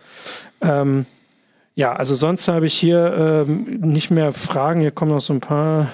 Ähm, 0.60 1.06
ja, 1.74 1.92
also 1.94 2.14
sonst 2.14 2.48
habe 2.48 2.66
ich 2.66 2.74
hier 2.74 3.44
ähm, 3.46 3.80
nicht 3.80 4.10
mehr 4.10 4.32
Fragen. 4.32 4.80
Hier 4.80 4.90
kommen 4.90 5.10
noch 5.10 5.20
so 5.20 5.34
ein 5.34 5.40
paar. 5.40 5.92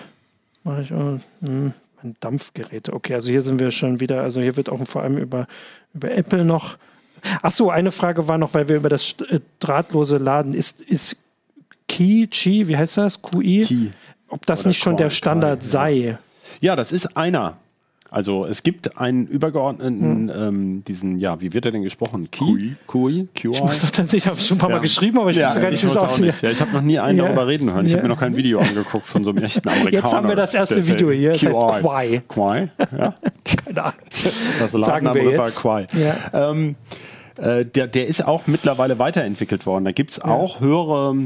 Mache 0.62 0.82
ich 0.82 0.93
auch. 0.93 1.18
Hm, 1.43 1.72
Dampfgeräte. 2.20 2.93
Okay, 2.93 3.14
also 3.14 3.30
hier 3.30 3.43
sind 3.43 3.61
wir 3.61 3.70
schon 3.70 4.01
wieder. 4.01 4.22
Also 4.22 4.40
hier 4.40 4.57
wird 4.57 4.68
auch 4.68 4.84
vor 4.86 5.03
allem 5.03 5.18
über, 5.18 5.47
über 5.93 6.11
Apple 6.12 6.45
noch. 6.45 6.76
Ach 7.43 7.53
so, 7.53 7.70
eine 7.70 7.93
Frage 7.93 8.26
war 8.28 8.38
noch, 8.38 8.55
weil 8.55 8.68
wir 8.68 8.76
über 8.76 8.88
das 8.88 9.14
äh, 9.28 9.40
drahtlose 9.61 10.18
Laden 10.18 10.55
ist, 10.55 10.82
ist 10.82 11.16
Key, 11.88 12.26
Qi, 12.26 12.68
wie 12.68 12.76
heißt 12.76 12.97
das? 12.99 13.20
QI? 13.22 13.93
Ob 14.28 14.47
das 14.47 14.61
Oder 14.61 14.68
nicht 14.68 14.78
schon 14.78 14.97
Qual, 14.97 15.05
der 15.05 15.11
Standard 15.11 15.61
Qual, 15.61 15.68
sei. 15.68 15.93
Ja. 15.93 16.18
ja, 16.61 16.76
das 16.76 16.90
ist 16.90 17.16
einer 17.16 17.57
also 18.12 18.44
es 18.44 18.62
gibt 18.62 18.98
einen 18.98 19.26
übergeordneten, 19.26 20.28
hm. 20.28 20.32
ähm, 20.36 20.84
diesen, 20.84 21.18
ja, 21.18 21.40
wie 21.40 21.54
wird 21.54 21.64
er 21.64 21.70
denn 21.70 21.82
gesprochen? 21.82 22.30
Key? 22.30 22.74
QI? 22.86 23.28
QI? 23.34 23.50
Ich 23.52 23.62
muss 23.62 23.80
doch 23.80 23.88
tatsächlich, 23.88 24.26
habe 24.26 24.38
ich 24.38 24.46
schon 24.46 24.58
ein 24.58 24.60
paar 24.60 24.68
ja. 24.68 24.76
Mal 24.76 24.82
geschrieben, 24.82 25.18
aber 25.18 25.30
ich 25.30 25.38
ja, 25.38 25.46
wusste 25.46 25.60
gar 25.62 25.70
nicht, 25.70 25.82
wie 25.82 25.86
es 25.86 25.96
aussieht. 25.96 26.34
Ja, 26.42 26.50
ich 26.50 26.60
habe 26.60 26.72
noch 26.72 26.82
nie 26.82 26.98
einen 26.98 27.16
ja. 27.16 27.24
darüber 27.24 27.46
reden 27.46 27.72
hören. 27.72 27.86
Ich 27.86 27.94
habe 27.94 28.02
mir 28.02 28.10
noch 28.10 28.20
kein 28.20 28.36
Video 28.36 28.60
angeguckt 28.60 29.06
von 29.06 29.24
so 29.24 29.30
einem 29.30 29.42
echten 29.42 29.66
Amerikaner. 29.70 29.92
Jetzt 29.92 30.12
haben 30.12 30.28
wir 30.28 30.36
das 30.36 30.52
erste 30.52 30.86
Video 30.86 31.10
hier, 31.10 31.32
das 31.32 31.46
heißt 31.46 31.80
Quai. 31.80 32.22
Quai, 32.28 32.68
ja. 32.94 33.14
Keine 33.64 33.82
Ahnung. 33.82 33.98
Das 34.58 34.72
Ladenname 34.74 35.38
war 35.38 35.48
Quai. 35.48 35.86
Ja. 35.98 36.50
Ähm, 36.50 36.76
äh, 37.38 37.64
der, 37.64 37.86
der 37.86 38.08
ist 38.08 38.26
auch 38.26 38.46
mittlerweile 38.46 38.98
weiterentwickelt 38.98 39.64
worden. 39.64 39.86
Da 39.86 39.92
gibt 39.92 40.10
es 40.10 40.20
auch 40.20 40.60
höhere 40.60 41.16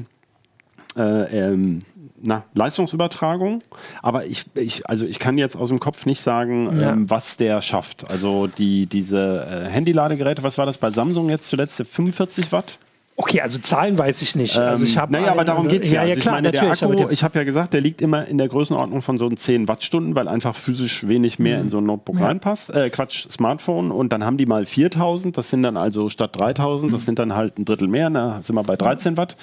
äh, 0.97 1.03
ähm, 1.03 1.83
na, 2.27 2.45
Leistungsübertragung, 2.55 3.63
aber 4.03 4.27
ich, 4.27 4.45
ich, 4.55 4.89
also 4.89 5.07
ich 5.07 5.19
kann 5.19 5.39
jetzt 5.39 5.57
aus 5.57 5.69
dem 5.69 5.81
Kopf 5.81 6.07
nicht 6.07 6.21
sagen, 6.21 6.81
ja. 6.81 6.93
ähm, 6.93 7.11
was 7.11 7.37
der 7.37 7.63
schafft. 7.63 8.11
Also 8.11 8.47
die, 8.47 8.87
diese 8.87 9.47
äh, 9.49 9.69
Handy-Ladegeräte, 9.69 10.43
was 10.43 10.59
war 10.59 10.67
das 10.67 10.79
bei 10.79 10.91
Samsung 10.91 11.31
jetzt 11.31 11.49
zuletzt? 11.49 11.83
45 11.83 12.53
Watt? 12.53 12.79
Okay, 13.19 13.41
also 13.41 13.59
Zahlen 13.59 13.97
weiß 13.97 14.21
ich 14.21 14.37
nicht. 14.37 14.59
Also 14.59 14.85
ich 14.85 14.97
ähm, 14.97 15.07
naja, 15.09 15.33
aber 15.33 15.45
darum 15.45 15.69
geht 15.69 15.85
es 15.85 15.91
ja. 15.91 16.05
ja, 16.05 16.11
also 16.11 16.21
klar, 16.21 16.37
ich 16.37 16.43
meine, 16.43 16.51
der 16.53 16.71
Akku, 16.71 17.09
ich 17.11 17.25
habe 17.25 17.39
ja 17.39 17.45
gesagt, 17.45 17.73
der 17.73 17.81
liegt 17.81 18.03
immer 18.03 18.27
in 18.27 18.37
der 18.37 18.49
Größenordnung 18.49 19.01
von 19.01 19.17
so 19.17 19.29
10 19.29 19.69
Wattstunden, 19.69 20.15
weil 20.15 20.29
einfach 20.29 20.55
physisch 20.55 21.09
wenig 21.09 21.39
mehr 21.39 21.57
mhm. 21.57 21.63
in 21.65 21.69
so 21.71 21.79
ein 21.79 21.87
Notebook 21.87 22.21
ja. 22.21 22.27
reinpasst. 22.27 22.71
Äh, 22.71 22.91
Quatsch, 22.91 23.27
Smartphone. 23.31 23.91
Und 23.91 24.13
dann 24.13 24.25
haben 24.25 24.37
die 24.37 24.45
mal 24.45 24.67
4000, 24.67 25.37
das 25.37 25.49
sind 25.49 25.63
dann 25.63 25.79
also 25.79 26.11
statt 26.11 26.39
3000, 26.39 26.91
mhm. 26.91 26.95
das 26.95 27.05
sind 27.07 27.19
dann 27.19 27.35
halt 27.35 27.59
ein 27.59 27.65
Drittel 27.65 27.89
mehr, 27.89 28.11
ne? 28.11 28.37
sind 28.41 28.55
wir 28.55 28.63
bei 28.63 28.77
13 28.77 29.17
Watt. 29.17 29.37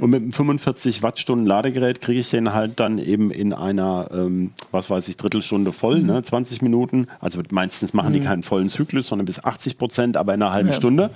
Und 0.00 0.10
mit 0.10 0.20
einem 0.20 0.32
45 0.32 1.02
Wattstunden 1.02 1.46
Ladegerät 1.46 2.02
kriege 2.02 2.20
ich 2.20 2.28
den 2.28 2.52
halt 2.52 2.78
dann 2.78 2.98
eben 2.98 3.30
in 3.30 3.54
einer, 3.54 4.10
ähm, 4.12 4.52
was 4.72 4.90
weiß 4.90 5.08
ich, 5.08 5.16
Drittelstunde 5.16 5.72
voll, 5.72 6.00
mhm. 6.00 6.06
ne? 6.06 6.22
20 6.22 6.60
Minuten. 6.60 7.06
Also 7.20 7.40
meistens 7.50 7.94
machen 7.94 8.12
die 8.12 8.20
mhm. 8.20 8.24
keinen 8.24 8.42
vollen 8.42 8.68
Zyklus, 8.68 9.08
sondern 9.08 9.24
bis 9.24 9.42
80 9.42 9.78
Prozent, 9.78 10.16
aber 10.18 10.34
in 10.34 10.42
einer 10.42 10.52
halben. 10.52 10.66
Stunde. 10.72 11.10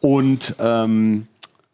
Und 0.00 0.54
ähm, 0.58 1.26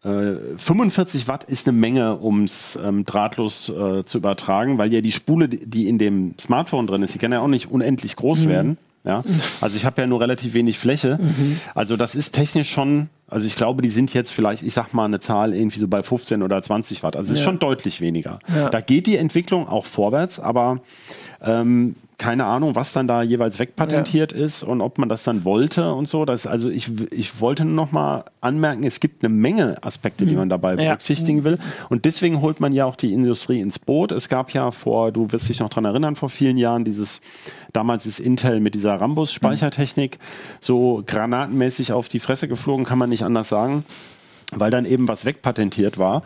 äh, 0.05 0.57
45 0.57 1.29
Watt 1.29 1.45
ist 1.45 1.69
eine 1.69 1.77
Menge, 1.77 2.17
um 2.17 2.45
es 2.45 2.79
ähm, 2.83 3.05
drahtlos 3.05 3.69
äh, 3.69 4.05
zu 4.05 4.19
übertragen, 4.19 4.79
weil 4.79 4.93
ja 4.93 5.01
die 5.01 5.13
Spule, 5.13 5.49
die 5.49 5.89
in 5.89 5.99
dem 5.99 6.35
Smartphone 6.41 6.87
drin 6.87 7.03
ist, 7.03 7.15
die 7.15 7.19
kann 7.19 7.33
ja 7.33 7.41
auch 7.41 7.49
nicht 7.49 7.71
unendlich 7.71 8.17
groß 8.17 8.45
mhm. 8.45 8.49
werden. 8.49 8.79
Ja? 9.05 9.25
Also 9.61 9.77
ich 9.77 9.85
habe 9.85 10.01
ja 10.01 10.07
nur 10.07 10.21
relativ 10.21 10.55
wenig 10.55 10.79
Fläche. 10.79 11.19
Mhm. 11.21 11.61
Also 11.75 11.97
das 11.97 12.15
ist 12.15 12.33
technisch 12.33 12.71
schon, 12.71 13.09
also 13.29 13.47
ich 13.47 13.57
glaube, 13.57 13.83
die 13.83 13.89
sind 13.89 14.13
jetzt 14.15 14.33
vielleicht, 14.33 14.63
ich 14.63 14.75
sag 14.75 14.93
mal, 14.93 15.05
eine 15.05 15.21
Zahl 15.21 15.55
irgendwie 15.55 15.79
so 15.79 15.89
bei 15.89 16.03
15 16.03 16.43
oder 16.43 16.63
20 16.63 17.03
Watt. 17.03 17.17
Also 17.17 17.33
es 17.33 17.39
ja. 17.39 17.43
ist 17.43 17.45
schon 17.45 17.59
deutlich 17.59 18.01
weniger. 18.01 18.39
Ja. 18.55 18.71
Da 18.71 18.81
geht 18.81 19.07
die 19.07 19.17
Entwicklung 19.17 19.69
auch 19.69 19.87
vorwärts, 19.87 20.41
aber 20.41 20.81
ähm, 21.41 21.97
keine 22.23 22.45
Ahnung, 22.45 22.77
was 22.77 22.93
dann 22.93 23.09
da 23.09 23.21
jeweils 23.25 23.59
wegpatentiert 23.59 24.31
ja. 24.31 24.39
ist 24.39 24.63
und 24.63 24.81
ob 24.81 24.97
man 24.97 25.09
das 25.09 25.25
dann 25.25 25.45
wollte 25.45 25.93
und 25.93 26.07
so. 26.07 26.25
Das, 26.25 26.47
also 26.47 26.71
ich, 26.71 26.89
ich 27.11 27.41
wollte 27.41 27.65
nur 27.65 27.75
noch 27.75 27.91
mal 27.91 28.27
anmerken, 28.41 28.85
es 28.85 29.01
gibt 29.01 29.25
eine 29.25 29.35
Menge 29.35 29.83
Aspekte, 29.83 30.25
die 30.25 30.31
mhm. 30.31 30.39
man 30.39 30.49
dabei 30.49 30.77
ja. 30.77 30.91
berücksichtigen 30.91 31.43
will. 31.43 31.59
Und 31.89 32.05
deswegen 32.05 32.41
holt 32.41 32.61
man 32.61 32.73
ja 32.73 32.85
auch 32.85 32.95
die 32.95 33.13
Industrie 33.13 33.61
ins 33.61 33.81
Boot. 33.81 34.13
Es 34.13 34.29
gab 34.29 34.53
ja 34.53 34.71
vor, 34.71 35.11
du 35.11 35.33
wirst 35.33 35.49
dich 35.49 35.59
noch 35.59 35.69
daran 35.69 35.85
erinnern, 35.85 36.15
vor 36.15 36.31
vielen 36.31 36.59
Jahren 36.59 36.85
dieses, 36.85 37.23
damals 37.73 38.07
ist 38.07 38.21
Intel 38.21 38.61
mit 38.61 38.75
dieser 38.75 38.95
Rambus-Speichertechnik 38.95 40.21
so 40.61 41.03
granatenmäßig 41.05 41.93
auf 41.93 42.09
die 42.09 42.21
Fresse 42.21 42.47
geflogen, 42.47 42.85
kann 42.85 42.99
man 42.99 43.11
nicht 43.11 43.25
anders 43.25 43.49
sagen 43.49 43.85
weil 44.55 44.71
dann 44.71 44.85
eben 44.85 45.09
was 45.09 45.25
wegpatentiert 45.25 45.99
war, 45.99 46.23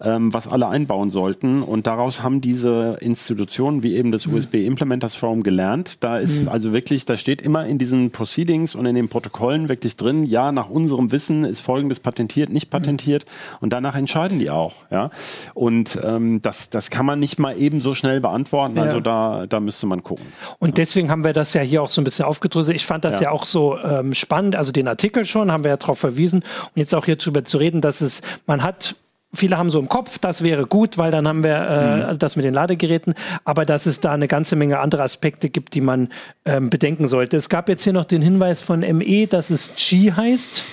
ähm, 0.00 0.32
was 0.32 0.48
alle 0.48 0.68
einbauen 0.68 1.10
sollten. 1.10 1.62
Und 1.62 1.86
daraus 1.86 2.22
haben 2.22 2.40
diese 2.40 2.98
Institutionen 3.00 3.82
wie 3.82 3.96
eben 3.96 4.12
das 4.12 4.26
mhm. 4.26 4.34
USB 4.34 4.54
Implementers 4.66 5.14
Forum 5.14 5.42
gelernt. 5.42 6.02
Da 6.02 6.18
ist 6.18 6.42
mhm. 6.42 6.48
also 6.48 6.72
wirklich, 6.72 7.04
da 7.04 7.16
steht 7.16 7.42
immer 7.42 7.66
in 7.66 7.78
diesen 7.78 8.10
Proceedings 8.10 8.74
und 8.74 8.86
in 8.86 8.94
den 8.94 9.08
Protokollen 9.08 9.68
wirklich 9.68 9.96
drin, 9.96 10.24
ja, 10.24 10.52
nach 10.52 10.68
unserem 10.68 11.12
Wissen 11.12 11.44
ist 11.44 11.60
Folgendes 11.60 12.00
patentiert, 12.00 12.50
nicht 12.50 12.70
patentiert. 12.70 13.24
Mhm. 13.24 13.56
Und 13.60 13.72
danach 13.72 13.94
entscheiden 13.94 14.38
die 14.38 14.50
auch. 14.50 14.74
Ja? 14.90 15.10
Und 15.54 15.98
ähm, 16.02 16.42
das, 16.42 16.70
das 16.70 16.90
kann 16.90 17.06
man 17.06 17.20
nicht 17.20 17.38
mal 17.38 17.56
eben 17.56 17.80
so 17.80 17.94
schnell 17.94 18.20
beantworten. 18.20 18.76
Ja. 18.76 18.82
Also 18.82 19.00
da, 19.00 19.46
da 19.48 19.60
müsste 19.60 19.86
man 19.86 20.02
gucken. 20.02 20.26
Und 20.58 20.78
deswegen 20.78 21.10
haben 21.10 21.24
wir 21.24 21.32
das 21.32 21.54
ja 21.54 21.60
hier 21.62 21.82
auch 21.82 21.88
so 21.88 22.00
ein 22.00 22.04
bisschen 22.04 22.24
aufgedröselt. 22.24 22.76
Ich 22.76 22.86
fand 22.86 23.04
das 23.04 23.20
ja, 23.20 23.28
ja 23.28 23.30
auch 23.30 23.46
so 23.46 23.78
ähm, 23.78 24.14
spannend. 24.14 24.56
Also 24.56 24.72
den 24.72 24.88
Artikel 24.88 25.24
schon, 25.24 25.52
haben 25.52 25.64
wir 25.64 25.70
ja 25.70 25.76
darauf 25.76 25.98
verwiesen. 25.98 26.40
Und 26.40 26.72
jetzt 26.74 26.94
auch 26.94 27.04
hier 27.04 27.16
drüber 27.16 27.44
zu 27.44 27.59
reden, 27.60 27.80
dass 27.80 28.00
es, 28.00 28.22
man 28.46 28.62
hat 28.62 28.96
Viele 29.32 29.56
haben 29.56 29.70
so 29.70 29.78
im 29.78 29.88
Kopf, 29.88 30.18
das 30.18 30.42
wäre 30.42 30.66
gut, 30.66 30.98
weil 30.98 31.12
dann 31.12 31.28
haben 31.28 31.44
wir 31.44 31.54
äh, 31.54 32.12
mhm. 32.12 32.18
das 32.18 32.34
mit 32.34 32.44
den 32.44 32.52
Ladegeräten, 32.52 33.14
aber 33.44 33.64
dass 33.64 33.86
es 33.86 34.00
da 34.00 34.10
eine 34.10 34.26
ganze 34.26 34.56
Menge 34.56 34.80
andere 34.80 35.04
Aspekte 35.04 35.50
gibt, 35.50 35.74
die 35.74 35.80
man 35.80 36.08
ähm, 36.44 36.68
bedenken 36.68 37.06
sollte. 37.06 37.36
Es 37.36 37.48
gab 37.48 37.68
jetzt 37.68 37.84
hier 37.84 37.92
noch 37.92 38.06
den 38.06 38.22
Hinweis 38.22 38.60
von 38.60 38.80
ME, 38.80 39.28
dass 39.28 39.50
es 39.50 39.72
Qi 39.76 40.12
heißt. 40.16 40.64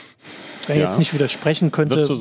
Wer 0.65 0.75
ja. 0.75 0.85
jetzt 0.85 0.97
nicht 0.97 1.13
widersprechen 1.13 1.71
könnte, 1.71 2.03
so 2.03 2.19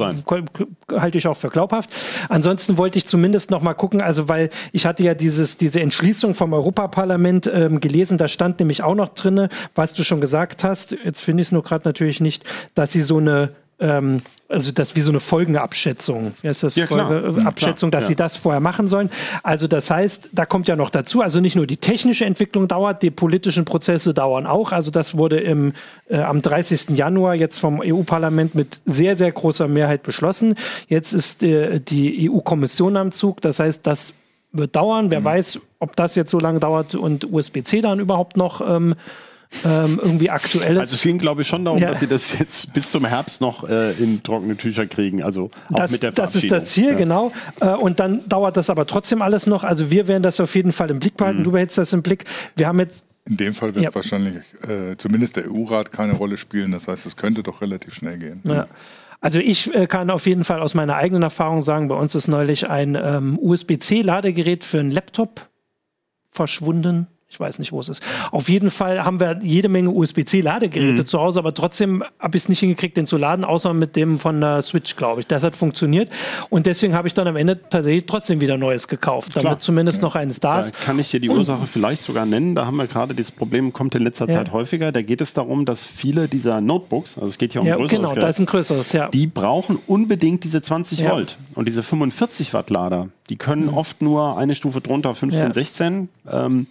halte 0.92 1.18
ich 1.18 1.26
auch 1.26 1.36
für 1.36 1.48
glaubhaft. 1.48 1.90
Ansonsten 2.28 2.76
wollte 2.76 2.98
ich 2.98 3.06
zumindest 3.06 3.50
noch 3.50 3.62
mal 3.62 3.74
gucken, 3.74 4.00
also 4.00 4.28
weil 4.28 4.50
ich 4.72 4.86
hatte 4.86 5.02
ja 5.02 5.14
dieses, 5.14 5.56
diese 5.56 5.80
Entschließung 5.80 6.34
vom 6.34 6.52
Europaparlament 6.52 7.50
ähm, 7.52 7.80
gelesen, 7.80 8.18
da 8.18 8.28
stand 8.28 8.60
nämlich 8.60 8.82
auch 8.82 8.94
noch 8.94 9.08
drinne, 9.08 9.48
was 9.74 9.94
du 9.94 10.04
schon 10.04 10.20
gesagt 10.20 10.64
hast, 10.64 10.92
jetzt 10.92 11.22
finde 11.22 11.40
ich 11.40 11.48
es 11.48 11.52
nur 11.52 11.64
gerade 11.64 11.88
natürlich 11.88 12.20
nicht, 12.20 12.44
dass 12.74 12.92
sie 12.92 13.02
so 13.02 13.18
eine 13.18 13.50
ähm, 13.78 14.22
also 14.48 14.72
das 14.72 14.96
wie 14.96 15.00
so 15.00 15.10
eine 15.10 15.20
Folgenabschätzung. 15.20 16.32
Wie 16.40 16.48
heißt 16.48 16.62
das? 16.62 16.76
Ja, 16.76 16.86
Folgeabschätzung, 16.86 17.90
dass 17.90 18.04
ja. 18.04 18.08
sie 18.08 18.16
das 18.16 18.36
vorher 18.36 18.60
machen 18.60 18.88
sollen. 18.88 19.10
Also 19.42 19.66
das 19.66 19.90
heißt, 19.90 20.30
da 20.32 20.46
kommt 20.46 20.68
ja 20.68 20.76
noch 20.76 20.90
dazu, 20.90 21.20
also 21.20 21.40
nicht 21.40 21.56
nur 21.56 21.66
die 21.66 21.76
technische 21.76 22.24
Entwicklung 22.24 22.68
dauert, 22.68 23.02
die 23.02 23.10
politischen 23.10 23.64
Prozesse 23.64 24.14
dauern 24.14 24.46
auch. 24.46 24.72
Also 24.72 24.90
das 24.90 25.16
wurde 25.16 25.40
im, 25.40 25.72
äh, 26.08 26.18
am 26.18 26.40
30. 26.42 26.96
Januar 26.96 27.34
jetzt 27.34 27.58
vom 27.58 27.80
EU-Parlament 27.80 28.54
mit 28.54 28.80
sehr, 28.86 29.16
sehr 29.16 29.32
großer 29.32 29.68
Mehrheit 29.68 30.02
beschlossen. 30.02 30.54
Jetzt 30.88 31.12
ist 31.12 31.42
äh, 31.42 31.80
die 31.80 32.30
EU-Kommission 32.30 32.96
am 32.96 33.12
Zug. 33.12 33.40
Das 33.42 33.58
heißt, 33.60 33.86
das 33.86 34.14
wird 34.52 34.74
dauern. 34.76 35.10
Wer 35.10 35.20
mhm. 35.20 35.24
weiß, 35.24 35.60
ob 35.80 35.96
das 35.96 36.14
jetzt 36.14 36.30
so 36.30 36.38
lange 36.38 36.60
dauert 36.60 36.94
und 36.94 37.30
USB-C 37.30 37.80
dann 37.82 38.00
überhaupt 38.00 38.36
noch 38.36 38.60
ähm, 38.66 38.94
ähm, 39.64 40.00
irgendwie 40.02 40.30
aktuelles. 40.30 40.78
Also 40.78 40.96
es 40.96 41.02
ging, 41.02 41.18
glaube 41.18 41.42
ich, 41.42 41.48
schon 41.48 41.64
darum, 41.64 41.80
ja. 41.80 41.88
dass 41.88 42.00
sie 42.00 42.06
das 42.06 42.38
jetzt 42.38 42.72
bis 42.72 42.90
zum 42.90 43.04
Herbst 43.04 43.40
noch 43.40 43.68
äh, 43.68 43.92
in 43.92 44.22
trockene 44.22 44.56
Tücher 44.56 44.86
kriegen. 44.86 45.22
Also 45.22 45.50
auch 45.70 45.76
das, 45.76 45.92
mit 45.92 46.02
der 46.02 46.12
Das 46.12 46.34
ist 46.34 46.50
das 46.50 46.66
Ziel, 46.66 46.90
ja. 46.90 46.94
genau. 46.94 47.32
Äh, 47.60 47.70
und 47.70 48.00
dann 48.00 48.26
dauert 48.28 48.56
das 48.56 48.70
aber 48.70 48.86
trotzdem 48.86 49.22
alles 49.22 49.46
noch. 49.46 49.64
Also 49.64 49.90
wir 49.90 50.08
werden 50.08 50.22
das 50.22 50.40
auf 50.40 50.54
jeden 50.54 50.72
Fall 50.72 50.90
im 50.90 50.98
Blick 50.98 51.16
behalten. 51.16 51.40
Mhm. 51.40 51.44
Du 51.44 51.52
behältst 51.52 51.78
das 51.78 51.92
im 51.92 52.02
Blick. 52.02 52.24
Wir 52.56 52.68
haben 52.68 52.78
jetzt 52.80 53.06
in 53.28 53.36
dem 53.36 53.54
Fall 53.54 53.74
wird 53.74 53.84
ja. 53.84 53.92
wahrscheinlich 53.92 54.44
äh, 54.68 54.96
zumindest 54.98 55.34
der 55.34 55.50
EU-Rat 55.50 55.90
keine 55.90 56.14
Rolle 56.14 56.36
spielen. 56.36 56.70
Das 56.70 56.86
heißt, 56.86 57.06
es 57.06 57.16
könnte 57.16 57.42
doch 57.42 57.60
relativ 57.60 57.92
schnell 57.92 58.18
gehen. 58.18 58.40
Ja. 58.44 58.68
Also 59.20 59.40
ich 59.40 59.74
äh, 59.74 59.88
kann 59.88 60.10
auf 60.10 60.26
jeden 60.26 60.44
Fall 60.44 60.60
aus 60.60 60.74
meiner 60.74 60.94
eigenen 60.94 61.24
Erfahrung 61.24 61.60
sagen, 61.60 61.88
bei 61.88 61.96
uns 61.96 62.14
ist 62.14 62.28
neulich 62.28 62.70
ein 62.70 62.94
ähm, 62.94 63.36
USB-C-Ladegerät 63.40 64.62
für 64.62 64.78
einen 64.78 64.92
Laptop 64.92 65.48
verschwunden 66.30 67.08
Ich 67.28 67.40
weiß 67.40 67.58
nicht, 67.58 67.72
wo 67.72 67.80
es 67.80 67.88
ist. 67.88 68.04
Auf 68.30 68.48
jeden 68.48 68.70
Fall 68.70 69.04
haben 69.04 69.18
wir 69.18 69.40
jede 69.42 69.68
Menge 69.68 69.90
USB-C-Ladegeräte 69.90 71.02
Mhm. 71.02 71.06
zu 71.08 71.18
Hause, 71.20 71.40
aber 71.40 71.52
trotzdem 71.52 72.04
habe 72.20 72.36
ich 72.36 72.44
es 72.44 72.48
nicht 72.48 72.60
hingekriegt, 72.60 72.96
den 72.96 73.04
zu 73.04 73.16
laden, 73.16 73.44
außer 73.44 73.74
mit 73.74 73.96
dem 73.96 74.20
von 74.20 74.40
der 74.40 74.62
Switch, 74.62 74.94
glaube 74.94 75.20
ich. 75.22 75.26
Das 75.26 75.42
hat 75.42 75.56
funktioniert. 75.56 76.08
Und 76.50 76.66
deswegen 76.66 76.94
habe 76.94 77.08
ich 77.08 77.14
dann 77.14 77.26
am 77.26 77.34
Ende 77.34 77.60
tatsächlich 77.68 78.06
trotzdem 78.06 78.40
wieder 78.40 78.56
Neues 78.56 78.86
gekauft, 78.86 79.32
damit 79.34 79.42
Klar. 79.48 79.58
zumindest 79.58 80.02
noch 80.02 80.14
eins 80.14 80.38
da 80.38 80.54
Da 80.54 80.60
ist. 80.60 80.80
kann 80.80 81.00
ich 81.00 81.10
dir 81.10 81.18
die 81.18 81.28
Ursache 81.28 81.66
vielleicht 81.66 82.04
sogar 82.04 82.26
nennen. 82.26 82.54
Da 82.54 82.64
haben 82.64 82.76
wir 82.76 82.86
gerade 82.86 83.12
dieses 83.12 83.32
Problem, 83.32 83.72
kommt 83.72 83.96
in 83.96 84.02
letzter 84.04 84.28
Ja. 84.28 84.34
Zeit 84.36 84.52
häufiger. 84.52 84.92
Da 84.92 85.02
geht 85.02 85.20
es 85.20 85.32
darum, 85.32 85.64
dass 85.64 85.84
viele 85.84 86.28
dieser 86.28 86.60
Notebooks, 86.60 87.16
also 87.16 87.26
es 87.26 87.38
geht 87.38 87.52
hier 87.52 87.60
um 87.62 87.66
Ja, 87.66 87.74
größeres 87.74 87.90
genau, 87.98 88.08
Gerät, 88.10 88.22
da 88.22 88.28
ist 88.28 88.38
ein 88.38 88.46
größeres, 88.46 88.92
ja. 88.92 89.08
die 89.08 89.26
brauchen 89.26 89.80
unbedingt 89.88 90.44
diese 90.44 90.62
20 90.62 91.00
Ja. 91.00 91.10
Volt. 91.10 91.36
Und 91.56 91.66
diese 91.66 91.82
45 91.82 92.54
Watt 92.54 92.70
Lader, 92.70 93.08
die 93.30 93.36
können 93.36 93.68
oft 93.68 94.00
nur 94.00 94.38
eine 94.38 94.54
Stufe 94.54 94.80
drunter, 94.80 95.12
15, 95.16 95.48
Ja. 95.48 95.52
16. 95.52 96.08
Ähm, 96.30 96.68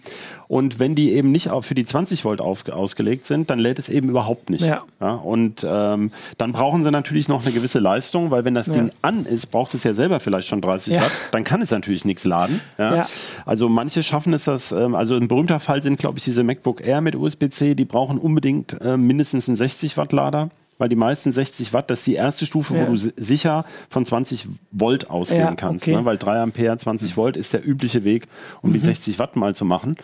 und 0.48 0.55
wenn 0.78 0.94
die 0.94 1.12
eben 1.12 1.30
nicht 1.32 1.50
für 1.62 1.74
die 1.74 1.84
20 1.84 2.24
Volt 2.24 2.40
auf, 2.40 2.68
ausgelegt 2.68 3.26
sind, 3.26 3.50
dann 3.50 3.58
lädt 3.58 3.78
es 3.78 3.88
eben 3.88 4.08
überhaupt 4.08 4.50
nicht. 4.50 4.64
Ja. 4.64 4.82
und 5.00 5.64
ähm, 5.68 6.10
dann 6.38 6.52
brauchen 6.52 6.82
sie 6.84 6.90
natürlich 6.90 7.28
noch 7.28 7.44
eine 7.44 7.52
gewisse 7.52 7.78
Leistung, 7.78 8.30
weil 8.30 8.44
wenn 8.44 8.54
das 8.54 8.66
Ja. 8.66 8.72
Ding 8.74 8.90
an 9.02 9.24
ist, 9.26 9.46
braucht 9.50 9.74
es 9.74 9.84
ja 9.84 9.94
selber 9.94 10.20
vielleicht 10.20 10.48
schon 10.48 10.60
30 10.60 10.94
Ja. 10.94 11.02
Watt. 11.02 11.10
Dann 11.32 11.44
kann 11.44 11.62
es 11.62 11.70
natürlich 11.70 12.04
nichts 12.04 12.24
laden. 12.24 12.60
Ja? 12.78 12.96
Ja. 12.96 13.08
Also 13.44 13.68
manche 13.68 14.02
schaffen 14.02 14.32
es 14.32 14.44
das, 14.44 14.72
ähm, 14.72 14.94
also 14.94 15.16
ein 15.16 15.28
berühmter 15.28 15.60
Fall 15.60 15.82
sind, 15.82 15.98
glaube 15.98 16.18
ich, 16.18 16.24
diese 16.24 16.42
MacBook 16.44 16.84
Air 16.86 17.00
mit 17.00 17.14
USB-C, 17.16 17.74
die 17.74 17.84
brauchen 17.84 18.18
unbedingt 18.18 18.80
äh, 18.80 18.96
mindestens 18.96 19.48
einen 19.48 19.56
60 19.56 19.96
Watt 19.96 20.12
Lader. 20.12 20.50
Weil 20.78 20.88
die 20.90 20.96
meisten 20.96 21.32
60 21.32 21.72
Watt, 21.72 21.88
das 21.90 22.00
ist 22.00 22.06
die 22.06 22.14
erste 22.14 22.44
Stufe, 22.44 22.74
Ja. 22.76 22.82
wo 22.82 22.86
du 22.92 22.96
si- 22.96 23.12
sicher 23.16 23.64
von 23.88 24.04
20 24.04 24.46
Volt 24.72 25.08
ausgehen 25.08 25.40
Ja, 25.42 25.54
kannst. 25.54 25.84
okay. 25.86 25.96
Ne? 25.96 26.04
Weil 26.04 26.18
3 26.18 26.40
Ampere, 26.42 26.76
20 26.76 27.16
Volt 27.16 27.36
ist 27.36 27.52
der 27.54 27.66
übliche 27.66 28.04
Weg, 28.04 28.28
um 28.60 28.70
Mhm. 28.70 28.74
die 28.74 28.80
60 28.80 29.18
Watt 29.18 29.36
mal 29.36 29.54
zu 29.54 29.64
machen. 29.64 29.96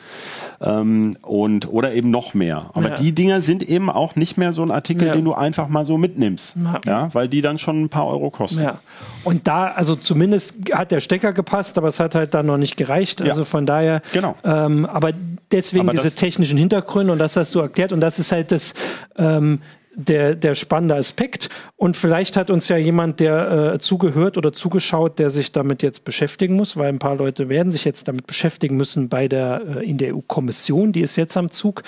Ähm, 0.60 1.16
und, 1.22 1.68
oder 1.70 1.92
eben 1.92 2.10
noch 2.10 2.34
mehr. 2.34 2.70
Aber 2.74 2.90
Ja. 2.90 2.94
die 2.94 3.12
Dinger 3.12 3.40
sind 3.40 3.62
eben 3.62 3.90
auch 3.90 4.16
nicht 4.16 4.38
mehr 4.38 4.52
so 4.52 4.62
ein 4.62 4.70
Artikel, 4.70 5.10
den 5.10 5.24
du 5.24 5.34
einfach 5.34 5.68
mal 5.68 5.84
so 5.84 5.98
mitnimmst. 5.98 6.56
Ja. 6.86 7.10
Weil 7.12 7.28
die 7.28 7.40
dann 7.40 7.58
schon 7.58 7.82
ein 7.82 7.88
paar 7.88 8.06
Euro 8.06 8.30
kosten. 8.30 8.62
Ja. 8.62 8.78
Und 9.24 9.46
da, 9.46 9.66
also 9.68 9.94
zumindest 9.94 10.56
hat 10.72 10.90
der 10.90 11.00
Stecker 11.00 11.32
gepasst, 11.32 11.78
aber 11.78 11.88
es 11.88 12.00
hat 12.00 12.14
halt 12.14 12.34
dann 12.34 12.46
noch 12.46 12.56
nicht 12.58 12.76
gereicht. 12.76 13.20
Also 13.22 13.44
von 13.44 13.66
daher, 13.66 14.02
Genau. 14.12 14.36
ähm, 14.44 14.86
aber 14.86 15.10
deswegen 15.50 15.88
Aber 15.88 15.92
diese 15.98 16.14
technischen 16.14 16.56
Hintergründe 16.58 17.12
und 17.12 17.18
das 17.18 17.36
hast 17.36 17.54
du 17.54 17.60
erklärt 17.60 17.92
und 17.92 18.00
das 18.00 18.18
ist 18.18 18.32
halt 18.32 18.52
das, 18.52 18.74
ähm, 19.16 19.60
der, 19.94 20.34
der 20.34 20.54
spannende 20.54 20.94
Aspekt. 20.94 21.48
Und 21.76 21.96
vielleicht 21.96 22.36
hat 22.36 22.50
uns 22.50 22.68
ja 22.68 22.76
jemand, 22.76 23.20
der 23.20 23.74
äh, 23.74 23.78
zugehört 23.78 24.38
oder 24.38 24.52
zugeschaut, 24.52 25.18
der 25.18 25.30
sich 25.30 25.52
damit 25.52 25.82
jetzt 25.82 26.04
beschäftigen 26.04 26.54
muss, 26.54 26.76
weil 26.76 26.88
ein 26.88 26.98
paar 26.98 27.16
Leute 27.16 27.48
werden 27.48 27.70
sich 27.70 27.84
jetzt 27.84 28.08
damit 28.08 28.26
beschäftigen 28.26 28.76
müssen 28.76 29.08
bei 29.08 29.28
der, 29.28 29.62
äh, 29.76 29.88
in 29.88 29.98
der 29.98 30.14
EU-Kommission, 30.14 30.92
die 30.92 31.00
ist 31.00 31.16
jetzt 31.16 31.36
am 31.36 31.50
Zug. 31.50 31.82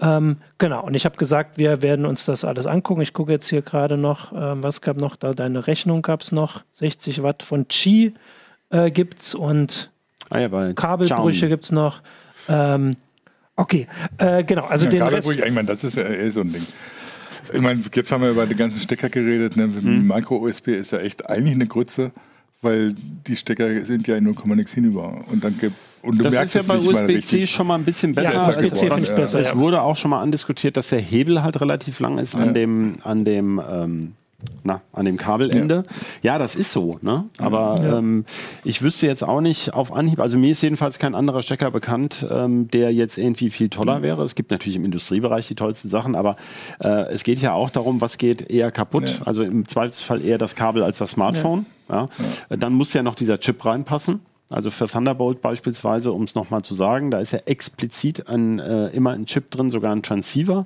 Ähm, 0.00 0.38
genau, 0.58 0.84
und 0.84 0.94
ich 0.94 1.04
habe 1.04 1.16
gesagt, 1.16 1.58
wir 1.58 1.82
werden 1.82 2.06
uns 2.06 2.24
das 2.24 2.44
alles 2.44 2.66
angucken. 2.66 3.00
Ich 3.00 3.12
gucke 3.12 3.32
jetzt 3.32 3.48
hier 3.48 3.62
gerade 3.62 3.96
noch, 3.96 4.32
ähm, 4.32 4.62
was 4.62 4.80
gab 4.80 4.96
noch 4.96 5.16
da? 5.16 5.32
Deine 5.32 5.66
Rechnung 5.66 6.02
gab 6.02 6.22
es 6.22 6.32
noch. 6.32 6.62
60 6.72 7.22
Watt 7.22 7.42
von 7.42 7.68
Qi 7.68 8.14
äh, 8.70 8.90
gibt 8.90 9.20
es 9.20 9.34
und 9.34 9.90
Ah 10.30 10.40
ja, 10.40 10.72
Kabelbrüche 10.72 11.48
gibt 11.48 11.64
es 11.64 11.72
noch. 11.72 12.00
Ähm, 12.48 12.96
okay, 13.56 13.86
äh, 14.18 14.42
genau, 14.42 14.64
also 14.64 14.86
Ja, 14.86 14.90
den 14.90 15.02
Rest. 15.02 15.30
ich, 15.30 15.38
ich 15.38 15.52
meine, 15.52 15.68
das 15.68 15.84
ist 15.84 15.96
ja 15.96 16.08
eh 16.08 16.28
so 16.30 16.40
ein 16.40 16.52
Ding. 16.52 16.66
Ich 17.52 17.60
meine, 17.60 17.80
jetzt 17.94 18.10
haben 18.12 18.22
wir 18.22 18.30
über 18.30 18.46
die 18.46 18.54
ganzen 18.54 18.80
Stecker 18.80 19.08
geredet. 19.08 19.56
Ne? 19.56 19.66
Mhm. 19.66 20.06
Micro-USB 20.06 20.68
ist 20.68 20.92
ja 20.92 20.98
echt 20.98 21.28
eigentlich 21.28 21.54
eine 21.54 21.66
Grütze, 21.66 22.10
weil 22.62 22.94
die 23.26 23.36
Stecker 23.36 23.82
sind 23.84 24.06
ja 24.06 24.16
in 24.16 24.24
0, 24.24 24.34
nix 24.56 24.72
hinüber. 24.72 25.24
Und 25.30 25.44
dann 25.44 25.58
gibt 25.58 25.74
und 26.02 26.18
du 26.18 26.24
Das 26.24 26.32
merkst 26.34 26.54
ist 26.56 26.66
ja 26.68 26.74
bei 26.74 26.78
USB-C 26.80 27.46
schon 27.46 27.66
mal 27.66 27.76
ein 27.76 27.84
bisschen 27.84 28.14
besser. 28.14 28.34
Ja, 28.34 28.48
USB-C 28.48 28.68
Es- 28.72 28.80
finde 28.80 29.02
ich 29.02 29.10
besser, 29.14 29.38
Es 29.40 29.46
ja. 29.48 29.56
wurde 29.58 29.80
auch 29.80 29.96
schon 29.96 30.10
mal 30.10 30.20
andiskutiert, 30.20 30.76
dass 30.76 30.88
der 30.88 31.00
Hebel 31.00 31.42
halt 31.42 31.60
relativ 31.60 31.98
lang 32.00 32.18
ist 32.18 32.34
an 32.34 32.48
Ja. 32.48 32.52
dem, 32.52 32.96
an 33.04 33.24
dem, 33.24 33.60
ähm, 33.70 34.12
na, 34.62 34.80
an 34.92 35.04
dem 35.04 35.16
Kabelende. 35.16 35.84
Ja, 36.22 36.38
das 36.38 36.56
ist 36.56 36.72
so. 36.72 36.98
Ne? 37.02 37.24
Aber 37.38 37.80
Ja. 37.82 37.98
ähm, 37.98 38.24
ich 38.64 38.82
wüsste 38.82 39.06
jetzt 39.06 39.22
auch 39.22 39.40
nicht 39.40 39.74
auf 39.74 39.92
Anhieb, 39.92 40.20
also 40.20 40.38
mir 40.38 40.52
ist 40.52 40.62
jedenfalls 40.62 40.98
kein 40.98 41.14
anderer 41.14 41.42
Stecker 41.42 41.70
bekannt, 41.70 42.26
ähm, 42.30 42.68
der 42.70 42.92
jetzt 42.92 43.18
irgendwie 43.18 43.50
viel 43.50 43.68
toller 43.68 44.02
wäre. 44.02 44.22
Es 44.22 44.34
gibt 44.34 44.50
natürlich 44.50 44.76
im 44.76 44.84
Industriebereich 44.84 45.48
die 45.48 45.54
tollsten 45.54 45.88
Sachen, 45.88 46.14
aber 46.14 46.36
äh, 46.80 46.88
es 47.12 47.24
geht 47.24 47.40
ja 47.40 47.52
auch 47.52 47.70
darum, 47.70 48.00
was 48.00 48.18
geht 48.18 48.50
eher 48.50 48.70
kaputt. 48.70 49.18
Ja. 49.20 49.26
Also 49.26 49.42
im 49.42 49.68
Zweifelsfall 49.68 50.24
eher 50.24 50.38
das 50.38 50.54
Kabel 50.56 50.82
als 50.82 50.98
das 50.98 51.10
Smartphone. 51.12 51.66
Ja. 51.90 52.08
Dann 52.48 52.72
muss 52.72 52.94
ja 52.94 53.02
noch 53.02 53.14
dieser 53.14 53.38
Chip 53.38 53.64
reinpassen. 53.64 54.20
Also 54.54 54.70
für 54.70 54.86
Thunderbolt 54.86 55.42
beispielsweise, 55.42 56.12
um 56.12 56.22
es 56.22 56.34
nochmal 56.34 56.62
zu 56.62 56.74
sagen, 56.74 57.10
da 57.10 57.18
ist 57.18 57.32
ja 57.32 57.40
explizit 57.46 58.28
ein, 58.28 58.60
äh, 58.60 58.88
immer 58.88 59.10
ein 59.10 59.26
Chip 59.26 59.50
drin, 59.50 59.68
sogar 59.68 59.92
ein 59.92 60.02
Transceiver, 60.02 60.64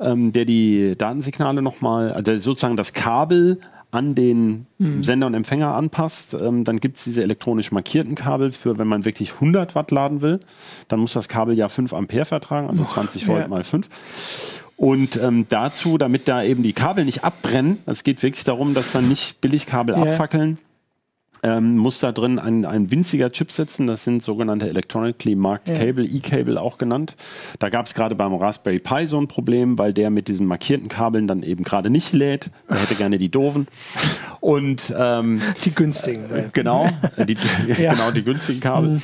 ähm, 0.00 0.32
der 0.32 0.44
die 0.44 0.96
Datensignale 0.98 1.62
nochmal, 1.62 2.12
also 2.12 2.36
sozusagen 2.38 2.76
das 2.76 2.92
Kabel 2.92 3.60
an 3.92 4.14
den 4.14 4.66
Sender 5.02 5.26
und 5.26 5.34
Empfänger 5.34 5.74
anpasst. 5.74 6.34
Ähm, 6.34 6.64
dann 6.64 6.80
gibt 6.80 6.96
es 6.96 7.04
diese 7.04 7.22
elektronisch 7.22 7.70
markierten 7.72 8.14
Kabel 8.14 8.50
für, 8.50 8.78
wenn 8.78 8.88
man 8.88 9.04
wirklich 9.04 9.34
100 9.34 9.74
Watt 9.74 9.90
laden 9.90 10.22
will, 10.22 10.40
dann 10.88 10.98
muss 10.98 11.12
das 11.12 11.28
Kabel 11.28 11.56
ja 11.56 11.68
5 11.68 11.92
Ampere 11.92 12.24
vertragen, 12.24 12.70
also 12.70 12.84
20 12.84 13.28
Volt 13.28 13.42
ja. 13.42 13.48
mal 13.48 13.62
5. 13.62 13.88
Und 14.76 15.16
ähm, 15.16 15.46
dazu, 15.48 15.98
damit 15.98 16.26
da 16.26 16.42
eben 16.42 16.62
die 16.62 16.72
Kabel 16.72 17.04
nicht 17.04 17.22
abbrennen, 17.22 17.78
es 17.86 18.02
geht 18.02 18.22
wirklich 18.22 18.44
darum, 18.44 18.74
dass 18.74 18.90
dann 18.92 19.08
nicht 19.08 19.40
Billigkabel 19.40 19.94
Ja. 19.94 20.02
abfackeln, 20.02 20.58
ähm, 21.44 21.76
muss 21.76 21.98
da 22.00 22.12
drin 22.12 22.38
ein, 22.38 22.64
ein 22.64 22.90
winziger 22.90 23.30
Chip 23.32 23.50
sitzen. 23.50 23.86
Das 23.86 24.04
sind 24.04 24.22
sogenannte 24.22 24.68
Electronically 24.68 25.34
Marked 25.34 25.68
Ja. 25.70 25.74
Cable, 25.76 26.04
E-Cable 26.04 26.60
auch 26.60 26.78
genannt. 26.78 27.16
Da 27.58 27.68
gab 27.68 27.86
es 27.86 27.94
gerade 27.94 28.14
beim 28.14 28.34
Raspberry 28.34 28.78
Pi 28.78 29.06
so 29.06 29.20
ein 29.20 29.26
Problem, 29.28 29.78
weil 29.78 29.92
der 29.92 30.10
mit 30.10 30.28
diesen 30.28 30.46
markierten 30.46 30.88
Kabeln 30.88 31.26
dann 31.26 31.42
eben 31.42 31.64
gerade 31.64 31.90
nicht 31.90 32.12
lädt. 32.12 32.50
Er 32.68 32.76
hätte 32.80 32.94
gerne 32.94 33.18
die 33.18 33.28
doofen. 33.28 33.66
Und 34.40 34.92
ähm, 34.98 35.40
die 35.64 35.74
günstigen. 35.74 36.24
weil- 36.30 36.50
Genau, 36.52 36.88
äh, 37.16 37.24
die, 37.26 37.36
Ja. 37.78 37.92
genau, 37.94 38.10
die 38.10 38.22
günstigen 38.22 38.60
Kabel. 38.60 39.00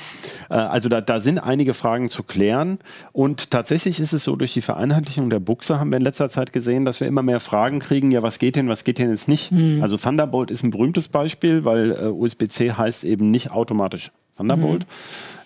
Äh, 0.50 0.54
Also 0.54 0.88
da, 0.88 1.00
da 1.00 1.20
sind 1.20 1.38
einige 1.38 1.74
Fragen 1.74 2.08
zu 2.08 2.22
klären. 2.22 2.78
Und 3.12 3.50
tatsächlich 3.50 4.00
ist 4.00 4.12
es 4.12 4.24
so, 4.24 4.36
durch 4.36 4.52
die 4.54 4.62
Vereinheitlichung 4.62 5.30
der 5.30 5.40
Buchse 5.40 5.78
haben 5.78 5.90
wir 5.90 5.96
in 5.98 6.02
letzter 6.04 6.28
Zeit 6.30 6.52
gesehen, 6.52 6.84
dass 6.84 7.00
wir 7.00 7.06
immer 7.06 7.22
mehr 7.22 7.40
Fragen 7.40 7.78
kriegen, 7.80 8.10
ja, 8.10 8.22
was 8.22 8.38
geht 8.38 8.56
denn, 8.56 8.68
was 8.68 8.84
geht 8.84 8.98
denn 8.98 9.10
jetzt 9.10 9.28
nicht? 9.28 9.52
Also 9.80 9.96
Thunderbolt 9.96 10.50
ist 10.50 10.62
ein 10.62 10.70
berühmtes 10.70 11.08
Beispiel, 11.08 11.64
weil 11.64 11.92
äh, 11.92 12.04
USB-C 12.28 12.72
heißt 12.72 13.04
eben 13.04 13.30
nicht 13.30 13.50
automatisch 13.50 14.12
Thunderbolt. 14.36 14.86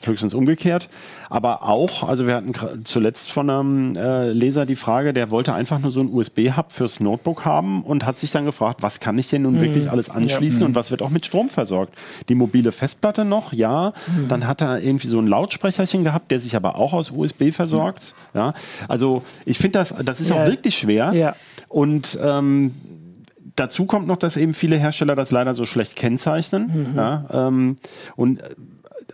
Höchstens 0.04 0.34
umgekehrt. 0.34 0.88
Aber 1.30 1.62
auch, 1.62 2.02
also 2.06 2.26
wir 2.26 2.34
hatten 2.34 2.52
zuletzt 2.84 3.30
von 3.30 3.48
einem 3.48 3.96
äh, 3.96 4.30
Leser 4.32 4.66
die 4.66 4.74
Frage, 4.74 5.12
der 5.14 5.30
wollte 5.30 5.54
einfach 5.54 5.78
nur 5.78 5.92
so 5.92 6.00
ein 6.00 6.12
USB-Hub 6.12 6.72
fürs 6.72 6.98
Notebook 6.98 7.44
haben 7.44 7.84
und 7.84 8.04
hat 8.04 8.18
sich 8.18 8.32
dann 8.32 8.44
gefragt, 8.44 8.82
was 8.82 8.98
kann 9.00 9.16
ich 9.16 9.30
denn 9.30 9.42
nun 9.42 9.60
wirklich 9.60 9.88
alles 9.90 10.10
anschließen 10.10 10.64
und 10.66 10.74
was 10.74 10.90
wird 10.90 11.00
auch 11.02 11.08
mit 11.10 11.24
Strom 11.24 11.48
versorgt? 11.48 11.94
Die 12.28 12.34
mobile 12.34 12.72
Festplatte 12.72 13.24
noch, 13.24 13.52
ja. 13.52 13.92
Dann 14.28 14.46
hat 14.48 14.60
er 14.60 14.80
irgendwie 14.82 15.06
so 15.06 15.20
ein 15.20 15.28
Lautsprecherchen 15.28 16.02
gehabt, 16.04 16.32
der 16.32 16.40
sich 16.40 16.56
aber 16.56 16.76
auch 16.76 16.92
aus 16.92 17.12
USB 17.12 17.52
versorgt. 17.52 18.12
Ja. 18.34 18.54
Also 18.88 19.22
ich 19.46 19.56
finde 19.58 19.78
das, 19.78 19.94
das 20.04 20.20
ist 20.20 20.30
Ja. 20.30 20.36
auch 20.42 20.46
wirklich 20.46 20.76
schwer. 20.76 21.12
Ja. 21.14 21.36
Und 21.68 22.18
ähm, 22.20 22.74
dazu 23.62 23.86
kommt 23.86 24.06
noch, 24.06 24.16
dass 24.16 24.36
eben 24.36 24.54
viele 24.54 24.76
Hersteller 24.76 25.14
das 25.14 25.30
leider 25.30 25.54
so 25.54 25.66
schlecht 25.66 25.96
kennzeichnen. 25.96 26.90
Mhm. 26.90 26.96
Ja, 26.96 27.24
ähm, 27.30 27.76
und 28.16 28.42
äh, 28.42 28.54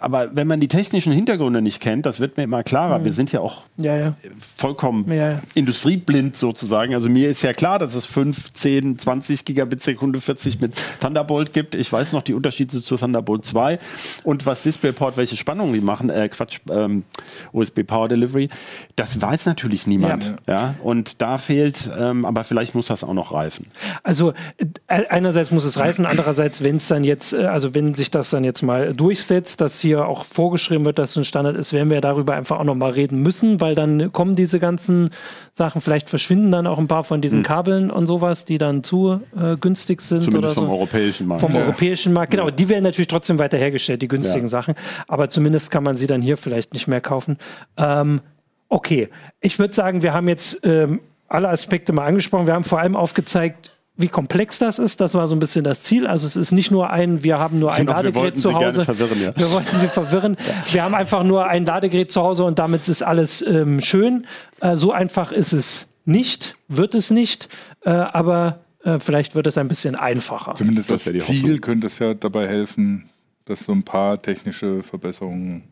aber 0.01 0.34
wenn 0.34 0.46
man 0.46 0.61
die 0.61 0.68
technischen 0.68 1.12
Hintergründe 1.12 1.62
nicht 1.62 1.80
kennt, 1.80 2.07
das 2.07 2.20
wird 2.20 2.36
mir 2.36 2.44
immer 2.44 2.62
klarer. 2.62 3.05
Wir 3.05 3.12
sind 3.12 3.32
ja 3.32 3.40
auch 3.40 3.62
Ja, 3.76 3.96
ja. 3.96 4.14
vollkommen 4.57 5.07
Mhm. 5.07 5.12
Ja, 5.12 5.30
ja. 5.30 5.42
industrieblind 5.55 6.36
sozusagen. 6.36 6.94
Also 6.94 7.09
mir 7.09 7.28
ist 7.30 7.42
ja 7.42 7.53
klar, 7.53 7.78
dass 7.78 7.94
es 7.94 8.05
5, 8.05 8.53
10, 8.53 8.99
20 8.99 9.44
Gigabit 9.44 9.82
Sekunde 9.82 10.20
40 10.20 10.61
mit 10.61 10.74
Thunderbolt 11.01 11.53
gibt. 11.53 11.74
Ich 11.74 11.92
weiß 11.92 12.12
noch 12.12 12.22
die 12.22 12.34
Unterschiede 12.34 12.82
zu 12.82 12.96
Thunderbolt 12.96 13.44
2 13.44 13.78
und 14.24 14.46
was 14.46 14.62
DisplayPort, 14.62 15.16
welche 15.16 15.36
Spannungen 15.36 15.72
die 15.72 15.80
machen, 15.80 16.11
äh, 16.11 16.28
Quatsch, 16.28 16.61
ähm, 16.70 17.05
USB 17.53 17.82
Power 17.84 18.09
Delivery. 18.09 18.49
Das 18.96 19.20
weiß 19.20 19.46
natürlich 19.46 19.86
niemand. 19.86 20.34
Ja. 20.46 20.74
Und 20.82 21.22
da 21.22 21.38
fehlt, 21.38 21.90
ähm, 21.99 22.24
aber 22.24 22.44
vielleicht 22.44 22.74
muss 22.74 22.86
das 22.86 23.05
auch 23.05 23.14
noch 23.14 23.32
reifen. 23.32 23.66
Also 24.03 24.32
äh, 24.59 24.66
einerseits 25.09 25.51
muss 25.51 25.64
es 25.64 25.78
reifen, 25.78 26.07
andererseits, 26.07 26.62
wenn 26.62 26.76
es 26.76 26.88
dann 26.88 27.05
jetzt, 27.05 27.32
äh, 27.32 27.44
also 27.46 27.74
wenn 27.74 27.94
sich 27.94 28.11
das 28.11 28.30
dann 28.30 28.44
jetzt 28.44 28.62
mal 28.62 28.92
durchsetzt, 28.94 29.61
dass 29.61 29.80
hier 29.80 29.88
auch 29.97 30.24
vorgeschrieben 30.24 30.84
wird, 30.84 30.99
dass 30.99 31.11
es 31.11 31.16
ein 31.16 31.24
Standard 31.24 31.57
ist, 31.57 31.72
werden 31.72 31.91
wir 31.91 32.01
darüber 32.01 32.34
einfach 32.34 32.59
auch 32.59 32.64
nochmal 32.64 32.93
reden 32.93 33.22
müssen, 33.22 33.61
weil 33.61 33.74
dann 33.74 34.12
kommen 34.12 34.36
diese 34.36 34.59
ganzen 34.59 35.11
Sachen, 35.53 35.80
vielleicht 35.80 36.09
verschwinden 36.11 36.53
dann 36.53 36.66
auch 36.66 36.78
ein 36.78 36.89
paar 36.89 37.05
von 37.05 37.20
diesen 37.20 37.43
Kabeln 37.43 37.91
und 37.91 38.07
sowas, 38.07 38.45
die 38.45 38.59
dann 38.59 38.84
zu 38.84 39.20
äh, 39.36 39.57
günstig 39.57 40.03
sind 40.03 40.22
Zumindest 40.22 40.55
vom 40.55 40.66
so. 40.66 40.72
europäischen 40.72 41.26
Markt. 41.26 41.41
Vom 41.41 41.55
europäischen 41.55 42.12
Markt, 42.12 42.30
genau. 42.30 42.51
Die 42.51 42.68
werden 42.68 42.84
natürlich 42.84 43.09
trotzdem 43.09 43.39
weiter 43.39 43.59
hergestellt, 43.59 44.03
die 44.03 44.09
günstigen 44.09 44.47
Ja. 44.47 44.49
Sachen. 44.49 44.74
Aber 45.07 45.28
zumindest 45.30 45.70
kann 45.70 45.82
man 45.82 45.97
sie 45.97 46.07
dann 46.07 46.22
hier 46.22 46.36
vielleicht 46.36 46.72
nicht 46.74 46.89
mehr 46.89 47.01
kaufen. 47.01 47.39
Ähm, 47.76 48.20
okay, 48.68 49.09
ich 49.41 49.59
würde 49.59 49.74
sagen, 49.74 50.03
wir 50.03 50.14
haben 50.14 50.28
jetzt 50.28 50.61
ähm, 50.64 51.01
alle 51.28 51.49
Aspekte 51.49 51.93
mal 51.93 52.07
angesprochen. 52.07 52.47
Wir 52.47 52.55
haben 52.55 52.64
vor 52.64 52.80
allem 52.80 52.97
aufgezeigt, 52.97 53.72
wie 53.99 54.09
komplex 54.09 54.59
das 54.59 54.78
ist. 54.78 55.01
Das 55.01 55.14
war 55.14 55.26
so 55.26 55.34
ein 55.34 55.40
bisschen 55.40 55.64
das 55.64 55.82
Ziel. 55.82 56.07
Also 56.07 56.26
es 56.26 56.36
ist 56.36 56.53
nicht 56.53 56.70
nur 56.70 56.90
ein, 56.90 57.24
wir 57.24 57.38
haben 57.38 57.59
nur 57.59 57.72
ein 57.72 57.84
Genau, 57.84 57.90
wir 57.90 57.96
Ladegerät 58.05 58.22
wollten 58.22 58.38
zu 58.38 58.55
Hause. 58.55 58.84
verwirren, 58.84 59.20
ja. 59.20 59.32
Wir 59.36 59.51
wollten 59.51 59.76
sie 59.76 59.88
verwirren. 59.88 60.36
Wir 60.70 60.84
haben 60.84 60.94
einfach 60.94 61.24
nur 61.24 61.46
ein 61.46 61.66
Ladegerät 61.66 62.11
zu 62.11 62.22
Hause 62.22 62.44
und 62.44 62.59
damit 62.59 62.88
ist 62.88 63.03
alles 63.03 63.42
ähm, 63.42 63.80
schön. 63.80 64.26
Äh, 64.61 64.76
so 64.76 64.92
einfach 64.92 65.32
ist 65.32 65.53
es 65.53 65.88
nicht, 66.05 66.57
wird 66.68 66.94
es 66.94 67.11
nicht, 67.11 67.49
äh, 67.84 67.90
aber 67.90 68.61
äh, 68.84 68.99
vielleicht 69.01 69.34
wird 69.34 69.49
es 69.49 69.59
ein 69.59 69.66
bisschen 69.68 69.96
einfacher. 69.96 70.55
Zumindest 70.55 70.90
Das 70.90 71.05
das, 71.05 71.12
Ziel 71.26 71.42
Hoffnung. 71.42 71.61
könnte 71.61 71.88
es 71.88 71.99
ja 71.99 72.14
dabei 72.14 72.46
helfen, 72.46 73.11
dass 73.46 73.61
so 73.61 73.72
ein 73.72 73.82
paar 73.82 74.22
technische 74.22 74.84
Verbesserungen. 74.84 75.64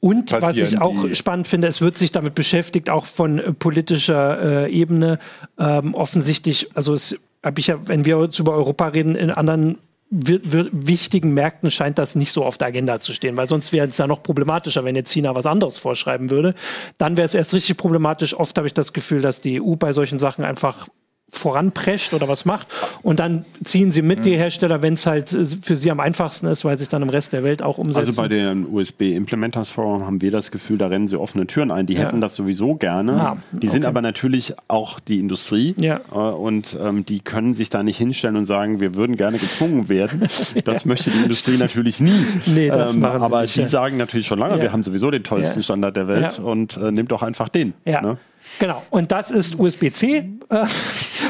Und 0.00 0.32
was 0.32 0.56
ich 0.56 0.80
auch 0.80 1.06
spannend 1.12 1.46
finde, 1.46 1.68
es 1.68 1.80
wird 1.80 1.96
sich 1.96 2.12
damit 2.12 2.34
beschäftigt, 2.34 2.88
auch 2.90 3.06
von 3.06 3.38
äh, 3.38 3.52
politischer 3.52 4.66
äh, 4.66 4.72
Ebene. 4.72 5.18
Ähm, 5.58 5.94
offensichtlich, 5.94 6.68
also 6.74 6.94
es 6.94 7.18
habe 7.44 7.60
ich 7.60 7.68
ja, 7.68 7.86
wenn 7.86 8.04
wir 8.04 8.20
jetzt 8.22 8.38
über 8.38 8.52
Europa 8.52 8.88
reden, 8.88 9.14
in 9.14 9.30
anderen 9.30 9.78
wichtigen 10.10 11.34
Märkten 11.34 11.70
scheint 11.70 11.96
das 11.96 12.16
nicht 12.16 12.32
so 12.32 12.44
auf 12.44 12.58
der 12.58 12.68
Agenda 12.68 12.98
zu 12.98 13.12
stehen, 13.12 13.36
weil 13.36 13.46
sonst 13.46 13.72
wäre 13.72 13.86
es 13.86 13.96
ja 13.96 14.08
noch 14.08 14.24
problematischer, 14.24 14.84
wenn 14.84 14.96
jetzt 14.96 15.12
China 15.12 15.36
was 15.36 15.46
anderes 15.46 15.78
vorschreiben 15.78 16.30
würde. 16.30 16.54
Dann 16.98 17.16
wäre 17.16 17.26
es 17.26 17.34
erst 17.34 17.54
richtig 17.54 17.76
problematisch. 17.76 18.34
Oft 18.34 18.58
habe 18.58 18.66
ich 18.66 18.74
das 18.74 18.92
Gefühl, 18.92 19.20
dass 19.20 19.40
die 19.40 19.62
EU 19.62 19.76
bei 19.76 19.92
solchen 19.92 20.18
Sachen 20.18 20.44
einfach 20.44 20.88
voranprescht 21.30 22.12
oder 22.14 22.28
was 22.28 22.44
macht 22.44 22.66
und 23.02 23.20
dann 23.20 23.44
ziehen 23.64 23.92
sie 23.92 24.02
mit 24.02 24.24
die 24.24 24.36
Hersteller, 24.36 24.82
wenn 24.82 24.94
es 24.94 25.06
halt 25.06 25.32
äh, 25.32 25.44
für 25.62 25.76
sie 25.76 25.90
am 25.90 26.00
einfachsten 26.00 26.46
ist, 26.46 26.64
weil 26.64 26.76
sich 26.78 26.88
dann 26.88 27.02
im 27.02 27.08
Rest 27.08 27.32
der 27.32 27.42
Welt 27.44 27.62
auch 27.62 27.78
umsetzen. 27.78 28.08
Also 28.08 28.22
bei 28.22 28.28
den 28.28 28.66
USB 28.66 29.02
Implementers 29.14 29.70
Forum 29.70 30.04
haben 30.06 30.20
wir 30.22 30.30
das 30.30 30.50
Gefühl, 30.50 30.78
da 30.78 30.86
rennen 30.88 31.08
sie 31.08 31.18
offene 31.18 31.46
Türen 31.46 31.70
ein. 31.70 31.86
Die 31.86 31.94
Ja. 31.94 32.00
hätten 32.00 32.20
das 32.20 32.34
sowieso 32.36 32.74
gerne. 32.74 33.12
Ah, 33.12 33.36
die 33.52 33.68
sind 33.68 33.82
okay. 33.82 33.88
aber 33.88 34.02
natürlich 34.02 34.54
auch 34.68 35.00
die 35.00 35.18
Industrie 35.20 35.74
Ja. 35.78 36.00
äh, 36.12 36.16
und 36.16 36.76
ähm, 36.80 37.04
die 37.06 37.20
können 37.20 37.54
sich 37.54 37.70
da 37.70 37.82
nicht 37.82 37.96
hinstellen 37.98 38.36
und 38.36 38.44
sagen, 38.44 38.80
wir 38.80 38.94
würden 38.96 39.16
gerne 39.16 39.38
gezwungen 39.38 39.88
werden. 39.88 40.22
Das 40.64 40.84
möchte 40.84 41.10
die 41.10 41.18
Industrie 41.22 41.56
natürlich 41.56 42.00
nie. 42.00 42.10
Ähm, 42.10 42.54
Nee, 42.54 42.68
das 42.68 42.94
machen 42.94 43.20
sie 43.20 43.24
aber 43.24 43.42
nicht, 43.42 43.56
die 43.56 43.60
ja. 43.60 43.68
sagen 43.68 43.96
natürlich 43.96 44.26
schon 44.26 44.38
lange, 44.38 44.56
Ja. 44.56 44.62
wir 44.62 44.72
haben 44.72 44.82
sowieso 44.82 45.10
den 45.10 45.22
tollsten 45.24 45.60
Ja. 45.60 45.62
Standard 45.62 45.96
der 45.96 46.08
Welt 46.08 46.38
Ja. 46.38 46.44
und 46.44 46.76
äh, 46.76 46.90
nimmt 46.90 47.10
doch 47.12 47.22
einfach 47.22 47.48
den. 47.48 47.72
Ja, 47.84 48.00
Ne? 48.02 48.16
Genau. 48.58 48.82
Und 48.90 49.12
das 49.12 49.30
ist 49.30 49.58
USB-C, 49.58 50.28
äh, 50.48 50.66